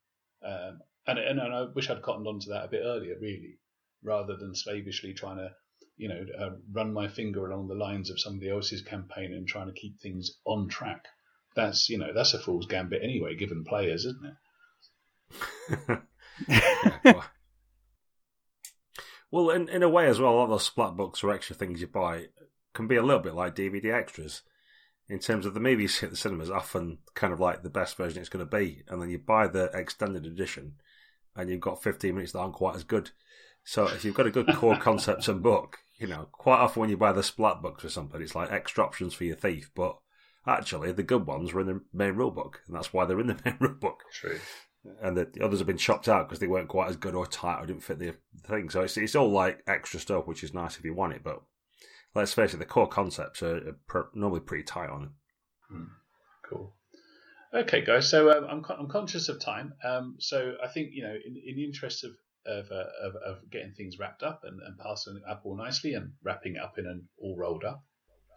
Um, 0.44 0.80
and, 1.06 1.18
and, 1.18 1.38
and, 1.38 1.54
I 1.54 1.62
wish 1.74 1.90
I'd 1.90 2.02
cottoned 2.02 2.26
onto 2.26 2.50
that 2.50 2.64
a 2.64 2.68
bit 2.68 2.82
earlier, 2.84 3.16
really, 3.20 3.58
rather 4.02 4.36
than 4.36 4.54
slavishly 4.54 5.14
trying 5.14 5.36
to, 5.36 5.50
you 5.96 6.08
know, 6.08 6.24
uh, 6.38 6.50
run 6.72 6.92
my 6.92 7.08
finger 7.08 7.46
along 7.46 7.68
the 7.68 7.74
lines 7.74 8.10
of 8.10 8.20
somebody 8.20 8.50
else's 8.50 8.82
campaign 8.82 9.32
and 9.32 9.46
trying 9.46 9.66
to 9.66 9.80
keep 9.80 10.00
things 10.00 10.38
on 10.44 10.68
track. 10.68 11.06
That's, 11.54 11.88
you 11.88 11.98
know, 11.98 12.12
that's 12.14 12.34
a 12.34 12.38
fool's 12.38 12.66
gambit 12.66 13.02
anyway, 13.02 13.36
given 13.36 13.64
players, 13.64 14.04
isn't 14.04 14.26
it? 14.26 16.00
yeah, 16.48 17.22
well, 19.30 19.50
in, 19.50 19.68
in 19.68 19.82
a 19.82 19.88
way 19.88 20.06
as 20.08 20.20
well, 20.20 20.32
a 20.32 20.36
lot 20.36 20.44
of 20.44 20.50
those 20.50 20.66
splat 20.66 20.96
books 20.96 21.22
or 21.22 21.30
extra 21.30 21.54
things 21.54 21.80
you 21.80 21.86
buy 21.86 22.26
can 22.74 22.86
be 22.86 22.96
a 22.96 23.02
little 23.02 23.22
bit 23.22 23.34
like 23.34 23.54
DVD 23.54 23.92
extras 23.94 24.42
in 25.08 25.18
terms 25.18 25.44
of 25.44 25.54
the 25.54 25.60
movies 25.60 25.98
hit 25.98 26.10
the 26.10 26.16
cinemas 26.16 26.50
often 26.50 26.98
kind 27.14 27.32
of 27.32 27.40
like 27.40 27.62
the 27.62 27.70
best 27.70 27.96
version 27.96 28.20
it's 28.20 28.28
going 28.28 28.44
to 28.44 28.56
be, 28.56 28.82
and 28.88 29.00
then 29.00 29.10
you 29.10 29.18
buy 29.18 29.46
the 29.46 29.64
extended 29.74 30.26
edition, 30.26 30.74
and 31.36 31.50
you've 31.50 31.60
got 31.60 31.82
15 31.82 32.14
minutes 32.14 32.32
that 32.32 32.38
aren't 32.38 32.54
quite 32.54 32.76
as 32.76 32.84
good. 32.84 33.10
So 33.64 33.86
if 33.86 34.04
you've 34.04 34.14
got 34.14 34.26
a 34.26 34.30
good 34.30 34.48
core 34.54 34.76
concept 34.80 35.28
and 35.28 35.42
book, 35.42 35.78
you 35.98 36.06
know, 36.06 36.28
quite 36.32 36.58
often 36.58 36.80
when 36.80 36.90
you 36.90 36.96
buy 36.96 37.12
the 37.12 37.22
splat 37.22 37.62
books 37.62 37.84
or 37.84 37.88
something, 37.88 38.20
it's 38.20 38.34
like 38.34 38.50
extra 38.50 38.84
options 38.84 39.14
for 39.14 39.24
your 39.24 39.36
thief, 39.36 39.70
but 39.74 39.96
actually 40.46 40.92
the 40.92 41.02
good 41.02 41.26
ones 41.26 41.52
were 41.52 41.60
in 41.60 41.66
the 41.66 41.80
main 41.92 42.14
rule 42.14 42.30
book, 42.30 42.62
and 42.66 42.76
that's 42.76 42.92
why 42.92 43.04
they're 43.04 43.20
in 43.20 43.26
the 43.26 43.40
main 43.44 43.56
rule 43.60 43.74
book. 43.74 44.04
True. 44.12 44.38
And 45.02 45.16
the, 45.16 45.24
the 45.32 45.42
others 45.42 45.60
have 45.60 45.66
been 45.66 45.78
chopped 45.78 46.08
out 46.08 46.28
because 46.28 46.40
they 46.40 46.46
weren't 46.46 46.68
quite 46.68 46.90
as 46.90 46.96
good 46.96 47.14
or 47.14 47.26
tight 47.26 47.58
or 47.58 47.66
didn't 47.66 47.84
fit 47.84 47.98
the 47.98 48.14
thing. 48.46 48.68
So 48.68 48.82
it's 48.82 48.98
it's 48.98 49.14
all 49.14 49.30
like 49.30 49.62
extra 49.66 49.98
stuff, 49.98 50.26
which 50.26 50.44
is 50.44 50.52
nice 50.52 50.76
if 50.76 50.84
you 50.84 50.92
want 50.92 51.14
it, 51.14 51.22
but 51.24 51.42
let's 52.14 52.32
face 52.32 52.54
it, 52.54 52.58
the 52.58 52.64
core 52.64 52.88
concepts 52.88 53.42
are, 53.42 53.76
are 53.92 54.08
normally 54.14 54.40
pretty 54.40 54.64
tight 54.64 54.90
on 54.90 55.04
it. 55.04 55.10
Hmm. 55.70 55.84
Cool. 56.48 56.74
Okay, 57.52 57.84
guys. 57.84 58.08
So 58.08 58.30
um, 58.30 58.44
I'm 58.50 58.64
I'm 58.78 58.88
conscious 58.88 59.28
of 59.28 59.40
time. 59.40 59.74
Um, 59.84 60.16
so 60.18 60.54
I 60.62 60.68
think 60.68 60.90
you 60.92 61.02
know, 61.02 61.14
in, 61.14 61.36
in 61.46 61.56
the 61.56 61.64
interest 61.64 62.04
of 62.04 62.12
of, 62.46 62.70
uh, 62.70 63.06
of, 63.06 63.14
of 63.26 63.50
getting 63.50 63.72
things 63.72 63.98
wrapped 63.98 64.22
up 64.22 64.42
and, 64.44 64.60
and 64.60 64.78
passing 64.78 65.16
it 65.16 65.22
up 65.30 65.42
all 65.44 65.56
nicely 65.56 65.94
and 65.94 66.12
wrapping 66.22 66.56
it 66.56 66.62
up 66.62 66.78
in 66.78 66.86
an 66.86 67.08
all 67.18 67.36
rolled 67.38 67.64
up, 67.64 67.84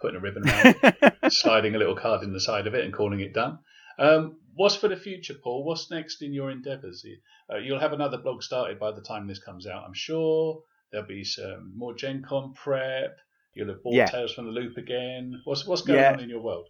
putting 0.01 0.17
a 0.17 0.21
ribbon 0.21 0.47
around 0.47 0.75
it, 0.81 1.15
sliding 1.33 1.75
a 1.75 1.77
little 1.77 1.95
card 1.95 2.23
in 2.23 2.31
the 2.31 2.39
side 2.39 2.67
of 2.67 2.73
it, 2.73 2.85
and 2.85 2.93
calling 2.93 3.19
it 3.19 3.33
done. 3.33 3.59
Um, 3.99 4.37
what's 4.53 4.75
for 4.75 4.87
the 4.87 4.95
future, 4.95 5.33
Paul? 5.43 5.65
What's 5.65 5.91
next 5.91 6.21
in 6.21 6.33
your 6.33 6.51
endeavours? 6.51 7.05
Uh, 7.51 7.57
you'll 7.57 7.79
have 7.79 7.93
another 7.93 8.17
blog 8.17 8.43
started 8.43 8.79
by 8.79 8.91
the 8.91 9.01
time 9.01 9.27
this 9.27 9.43
comes 9.43 9.67
out, 9.67 9.83
I'm 9.85 9.93
sure. 9.93 10.61
There'll 10.91 11.07
be 11.07 11.23
some 11.23 11.73
more 11.75 11.93
Gen 11.93 12.23
Con 12.27 12.53
prep. 12.53 13.17
You'll 13.57 13.69
have 13.69 13.83
bought 13.83 13.93
yeah. 13.93 14.05
Tales 14.05 14.33
from 14.33 14.45
the 14.45 14.51
Loop 14.51 14.77
again. 14.77 15.41
What's 15.43 15.65
what's 15.65 15.81
going 15.81 15.99
yeah. 15.99 16.13
on 16.13 16.19
in 16.19 16.29
your 16.29 16.41
world? 16.41 16.67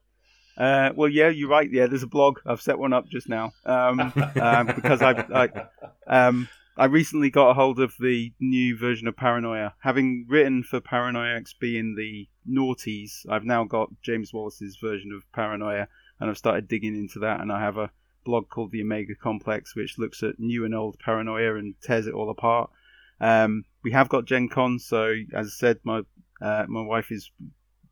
Uh, 0.57 0.91
well, 0.95 1.09
yeah, 1.09 1.29
you're 1.29 1.49
right. 1.49 1.69
Yeah, 1.71 1.85
there's 1.85 2.03
a 2.03 2.07
blog. 2.07 2.39
I've 2.45 2.61
set 2.61 2.79
one 2.79 2.93
up 2.93 3.07
just 3.07 3.29
now 3.29 3.51
um, 3.65 3.99
um, 4.41 4.65
because 4.75 5.03
I, 5.03 5.11
I, 5.11 6.27
um, 6.27 6.49
I 6.75 6.85
recently 6.85 7.29
got 7.29 7.51
a 7.51 7.53
hold 7.53 7.79
of 7.79 7.93
the 7.99 8.33
new 8.39 8.75
version 8.75 9.07
of 9.07 9.15
Paranoia. 9.15 9.75
Having 9.79 10.25
written 10.27 10.63
for 10.63 10.79
Paranoia 10.79 11.39
XP 11.39 11.77
in 11.77 11.95
the 11.95 12.27
noughties, 12.49 13.25
I've 13.29 13.43
now 13.43 13.65
got 13.65 13.89
James 14.01 14.33
Wallis's 14.33 14.77
version 14.81 15.11
of 15.11 15.31
Paranoia, 15.31 15.87
and 16.19 16.29
I've 16.29 16.37
started 16.37 16.67
digging 16.67 16.95
into 16.95 17.19
that. 17.19 17.39
And 17.39 17.51
I 17.51 17.59
have 17.59 17.77
a 17.77 17.91
blog 18.25 18.49
called 18.49 18.71
the 18.71 18.81
Omega 18.81 19.13
Complex, 19.15 19.75
which 19.75 19.99
looks 19.99 20.23
at 20.23 20.39
new 20.39 20.65
and 20.65 20.73
old 20.73 20.97
Paranoia 20.99 21.55
and 21.55 21.75
tears 21.83 22.07
it 22.07 22.13
all 22.15 22.31
apart. 22.31 22.71
Um, 23.19 23.63
we 23.83 23.91
have 23.91 24.09
got 24.09 24.25
Gen 24.25 24.49
Con, 24.49 24.79
so 24.79 25.13
as 25.33 25.47
I 25.47 25.49
said, 25.49 25.79
my 25.83 26.01
uh, 26.41 26.65
my 26.67 26.81
wife 26.81 27.11
is 27.11 27.31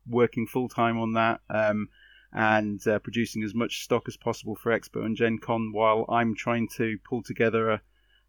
working 0.08 0.46
full 0.46 0.68
time 0.68 0.98
on 0.98 1.14
that 1.14 1.40
um, 1.50 1.88
and 2.32 2.86
uh, 2.86 2.98
producing 3.00 3.42
as 3.42 3.54
much 3.54 3.82
stock 3.82 4.04
as 4.08 4.16
possible 4.16 4.56
for 4.56 4.78
Expo 4.78 5.04
and 5.04 5.16
Gen 5.16 5.38
Con 5.38 5.72
while 5.72 6.04
I'm 6.08 6.34
trying 6.34 6.68
to 6.76 6.98
pull 7.08 7.22
together 7.22 7.70
a 7.70 7.80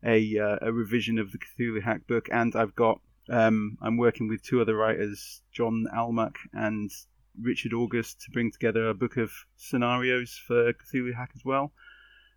a, 0.03 0.37
uh, 0.37 0.57
a 0.61 0.71
revision 0.71 1.17
of 1.19 1.31
the 1.31 1.39
Cthulhu 1.39 1.81
Hack 1.81 2.07
book. 2.07 2.29
And 2.31 2.55
I've 2.55 2.75
got 2.75 3.01
um, 3.29 3.77
I'm 3.81 3.97
working 3.97 4.27
with 4.27 4.41
two 4.41 4.61
other 4.61 4.75
writers, 4.75 5.41
John 5.51 5.85
Almack 5.93 6.35
and 6.53 6.89
Richard 7.41 7.73
August, 7.73 8.21
to 8.21 8.31
bring 8.31 8.51
together 8.51 8.87
a 8.87 8.93
book 8.93 9.17
of 9.17 9.31
scenarios 9.57 10.39
for 10.47 10.73
Cthulhu 10.73 11.13
Hack 11.13 11.31
as 11.35 11.43
well. 11.43 11.73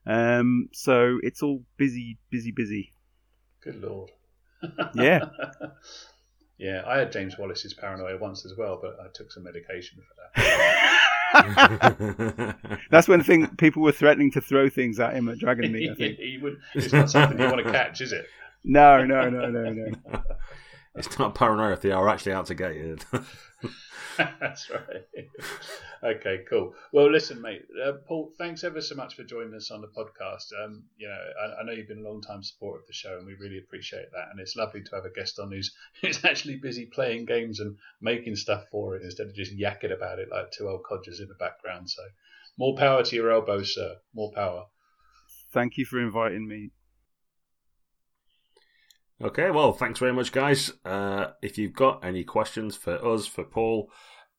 Um, 0.07 0.69
so 0.73 1.19
it's 1.23 1.43
all 1.43 1.63
busy, 1.77 2.19
busy, 2.31 2.51
busy. 2.51 2.93
Good 3.63 3.83
lord. 3.83 4.11
yeah. 4.95 5.27
Yeah, 6.61 6.83
I 6.87 6.99
had 6.99 7.11
James 7.11 7.39
Wallis's 7.39 7.73
paranoia 7.73 8.19
once 8.19 8.45
as 8.45 8.55
well, 8.55 8.79
but 8.81 8.99
I 9.01 9.07
took 9.15 9.33
some 9.33 9.45
medication 9.45 10.03
for 10.07 10.15
that. 10.37 10.99
That's 12.91 13.09
when 13.09 13.23
thing, 13.23 13.47
people 13.57 13.81
were 13.81 13.93
threatening 13.93 14.31
to 14.33 14.43
throw 14.43 14.69
things 14.69 15.01
at 15.01 15.15
him 15.15 15.31
at 15.31 15.39
Dragonmeet. 15.39 15.93
I 15.93 15.95
think 15.97 16.19
he 16.19 16.37
would, 16.37 16.61
it's 16.75 16.93
not 16.93 17.09
something 17.09 17.41
you 17.41 17.47
want 17.47 17.65
to 17.65 17.73
catch, 17.73 18.03
is 18.03 18.13
it? 18.13 18.27
No, 18.63 19.03
no, 19.03 19.31
no, 19.31 19.49
no, 19.49 19.73
no. 19.73 19.91
It's 20.95 21.19
not 21.19 21.35
paranoia 21.35 21.73
if 21.73 21.83
they 21.83 21.93
are 21.93 22.09
actually 22.09 22.33
out 22.33 22.47
to 22.47 22.55
get 22.55 22.75
you. 22.75 22.99
That's 24.19 24.69
right. 24.71 25.29
okay, 26.03 26.41
cool. 26.49 26.75
Well, 26.93 27.11
listen, 27.11 27.41
mate, 27.41 27.63
uh, 27.83 27.93
Paul, 28.07 28.33
thanks 28.37 28.65
ever 28.65 28.81
so 28.81 28.97
much 28.97 29.15
for 29.15 29.23
joining 29.23 29.55
us 29.55 29.71
on 29.71 29.83
the 29.83 29.87
podcast. 29.87 30.47
Um, 30.63 30.83
you 30.99 31.09
know, 31.09 31.15
I, 31.15 31.61
I, 31.61 31.65
know 31.65 31.73
you've 31.73 31.89
been 31.89 32.05
a 32.05 32.09
long 32.09 32.21
time 32.21 32.43
supporter 32.43 32.81
of 32.81 32.87
the 32.87 32.93
show, 32.93 33.17
and 33.17 33.27
we 33.27 33.35
really 33.35 33.59
appreciate 33.59 34.11
that. 34.13 34.29
And 34.31 34.41
it's 34.41 34.57
lovely 34.57 34.83
to 34.83 34.95
have 34.97 35.05
a 35.05 35.13
guest 35.13 35.39
on 35.39 35.53
who's 35.53 35.73
who's 36.03 36.25
actually 36.25 36.57
busy 36.57 36.87
playing 36.87 37.27
games 37.27 37.61
and 37.61 37.77
making 38.01 38.35
stuff 38.37 38.65
for 38.71 38.97
it 38.97 39.03
instead 39.03 39.29
of 39.29 39.35
just 39.35 39.57
yakking 39.57 39.95
about 39.95 40.19
it 40.19 40.29
like 40.31 40.51
two 40.51 40.69
old 40.69 40.83
codgers 40.83 41.21
in 41.21 41.29
the 41.29 41.35
background. 41.35 41.89
So, 41.89 42.03
more 42.59 42.77
power 42.77 43.05
to 43.05 43.17
your 43.17 43.31
elbows, 43.31 43.75
sir. 43.75 43.97
More 44.13 44.33
power. 44.33 44.67
Thank 45.53 45.79
you 45.79 45.85
for 45.85 46.01
inviting 46.01 46.47
me. 46.49 46.71
Okay, 49.23 49.51
well, 49.51 49.73
thanks 49.73 49.99
very 49.99 50.15
much, 50.15 50.33
guys. 50.33 50.73
Uh, 50.83 51.29
if 51.43 51.59
you've 51.59 51.75
got 51.75 52.03
any 52.03 52.25
questions 52.25 52.75
for 52.75 53.05
us, 53.05 53.27
for 53.27 53.45
Paul, 53.45 53.91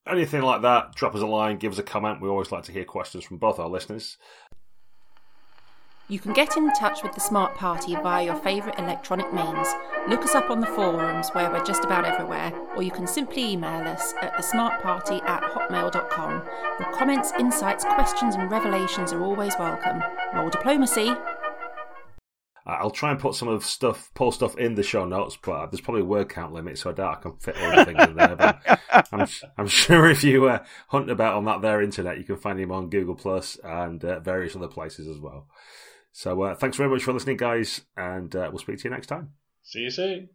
anything 0.08 0.42
like 0.42 0.62
that, 0.62 0.96
drop 0.96 1.14
us 1.14 1.20
a 1.22 1.26
line, 1.26 1.58
give 1.58 1.72
us 1.72 1.78
a 1.78 1.84
comment. 1.84 2.20
We 2.20 2.28
always 2.28 2.50
like 2.50 2.64
to 2.64 2.72
hear 2.72 2.84
questions 2.84 3.22
from 3.22 3.38
both 3.38 3.60
our 3.60 3.68
listeners. 3.68 4.18
You 6.08 6.18
can 6.18 6.32
get 6.32 6.56
in 6.56 6.70
touch 6.72 7.04
with 7.04 7.12
the 7.12 7.20
Smart 7.20 7.54
Party 7.54 7.94
via 7.94 8.24
your 8.24 8.34
favourite 8.34 8.78
electronic 8.78 9.32
means. 9.32 9.68
Look 10.08 10.24
us 10.24 10.34
up 10.34 10.50
on 10.50 10.58
the 10.58 10.66
forums 10.66 11.30
where 11.30 11.48
we're 11.48 11.64
just 11.64 11.84
about 11.84 12.04
everywhere, 12.04 12.52
or 12.74 12.82
you 12.82 12.90
can 12.90 13.06
simply 13.06 13.52
email 13.52 13.86
us 13.86 14.12
at 14.20 14.34
thesmartparty 14.34 15.22
at 15.22 15.44
hotmail.com. 15.44 16.42
Your 16.80 16.92
comments, 16.92 17.32
insights, 17.38 17.84
questions, 17.84 18.34
and 18.34 18.50
revelations 18.50 19.12
are 19.12 19.22
always 19.22 19.54
welcome. 19.60 20.02
Roll 20.34 20.50
diplomacy! 20.50 21.14
I'll 22.64 22.90
try 22.90 23.10
and 23.10 23.18
put 23.18 23.34
some 23.34 23.48
of 23.48 23.64
stuff, 23.64 24.10
Paul 24.14 24.30
stuff 24.30 24.56
in 24.56 24.74
the 24.74 24.82
show 24.82 25.04
notes, 25.04 25.36
but 25.42 25.70
there's 25.70 25.80
probably 25.80 26.02
a 26.02 26.06
word 26.06 26.28
count 26.28 26.52
limit, 26.52 26.78
so 26.78 26.90
I 26.90 26.92
doubt 26.92 27.18
I 27.18 27.20
can 27.20 27.36
fit 27.38 27.56
all 27.60 27.74
the 27.74 27.84
things 27.84 28.04
in 28.04 28.16
there. 28.16 28.36
But 28.36 29.08
I'm, 29.12 29.26
I'm 29.58 29.66
sure 29.66 30.08
if 30.08 30.22
you 30.22 30.48
uh, 30.48 30.64
hunt 30.88 31.10
about 31.10 31.34
on 31.34 31.44
that 31.46 31.60
there 31.60 31.82
internet, 31.82 32.18
you 32.18 32.24
can 32.24 32.36
find 32.36 32.60
him 32.60 32.70
on 32.70 32.90
Google 32.90 33.16
Plus 33.16 33.58
and 33.64 34.04
uh, 34.04 34.20
various 34.20 34.54
other 34.54 34.68
places 34.68 35.08
as 35.08 35.18
well. 35.18 35.48
So 36.12 36.42
uh, 36.42 36.54
thanks 36.54 36.76
very 36.76 36.90
much 36.90 37.02
for 37.02 37.12
listening, 37.12 37.36
guys, 37.38 37.82
and 37.96 38.34
uh, 38.36 38.48
we'll 38.50 38.58
speak 38.58 38.78
to 38.78 38.84
you 38.84 38.90
next 38.90 39.06
time. 39.06 39.30
See 39.62 39.80
you 39.80 39.90
soon. 39.90 40.28